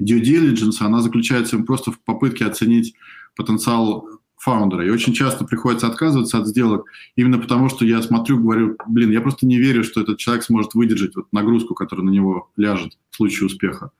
[0.00, 2.94] due diligence, она заключается просто в попытке оценить
[3.36, 4.84] потенциал фаундера.
[4.86, 9.20] И очень часто приходится отказываться от сделок именно потому, что я смотрю, говорю, блин, я
[9.20, 13.16] просто не верю, что этот человек сможет выдержать вот нагрузку, которая на него ляжет в
[13.16, 13.92] случае успеха.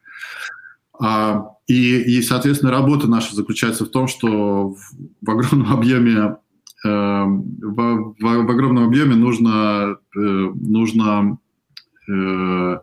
[0.98, 4.74] А, и, и, соответственно, работа наша заключается в том, что
[5.22, 6.36] в, огромном объеме
[6.84, 11.38] э, в, в, в огромном объеме нужно, э, нужно
[12.08, 12.78] э,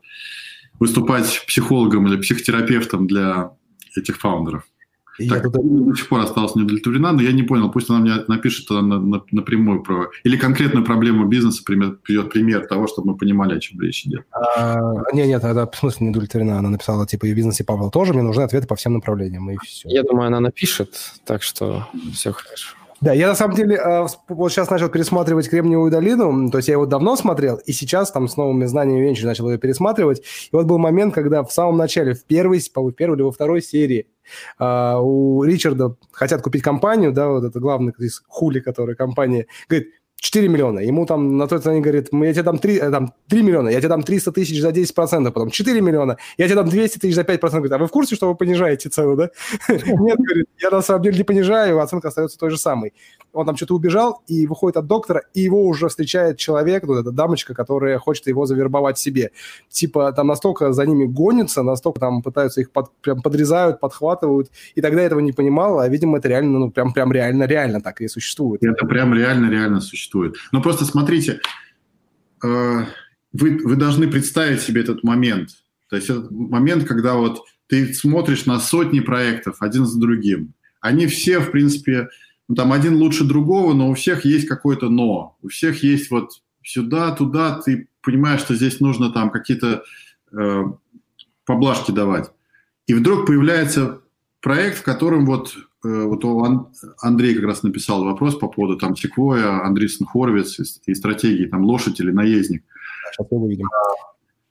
[0.79, 3.51] выступать психологом или психотерапевтом для
[3.97, 4.63] этих фаундеров.
[5.17, 5.59] Я так, туда...
[5.61, 8.81] до сих пор осталась не удовлетворена, но я не понял, пусть она мне напишет на,
[8.81, 10.09] на, напрямую про...
[10.23, 14.25] Или конкретную проблему бизнеса придет пример того, чтобы мы понимали, о чем речь идет.
[14.31, 14.77] А,
[15.13, 16.59] нет, нет, это в смысле не удовлетворена.
[16.59, 19.57] Она написала, типа, и в бизнесе Павел тоже, мне нужны ответы по всем направлениям, и
[19.63, 19.89] все.
[19.89, 20.95] Я думаю, она напишет,
[21.25, 22.75] так что все хорошо.
[22.99, 26.73] Да, я на самом деле э, вот сейчас начал пересматривать Кремниевую долину, то есть я
[26.73, 30.19] его давно смотрел, и сейчас там с новыми знаниями венчур начал ее пересматривать.
[30.19, 33.61] И вот был момент, когда в самом начале, в первой, по первой или во второй
[33.61, 34.07] серии
[34.59, 37.93] э, у Ричарда хотят купить компанию, да, вот это главный
[38.27, 40.79] хули, который компания, говорит, 4 миллиона.
[40.79, 43.79] Ему там на той стороне говорит, я тебе дам 3, э, там, 3 миллиона, я
[43.79, 47.21] тебе дам 300 тысяч за 10%, потом 4 миллиона, я тебе дам 200 тысяч за
[47.21, 47.51] 5%.
[47.51, 49.29] Говорит, а вы в курсе, что вы понижаете цену, да?
[49.69, 52.93] Нет, говорит, я на самом деле не понижаю, оценка остается той же самой.
[53.31, 57.11] Он там что-то убежал и выходит от доктора, и его уже встречает человек, ну, эта
[57.11, 59.31] дамочка, которая хочет его завербовать себе.
[59.69, 64.81] Типа там настолько за ними гонятся, настолько там пытаются их под, прям подрезают, подхватывают, и
[64.81, 68.07] тогда этого не понимал, а, видимо, это реально, ну, прям, прям реально, реально так и
[68.07, 68.63] существует.
[68.63, 70.35] Это прям реально, реально существует существует.
[70.51, 71.39] Но просто смотрите,
[72.43, 72.85] э,
[73.33, 75.49] вы, вы должны представить себе этот момент.
[75.89, 80.53] То есть этот момент, когда вот ты смотришь на сотни проектов один за другим.
[80.79, 82.07] Они все, в принципе,
[82.47, 85.37] ну, там один лучше другого, но у всех есть какое-то «но».
[85.41, 86.29] У всех есть вот
[86.63, 89.83] сюда, туда, ты понимаешь, что здесь нужно там какие-то
[90.31, 90.63] э,
[91.45, 92.31] поблажки давать.
[92.87, 94.01] И вдруг появляется
[94.39, 96.23] проект, в котором вот Э, вот
[97.01, 101.63] Андрей как раз написал вопрос по поводу там Секвоя, Андрейсон Хорвиц и, и стратегии, там
[101.63, 102.63] лошадь или наездник.
[103.11, 103.67] Сейчас мы увидим.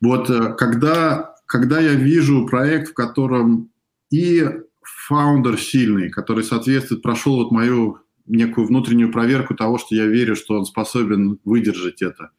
[0.00, 3.70] Вот э, когда, когда я вижу проект, в котором
[4.10, 4.44] и
[4.82, 10.54] фаундер сильный, который соответствует, прошел вот мою некую внутреннюю проверку того, что я верю, что
[10.54, 12.30] он способен выдержать это.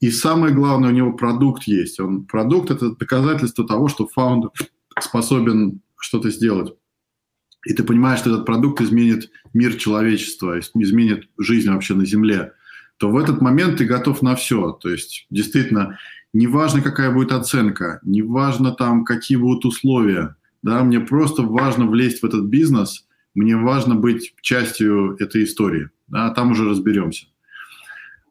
[0.00, 2.00] И самое главное, у него продукт есть.
[2.00, 4.50] Он, продукт– это доказательство того, что фаундер
[5.00, 6.74] способен что-то сделать
[7.64, 12.52] и ты понимаешь, что этот продукт изменит мир человечества, изменит жизнь вообще на Земле,
[12.98, 14.72] то в этот момент ты готов на все.
[14.72, 15.98] То есть действительно,
[16.32, 22.26] неважно, какая будет оценка, неважно там, какие будут условия, да, мне просто важно влезть в
[22.26, 27.26] этот бизнес, мне важно быть частью этой истории, да, там уже разберемся.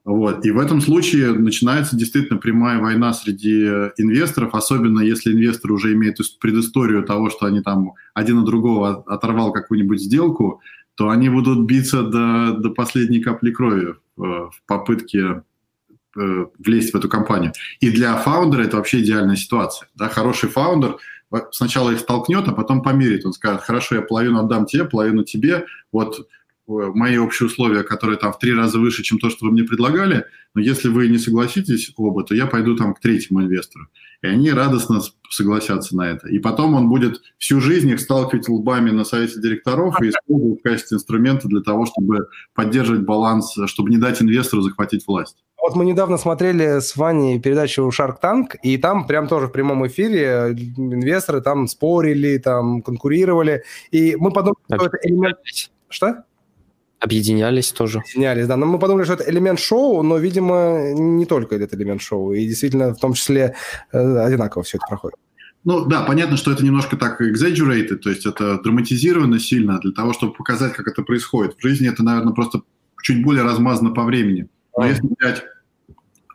[0.05, 0.45] Вот.
[0.45, 3.63] И в этом случае начинается действительно прямая война среди
[3.97, 9.53] инвесторов, особенно если инвестор уже имеет предысторию того, что они там один от другого оторвал
[9.53, 10.61] какую-нибудь сделку,
[10.95, 15.43] то они будут биться до, до последней капли крови э, в попытке
[16.15, 17.53] э, влезть в эту компанию.
[17.79, 19.87] И для фаундера это вообще идеальная ситуация.
[19.95, 20.09] Да?
[20.09, 20.97] Хороший фаундер
[21.51, 23.25] сначала их столкнет, а потом померит.
[23.25, 25.65] Он скажет, хорошо, я половину отдам тебе, половину тебе.
[25.91, 26.27] Вот
[26.67, 30.25] мои общие условия, которые там в три раза выше, чем то, что вы мне предлагали,
[30.53, 33.87] но если вы не согласитесь оба, то я пойду там к третьему инвестору.
[34.21, 36.29] И они радостно согласятся на это.
[36.29, 40.63] И потом он будет всю жизнь их сталкивать лбами на совете директоров и использовать в
[40.63, 45.43] качестве инструмента для того, чтобы поддерживать баланс, чтобы не дать инвестору захватить власть.
[45.61, 49.87] Вот мы недавно смотрели с Ваней передачу Shark Tank, и там прям тоже в прямом
[49.87, 55.37] эфире инвесторы там спорили, там конкурировали, и мы подумали, что это элемент...
[55.89, 56.25] Что?
[57.03, 57.99] Объединялись тоже.
[57.99, 58.55] Объединялись, да.
[58.55, 62.31] Но мы подумали, что это элемент шоу, но, видимо, не только этот элемент шоу.
[62.31, 63.55] И действительно, в том числе,
[63.91, 65.17] э, одинаково все это проходит.
[65.65, 70.13] Ну да, понятно, что это немножко так exaggerated, то есть это драматизировано сильно для того,
[70.13, 71.55] чтобы показать, как это происходит.
[71.57, 72.61] В жизни это, наверное, просто
[73.01, 74.47] чуть более размазано по времени.
[74.77, 75.43] Но если взять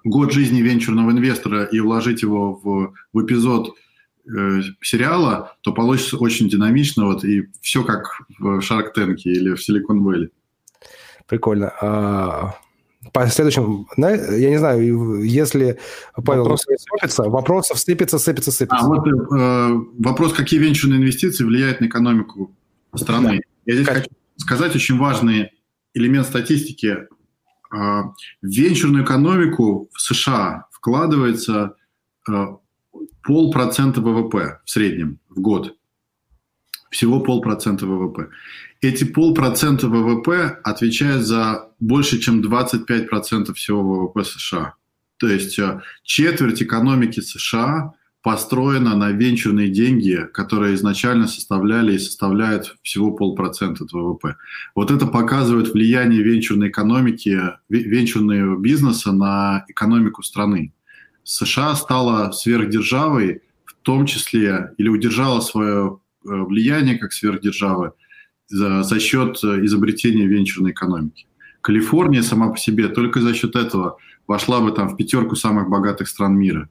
[0.05, 3.75] год жизни венчурного инвестора и вложить его в, в эпизод
[4.27, 8.05] э, сериала, то получится очень динамично, вот, и все как
[8.39, 10.29] в Shark Tank или в Silicon Valley.
[11.29, 11.73] Прикольно.
[11.81, 12.55] А,
[13.13, 15.79] по следующему, я не знаю, если
[16.25, 18.85] Павел вопрос сыпется, вопросов сыпется, сыпется, сыпется.
[18.85, 19.69] А вот э,
[19.99, 22.55] вопрос, какие венчурные инвестиции влияют на экономику
[22.95, 23.39] страны.
[23.39, 23.43] Да.
[23.67, 23.97] Я здесь как?
[23.99, 25.53] хочу сказать очень важный
[25.95, 26.87] элемент статистики.
[26.97, 27.07] Э,
[27.73, 31.77] в венчурную экономику в США вкладывается
[32.29, 32.47] э,
[33.23, 35.77] полпроцента ВВП в среднем в год.
[36.91, 38.29] Всего полпроцента ВВП.
[38.81, 44.75] Эти полпроцента ВВП отвечают за больше, чем 25% всего ВВП США.
[45.17, 52.77] То есть э, четверть экономики США построена на венчурные деньги, которые изначально составляли и составляют
[52.83, 54.37] всего полпроцента от ВВП.
[54.77, 57.37] Вот это показывает влияние венчурной экономики,
[57.69, 60.73] венчурного бизнеса на экономику страны.
[61.25, 67.91] США стала сверхдержавой, в том числе, или удержала свое э, влияние как сверхдержавы–
[68.49, 71.27] за, за счет э, изобретения венчурной экономики.
[71.61, 76.09] Калифорния сама по себе только за счет этого вошла бы там в пятерку самых богатых
[76.09, 76.69] стран мира.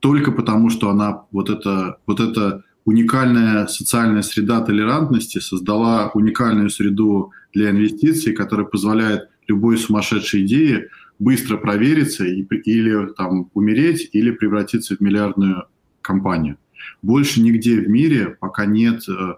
[0.00, 7.32] Только потому, что она вот это, вот это уникальная социальная среда толерантности создала уникальную среду
[7.52, 10.88] для инвестиций, которая позволяет любой сумасшедшей идее
[11.18, 15.64] быстро провериться и, или там умереть, или превратиться в миллиардную
[16.00, 16.56] компанию.
[17.02, 19.34] Больше нигде в мире пока нет э,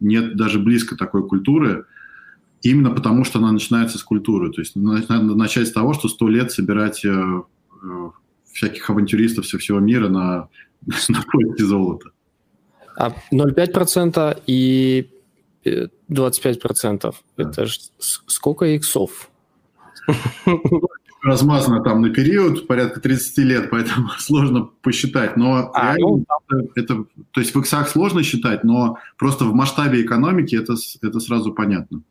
[0.00, 1.86] нет даже близко такой культуры,
[2.62, 4.50] именно потому что она начинается с культуры.
[4.52, 8.10] То есть надо начать с того, что сто лет собирать э, э,
[8.52, 10.48] всяких авантюристов со всего мира на,
[11.08, 12.10] на поиске золота.
[12.96, 15.10] А 0,5% и
[15.64, 17.14] 25% да.
[17.36, 19.30] это же сколько иксов?
[21.22, 25.36] размазано там на период, порядка 30 лет, поэтому сложно посчитать.
[25.36, 30.02] Но а, реально, ну, это, то есть в иксах сложно считать, но просто в масштабе
[30.02, 32.02] экономики это, это сразу понятно.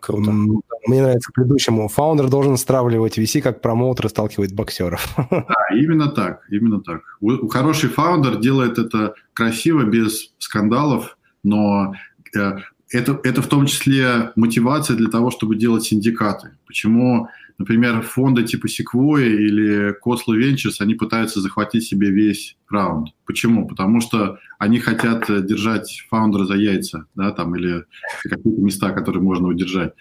[0.00, 0.32] Круто.
[0.32, 1.86] Мне нравится к предыдущему.
[1.86, 5.14] Фаундер должен стравливать VC, как промоутер сталкивает боксеров.
[5.30, 7.02] Да, именно так, именно так.
[7.50, 11.94] Хороший фаундер делает это красиво, без скандалов, но
[12.36, 12.52] э,
[12.90, 16.50] это, это в том числе мотивация для того, чтобы делать синдикаты.
[16.66, 17.28] Почему
[17.58, 23.08] Например, фонды типа Sequoia или Khosla Ventures, они пытаются захватить себе весь раунд.
[23.26, 23.66] Почему?
[23.68, 27.84] Потому что они хотят держать фаундера за яйца, да, там, или
[28.22, 29.94] какие-то места, которые можно удержать.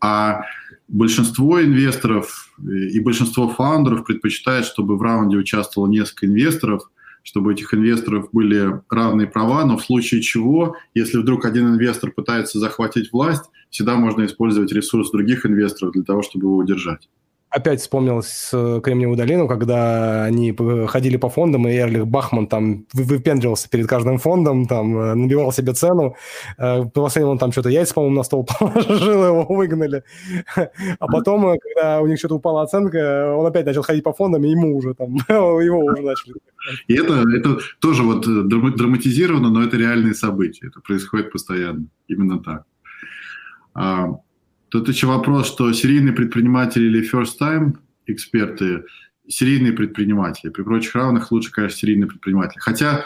[0.00, 0.42] А
[0.88, 6.90] большинство инвесторов и большинство фаундеров предпочитают, чтобы в раунде участвовало несколько инвесторов–
[7.28, 12.10] чтобы у этих инвесторов были равные права, но в случае чего, если вдруг один инвестор
[12.10, 17.08] пытается захватить власть, всегда можно использовать ресурс других инвесторов для того, чтобы его удержать
[17.50, 23.86] опять вспомнилось Кремниевую долину, когда они ходили по фондам, и Эрлих Бахман там выпендривался перед
[23.86, 26.14] каждым фондом, там э, набивал себе цену.
[26.58, 30.04] Э, Последним он там что-то яйца, по-моему, на стол положил, его выгнали.
[30.56, 34.44] А потом, э, когда у них что-то упала оценка, он опять начал ходить по фондам,
[34.44, 36.34] и ему уже там, его уже начали.
[36.86, 40.66] И это, это тоже вот драматизировано, но это реальные события.
[40.66, 41.86] Это происходит постоянно.
[42.08, 42.64] Именно так.
[43.78, 44.18] А,
[44.70, 47.76] Тут еще вопрос, что серийные предприниматели или first time
[48.06, 48.84] эксперты,
[49.26, 50.50] серийные предприниматели.
[50.50, 52.58] При прочих равных лучше, конечно, серийные предприниматели.
[52.60, 53.04] Хотя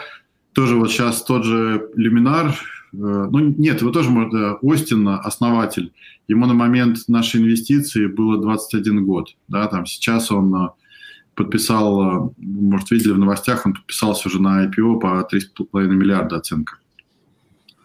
[0.53, 2.55] тоже вот сейчас тот же Люминар, э,
[2.91, 5.93] ну нет, его тоже можно, Остин, основатель,
[6.27, 10.69] ему на момент нашей инвестиции было 21 год, да, там сейчас он э,
[11.33, 16.77] подписал, э, может, видели в новостях, он подписался уже на IPO по 3,5 миллиарда оценка.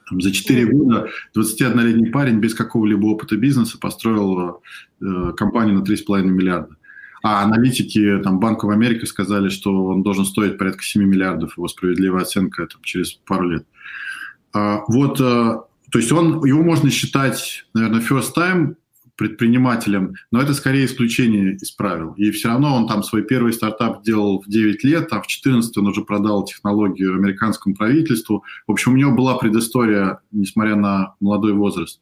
[0.08, 4.62] Там, за 4 года 21-летний парень без какого-либо опыта бизнеса построил
[5.00, 6.76] э, компанию на 3,5 миллиарда.
[7.22, 11.68] А аналитики там, Банка в Америке сказали, что он должен стоить порядка 7 миллиардов, его
[11.68, 13.66] справедливая оценка там, через пару лет.
[14.52, 15.22] А, вот, э,
[15.90, 18.76] то есть он, его можно считать, наверное, first time
[19.18, 22.14] предпринимателем, но это скорее исключение из правил.
[22.14, 25.76] И все равно он там свой первый стартап делал в 9 лет, а в 14
[25.76, 28.44] он уже продал технологию американскому правительству.
[28.68, 32.00] В общем, у него была предыстория, несмотря на молодой возраст.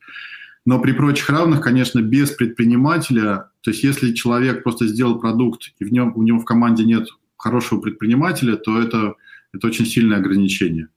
[0.67, 5.85] Но при прочих равных, конечно, без предпринимателя, то есть если человек просто сделал продукт, и
[5.85, 9.15] в нем, у него в команде нет хорошего предпринимателя, то это,
[9.55, 10.89] это очень сильное ограничение.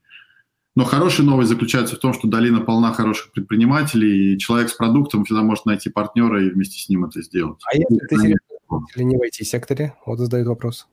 [0.80, 5.26] Но хорошая новость заключается в том, что долина полна хороших предпринимателей, и человек с продуктом
[5.26, 7.60] всегда может найти партнера и вместе с ним это сделать.
[7.66, 8.16] А если ты
[8.96, 9.96] или не в IT-секторе?
[10.06, 10.88] Вот задают вопрос.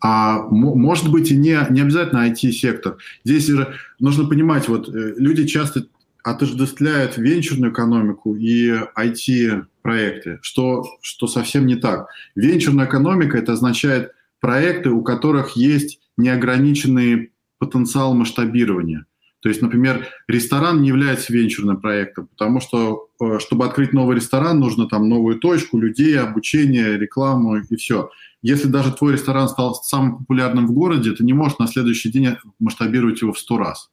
[0.00, 2.96] А может быть и не, не обязательно IT-сектор.
[3.24, 5.86] Здесь же нужно понимать, вот э, люди часто
[6.24, 12.08] отождествляют венчурную экономику и IT-проекты, что, что совсем не так.
[12.34, 19.06] Венчурная экономика– это означает проекты, у которых есть неограниченные потенциал масштабирования.
[19.40, 24.58] То есть, например, ресторан не является венчурным проектом, потому что, э, чтобы открыть новый ресторан,
[24.58, 28.10] нужно там новую точку, людей, обучение, рекламу и все.
[28.42, 32.36] Если даже твой ресторан стал самым популярным в городе, ты не можешь на следующий день
[32.58, 33.90] масштабировать его в сто раз.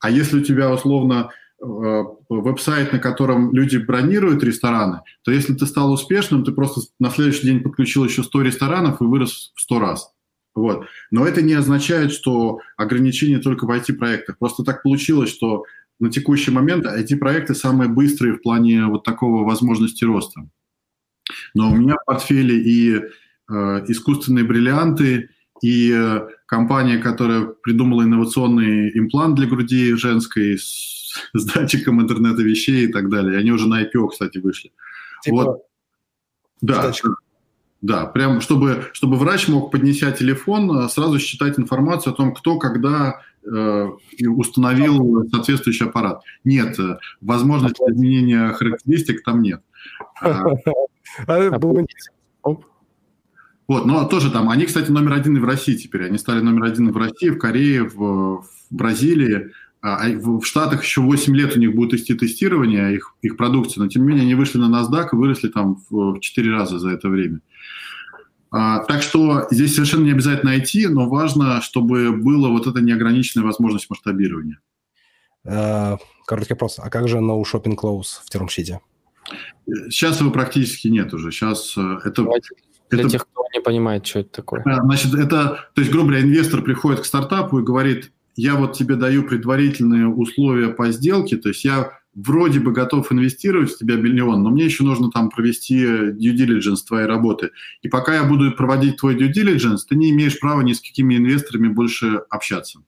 [0.00, 1.30] А если у тебя условно
[1.62, 7.10] э, веб-сайт, на котором люди бронируют рестораны, то если ты стал успешным, ты просто на
[7.10, 10.11] следующий день подключил еще 100 ресторанов и вырос в 100 раз.
[10.54, 10.86] Вот.
[11.10, 14.38] Но это не означает, что ограничения только в IT-проектах.
[14.38, 15.64] Просто так получилось, что
[15.98, 20.42] на текущий момент IT-проекты самые быстрые в плане вот такого возможности роста.
[21.54, 23.02] Но у меня в портфеле и э,
[23.88, 25.30] искусственные бриллианты,
[25.62, 32.86] и э, компания, которая придумала инновационный имплант для груди женской с, с датчиком интернета вещей
[32.86, 33.38] и так далее.
[33.38, 34.72] Они уже на IPO, кстати, вышли.
[35.22, 35.62] Типа вот.
[36.60, 36.82] Да.
[36.82, 37.21] Датчик.
[37.82, 42.56] Да, прям чтобы, чтобы врач мог, поднеся телефон, э, сразу считать информацию о том, кто
[42.56, 43.88] когда э,
[44.28, 46.22] установил соответствующий аппарат.
[46.44, 49.62] Нет, э, возможности изменения характеристик там нет.
[50.20, 50.44] А,
[51.26, 51.38] а
[53.68, 56.04] вот, но тоже там, они, кстати, номер один и в России теперь.
[56.04, 59.50] Они стали номер один в России, в Корее, в, в Бразилии.
[59.82, 63.80] А, а в Штатах еще 8 лет у них будет идти тестирование их, их продукции,
[63.80, 66.90] но тем не менее они вышли на NASDAQ и выросли там в 4 раза за
[66.90, 67.40] это время.
[68.52, 73.44] А, так что здесь совершенно не обязательно IT, но важно, чтобы была вот эта неограниченная
[73.44, 74.60] возможность масштабирования.
[75.44, 76.78] А, короткий вопрос.
[76.78, 78.80] А как же no shopping close в термшите?
[79.66, 81.32] Сейчас его практически нет уже.
[81.32, 82.24] Сейчас э, это...
[82.90, 84.62] Для это, тех, кто не понимает, что это такое.
[84.64, 88.96] Значит, это, то есть, грубо говоря, инвестор приходит к стартапу и говорит, я вот тебе
[88.96, 94.42] даю предварительные условия по сделке, то есть я вроде бы готов инвестировать в тебя миллион,
[94.42, 97.50] но мне еще нужно там провести due diligence твоей работы.
[97.82, 101.16] И пока я буду проводить твой due diligence, ты не имеешь права ни с какими
[101.16, 102.80] инвесторами больше общаться.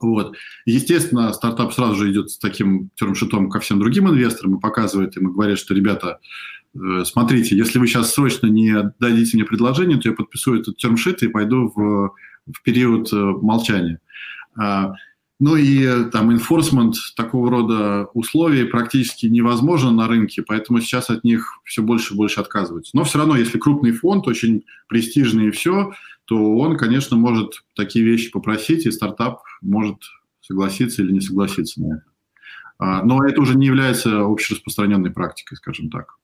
[0.00, 0.36] Вот.
[0.66, 5.28] Естественно, стартап сразу же идет с таким термшитом ко всем другим инвесторам и показывает им
[5.28, 6.18] и говорит, что, ребята,
[6.74, 11.22] э, смотрите, если вы сейчас срочно не дадите мне предложение, то я подпишу этот термшит
[11.22, 12.14] и пойду в,
[12.46, 14.00] в период э, молчания.
[14.58, 14.92] А,
[15.38, 21.24] ну и э, там enforcement такого рода условий практически невозможно на рынке, поэтому сейчас от
[21.24, 22.96] них все больше и больше отказываются.
[22.96, 25.92] Но все равно, если крупный фонд, очень престижный и все,
[26.24, 29.98] то он, конечно, может такие вещи попросить, и стартап может
[30.40, 32.04] согласиться или не согласиться на это.
[32.78, 36.16] А, но это уже не является общераспространенной практикой, скажем так.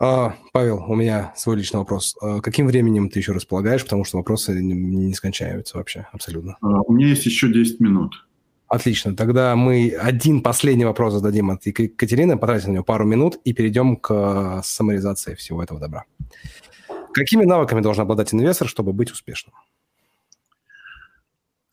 [0.00, 2.16] А, Павел, у меня свой личный вопрос.
[2.22, 3.84] А, каким временем ты еще располагаешь?
[3.84, 6.56] Потому что вопросы не, не скончаются вообще, абсолютно.
[6.62, 8.26] А, у меня есть еще 10 минут.
[8.66, 9.14] Отлично.
[9.14, 13.96] Тогда мы один последний вопрос зададим от Екатерины, потратим на него пару минут и перейдем
[13.96, 16.04] к саморизации всего этого добра.
[17.12, 19.54] Какими навыками должен обладать инвестор, чтобы быть успешным?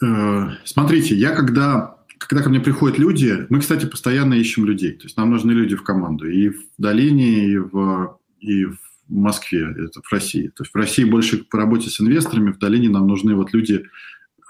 [0.03, 4.93] Э, смотрите, я когда когда ко мне приходят люди, мы, кстати, постоянно ищем людей.
[4.93, 6.29] То есть нам нужны люди в команду.
[6.29, 8.77] И в долине, и в, и в
[9.07, 10.47] Москве, это в России.
[10.49, 13.85] То есть в России больше по работе с инвесторами, в долине нам нужны вот люди,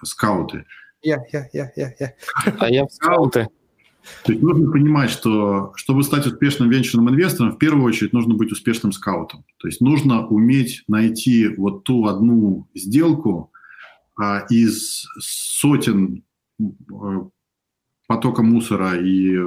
[0.04, 0.66] скауты.
[1.02, 2.14] Я, я, я, я, я.
[2.60, 3.48] А я в скауты.
[4.24, 8.52] То есть нужно понимать, что чтобы стать успешным венчурным инвестором, в первую очередь нужно быть
[8.52, 9.46] успешным скаутом.
[9.58, 13.52] То есть нужно уметь найти вот ту одну сделку
[14.16, 16.24] а, из сотен
[16.60, 17.28] а,
[18.08, 19.38] потока мусора и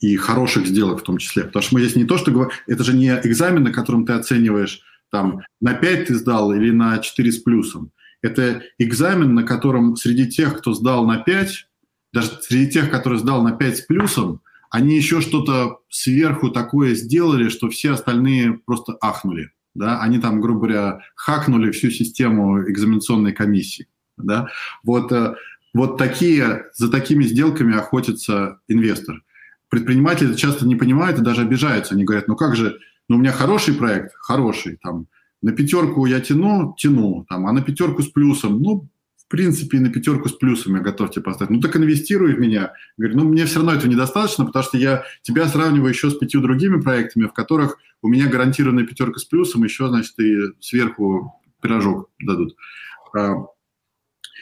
[0.00, 1.44] и хороших сделок в том числе.
[1.44, 4.12] Потому что мы здесь не то, что говорим, это же не экзамен, на котором ты
[4.12, 7.90] оцениваешь, там, на 5 ты сдал или на 4 с плюсом.
[8.22, 11.68] Это экзамен, на котором среди тех, кто сдал на 5,
[12.12, 17.48] даже среди тех, которые сдал на 5 с плюсом, они еще что-то сверху такое сделали,
[17.48, 19.52] что все остальные просто ахнули.
[19.74, 20.00] Да?
[20.00, 23.86] Они там, грубо говоря, хакнули всю систему экзаменационной комиссии.
[24.16, 24.48] Да?
[24.82, 25.34] Вот э,
[25.76, 29.22] вот такие, за такими сделками охотится инвестор.
[29.68, 31.94] Предприниматели часто не понимают и даже обижаются.
[31.94, 32.78] Они говорят, ну как же,
[33.08, 35.06] ну у меня хороший проект, хороший, там,
[35.42, 38.88] на пятерку я тяну, тяну, там, а на пятерку с плюсом, ну,
[39.18, 41.50] в принципе, на пятерку с плюсом я готов тебе поставить.
[41.50, 42.72] Ну, так инвестируй в меня.
[42.96, 46.40] Говорю, ну, мне все равно этого недостаточно, потому что я тебя сравниваю еще с пятью
[46.40, 52.08] другими проектами, в которых у меня гарантированная пятерка с плюсом, еще, значит, и сверху пирожок
[52.20, 52.56] дадут.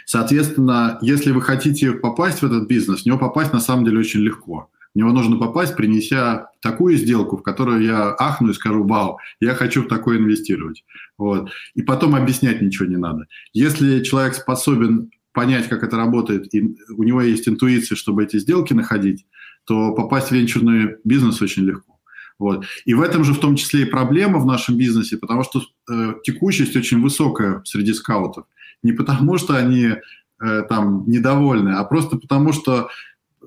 [0.07, 4.21] Соответственно, если вы хотите попасть в этот бизнес, в него попасть на самом деле очень
[4.21, 4.71] легко.
[4.95, 9.55] В него нужно попасть, принеся такую сделку, в которую я ахну и скажу, вау, я
[9.55, 10.85] хочу в такое инвестировать.
[11.19, 11.51] Вот.
[11.75, 13.27] И потом объяснять ничего не надо.
[13.53, 18.73] Если человек способен понять, как это работает, и у него есть интуиция, чтобы эти сделки
[18.73, 19.27] находить,
[19.65, 21.99] то попасть в венчурный бизнес очень легко.
[22.39, 22.65] Вот.
[22.85, 26.15] И в этом же в том числе и проблема в нашем бизнесе, потому что э,
[26.25, 28.47] текучесть очень высокая среди скаутов
[28.85, 32.89] не потому, что они э, там недовольны, а просто потому, что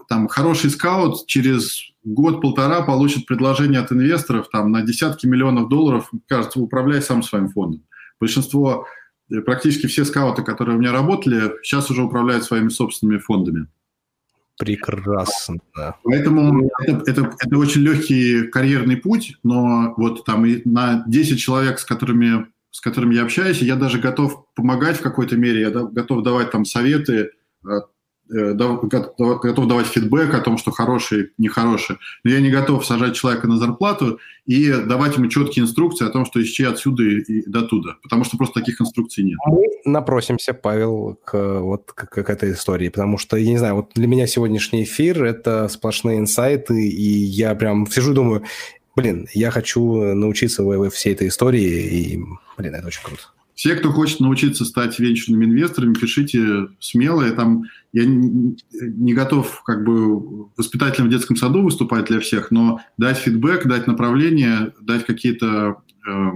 [0.10, 6.60] там хороший скаут через год-полтора получит предложение от инвесторов там, на десятки миллионов долларов, кажется,
[6.60, 7.84] управляй сам своим фондом.
[8.20, 8.88] Большинство,
[9.30, 13.68] э, практически все скауты, которые у меня работали, сейчас уже управляют своими собственными фондами.
[14.58, 15.60] Прекрасно.
[16.04, 21.78] Поэтому это, это, это очень легкий карьерный путь, но вот там и на 10 человек,
[21.78, 22.48] с которыми
[22.78, 26.52] с которыми я общаюсь, и я даже готов помогать в какой-то мере, я готов давать
[26.52, 27.32] там советы,
[27.68, 27.70] э,
[28.32, 31.98] э, готов давать фидбэк о том, что хороший, нехороший.
[32.24, 36.24] Но я не готов сажать человека на зарплату и давать ему четкие инструкции о том,
[36.28, 39.40] что ищи отсюда и до туда, потому что просто таких инструкций нет.
[39.48, 43.90] Мы напросимся, Павел, к, вот, к, к этой истории, потому что, я не знаю, вот
[43.95, 48.44] для меня сегодняшний эфир– это сплошные инсайты, и я прям сижу и думаю,
[48.98, 52.19] блин, я хочу научиться всей этой истории, и,
[52.57, 53.22] блин, это очень круто.
[53.53, 57.24] Все, кто хочет научиться стать венчурными инвесторами, пишите смело.
[57.24, 57.64] Я, там,
[57.94, 63.65] я не, готов как бы воспитателем в детском саду выступать для всех, но дать фидбэк,
[63.65, 66.32] дать направление, дать какие-то э,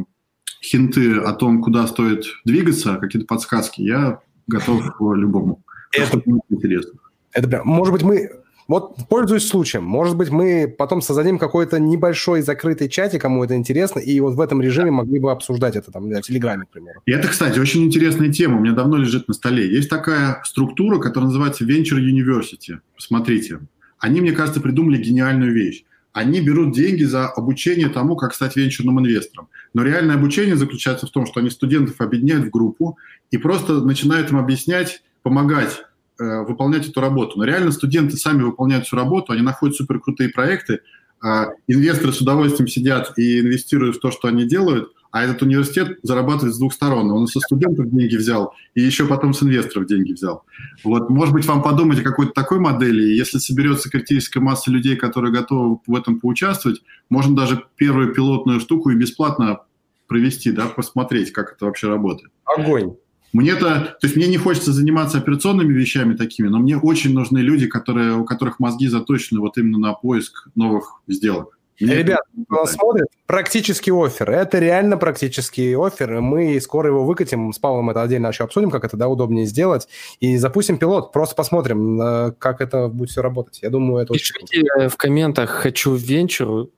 [0.63, 5.63] хинты о том, куда стоит двигаться, какие-то подсказки, я готов любому.
[5.91, 6.99] Это интересно.
[7.33, 12.41] Это прям, может быть, мы вот, пользуясь случаем, может быть, мы потом создадим какой-то небольшой
[12.41, 16.09] закрытый чатик, кому это интересно, и вот в этом режиме могли бы обсуждать это там
[16.09, 17.01] в Телеграме, к примеру.
[17.05, 19.69] И это, кстати, очень интересная тема, у меня давно лежит на столе.
[19.69, 22.79] Есть такая структура, которая называется Venture University.
[22.95, 23.59] Посмотрите.
[23.99, 25.83] Они, мне кажется, придумали гениальную вещь.
[26.13, 29.47] Они берут деньги за обучение тому, как стать венчурным инвестором.
[29.73, 32.97] Но реальное обучение заключается в том, что они студентов объединяют в группу
[33.29, 35.83] и просто начинают им объяснять, помогать
[36.22, 37.38] выполнять эту работу.
[37.38, 40.80] Но реально студенты сами выполняют всю работу, они находят суперкрутые проекты,
[41.23, 45.99] э, инвесторы с удовольствием сидят и инвестируют в то, что они делают, а этот университет
[46.03, 47.11] зарабатывает с двух сторон.
[47.11, 50.45] Он со студентов деньги взял и еще потом с инвесторов деньги взял.
[50.84, 55.34] Вот, может быть, вам подумать о какой-то такой модели, если соберется критическая масса людей, которые
[55.34, 59.60] готовы в этом поучаствовать, можно даже первую пилотную штуку и бесплатно
[60.07, 62.31] провести, да, посмотреть, как это вообще работает.
[62.45, 62.95] Огонь.
[63.33, 67.67] Мне-то, то есть мне не хочется заниматься операционными вещами такими, но мне очень нужны люди,
[67.67, 71.57] которые, у которых мозги заточены вот именно на поиск новых сделок.
[71.81, 74.29] Мне Ребят, кто смотрит, практический офер.
[74.29, 76.21] Это реально практический офер.
[76.21, 77.51] Мы скоро его выкатим.
[77.51, 79.87] С Павлом это отдельно еще обсудим, как это да, удобнее сделать.
[80.19, 81.11] И запустим пилот.
[81.11, 83.59] Просто посмотрим, э, как это будет все работать.
[83.63, 84.89] Я думаю, это Пишите очень...
[84.89, 86.69] в комментах «хочу венчур»,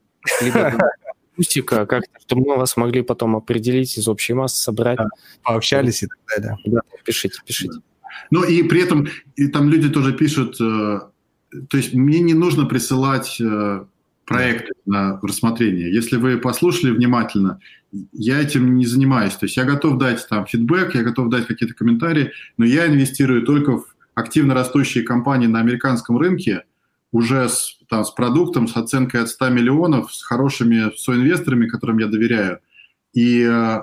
[0.41, 0.73] либо
[1.33, 4.97] акустика, как-то, чтобы мы вас могли потом определить из общей массы, собрать.
[4.97, 5.09] Да,
[5.43, 6.57] пообщались и так далее.
[6.65, 7.79] Да, пишите, пишите.
[8.31, 10.99] Ну и при этом и там люди тоже пишут, э,
[11.69, 13.85] то есть мне не нужно присылать э,
[14.25, 15.93] проекты на рассмотрение.
[15.93, 17.59] Если вы послушали внимательно,
[18.11, 19.33] я этим не занимаюсь.
[19.33, 23.43] То есть я готов дать там фидбэк, я готов дать какие-то комментарии, но я инвестирую
[23.43, 23.85] только в
[24.15, 26.63] активно растущие компании на американском рынке,
[27.13, 32.07] уже с, там, с продуктом, с оценкой от 100 миллионов, с хорошими соинвесторами, которым я
[32.07, 32.59] доверяю.
[33.13, 33.81] И э,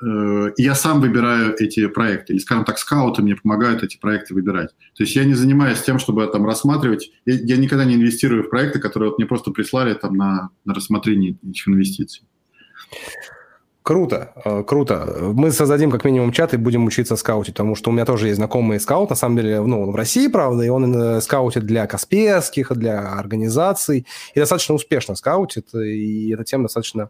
[0.00, 2.32] э, я сам выбираю эти проекты.
[2.32, 4.70] Или, скажем так, скауты мне помогают эти проекты выбирать.
[4.94, 7.10] То есть я не занимаюсь тем, чтобы там рассматривать.
[7.26, 10.74] Я, я никогда не инвестирую в проекты, которые вот мне просто прислали там на, на
[10.74, 12.22] рассмотрение этих инвестиций.
[13.88, 15.16] Круто, э, круто.
[15.32, 18.36] Мы создадим как минимум чат и будем учиться скаутить, потому что у меня тоже есть
[18.36, 21.86] знакомый скаут, на самом деле, ну, он в России, правда, и он э, скаутит для
[21.86, 27.08] Касперских, для организаций, и достаточно успешно скаутит, и эта тема достаточно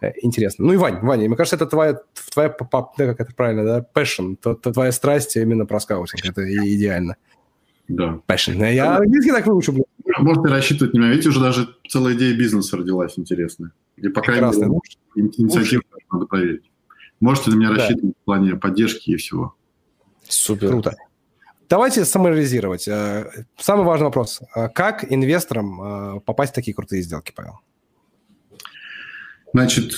[0.00, 0.64] э, интересна.
[0.64, 2.00] Ну и Вань, Ваня, мне кажется, это твоя,
[2.32, 7.16] твоя как это правильно, да, passion, это твоя страсть именно про скаутинг, это идеально.
[7.86, 8.18] Да.
[8.26, 8.72] Passion.
[8.72, 9.84] Я английский так выучу, блин.
[10.20, 11.10] Можете рассчитывать на меня.
[11.10, 13.72] Видите, уже даже целая идея бизнеса родилась интересная.
[13.96, 14.80] И, по крайней мере,
[15.14, 16.70] инициативу надо проверить.
[17.20, 17.76] Можете на меня да.
[17.76, 19.54] рассчитывать в плане поддержки и всего.
[20.28, 20.68] Супер.
[20.68, 20.96] Круто.
[21.68, 22.86] Давайте самореализировать.
[22.88, 24.40] Э, самый важный вопрос.
[24.54, 27.60] Э, как инвесторам э, попасть в такие крутые сделки, Павел?
[29.52, 29.92] Значит,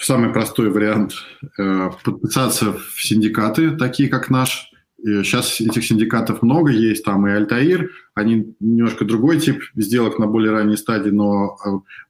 [0.00, 1.14] самый простой вариант–
[2.04, 4.70] подписаться в синдикаты, такие как наш.
[5.02, 10.52] Сейчас этих синдикатов много, есть там и Альтаир, они немножко другой тип сделок на более
[10.52, 11.58] ранней стадии, но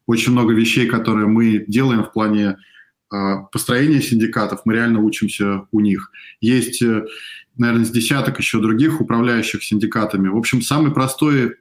[0.06, 2.56] очень много вещей, которые мы делаем в плане
[3.08, 6.10] а, построения синдикатов, мы реально учимся у них.
[6.40, 7.04] Есть, э,
[7.56, 10.28] наверное, с десяток еще других управляющих синдикатами.
[10.28, 11.54] В общем, самый простой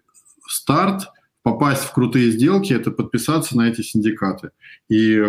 [0.48, 1.08] старт
[1.44, 4.50] попасть в крутые сделки– это подписаться на эти синдикаты
[4.90, 5.22] и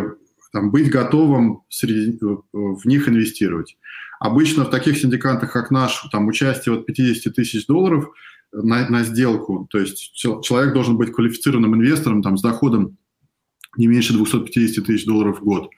[0.52, 3.77] там, быть готовым среди, э, в них инвестировать.
[4.21, 8.09] Обычно в таких синдикатах, как наш, там участие от 50 тысяч долларов
[8.53, 12.97] на, на сделку, то есть человек должен быть квалифицированным инвестором там, с доходом
[13.77, 15.71] не меньше 250 тысяч долларов в год.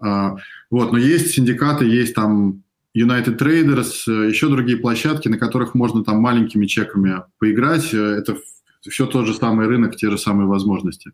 [0.00, 0.36] А,
[0.70, 2.62] вот, но есть синдикаты, есть там
[2.96, 7.92] United Traders, э, еще другие площадки, на которых можно там маленькими чеками поиграть.
[7.94, 8.36] Э, это
[8.88, 11.12] все тот же самый рынок, те же самые возможности.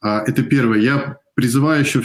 [0.00, 0.78] А, это первое.
[0.80, 2.02] Я призываю еще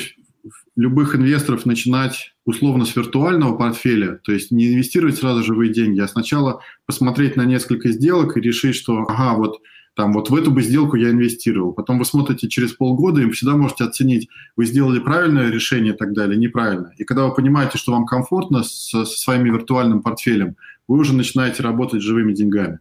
[0.76, 6.08] любых инвесторов начинать условно с виртуального портфеля, то есть не инвестировать сразу живые деньги, а
[6.08, 9.62] сначала посмотреть на несколько сделок и решить, что ага, вот
[9.96, 11.72] там вот в эту бы сделку я инвестировал.
[11.72, 14.28] Потом вы смотрите через полгода, и всегда можете оценить,
[14.58, 16.92] вы сделали правильное решение и так далее, неправильно.
[16.98, 20.58] И когда вы понимаете, что вам комфортно со, со своим виртуальным портфелем,
[20.90, 22.80] вы уже начинаете работать с живыми деньгами.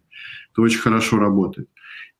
[0.52, 1.68] Это очень хорошо работает.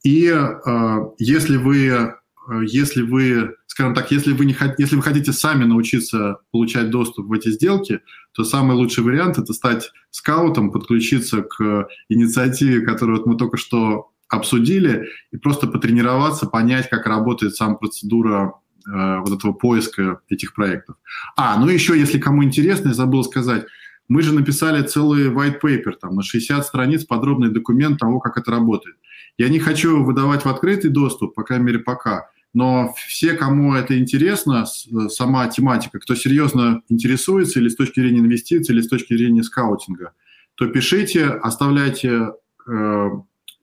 [0.05, 2.15] И э, если вы,
[2.63, 7.33] если вы, скажем так, если вы, не, если вы хотите сами научиться получать доступ в
[7.33, 8.01] эти сделки,
[8.33, 14.11] то самый лучший вариант– это стать скаутом, подключиться к инициативе, которую вот мы только что
[14.29, 18.55] обсудили, и просто потренироваться, понять, как работает сама процедура
[18.87, 20.97] э, вот этого поиска этих проектов.
[21.37, 23.67] А, ну еще, если кому интересно, я забыл сказать,
[24.09, 28.51] мы же написали целый white paper, там, на 60 страниц подробный документ того, как это
[28.51, 28.97] работает.
[29.39, 33.99] Я не хочу выдавать в открытый доступ, по крайней мере, пока, но все, кому это
[33.99, 34.65] интересно,
[35.09, 40.13] сама тематика, кто серьезно интересуется или с точки зрения инвестиций, или с точки зрения скаутинга,
[40.55, 42.31] то пишите, оставляйте
[42.69, 43.11] э,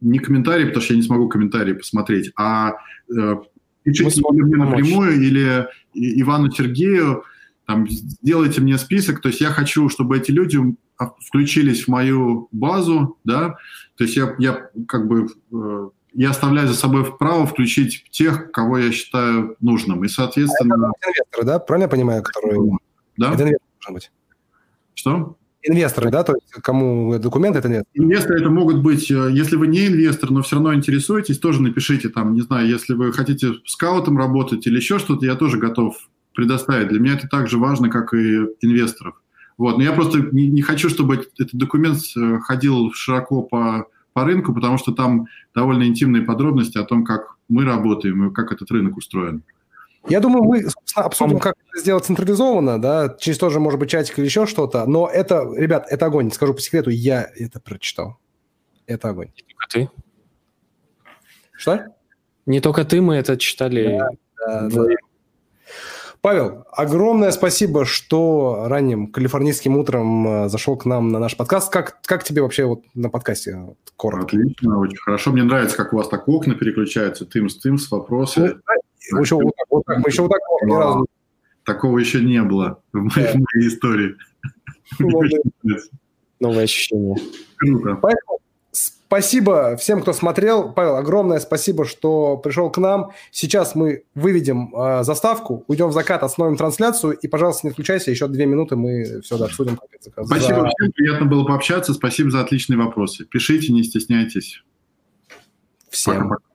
[0.01, 2.73] не комментарии, потому что я не смогу комментарии посмотреть, а
[3.09, 3.35] э,
[3.83, 7.23] пишите мне напрямую или Ивану Сергею,
[7.65, 10.59] там, сделайте мне список, то есть я хочу, чтобы эти люди
[11.19, 13.55] включились в мою базу, да,
[13.97, 18.77] то есть я, я как бы э, я оставляю за собой право включить тех, кого
[18.77, 20.75] я считаю нужным, и соответственно.
[20.75, 22.77] А инвесторы, да, правильно я понимаю, которые?
[23.17, 23.33] Да.
[23.33, 24.11] Это инвестор должен быть.
[24.93, 25.37] Что?
[25.63, 27.85] Инвесторы, да, то есть кому документы это нет?
[27.93, 32.09] Инвесторы это могут быть, э, если вы не инвестор, но все равно интересуетесь, тоже напишите
[32.09, 35.95] там, не знаю, если вы хотите скаутом работать или еще что-то, я тоже готов
[36.33, 36.89] предоставить.
[36.89, 39.21] Для меня это так же важно, как и инвесторов.
[39.61, 39.77] Вот.
[39.77, 44.55] Но я просто не, не хочу, чтобы этот документ э, ходил широко по, по рынку,
[44.55, 48.97] потому что там довольно интимные подробности о том, как мы работаем и как этот рынок
[48.97, 49.43] устроен.
[50.09, 50.65] Я думаю, мы
[50.95, 54.87] обсудим, как это сделать централизованно, да, через тоже, может быть, чатик или еще что-то.
[54.87, 56.31] Но это, ребят, это огонь.
[56.31, 58.17] Скажу по секрету, я это прочитал.
[58.87, 59.27] Это огонь.
[59.27, 59.89] Не только ты.
[61.51, 61.85] Что?
[62.47, 63.99] Не только ты, мы это читали.
[63.99, 64.09] Да,
[64.61, 64.95] да, да.
[66.21, 71.73] Павел, огромное спасибо, что ранним калифорнийским утром э, зашел к нам на наш подкаст.
[71.73, 73.75] Как, как тебе вообще вот на подкасте?
[73.95, 74.37] Коротко.
[74.37, 75.31] Отлично, очень хорошо.
[75.31, 78.59] Мне нравится, как у вас так окна переключаются, тымс, тымс, вопросы.
[79.11, 81.07] Ну, еще вот так, вот так, мы еще вот так ни разу.
[81.63, 83.39] Такого еще не было в моей, да.
[83.39, 84.15] в моей истории.
[86.39, 87.17] Новое ощущение.
[87.55, 87.97] Круто.
[87.99, 88.37] Поэтому
[89.11, 90.71] Спасибо всем, кто смотрел.
[90.71, 93.11] Павел, огромное спасибо, что пришел к нам.
[93.29, 97.17] Сейчас мы выведем э, заставку, уйдем в закат, остановим трансляцию.
[97.17, 99.77] И, пожалуйста, не включайся, еще две минуты мы все обсудим.
[99.99, 100.69] Спасибо за...
[100.69, 101.93] всем, приятно было пообщаться.
[101.93, 103.25] Спасибо за отличные вопросы.
[103.25, 104.63] Пишите, не стесняйтесь.
[105.89, 106.29] Всем.
[106.29, 106.50] Пока-пока.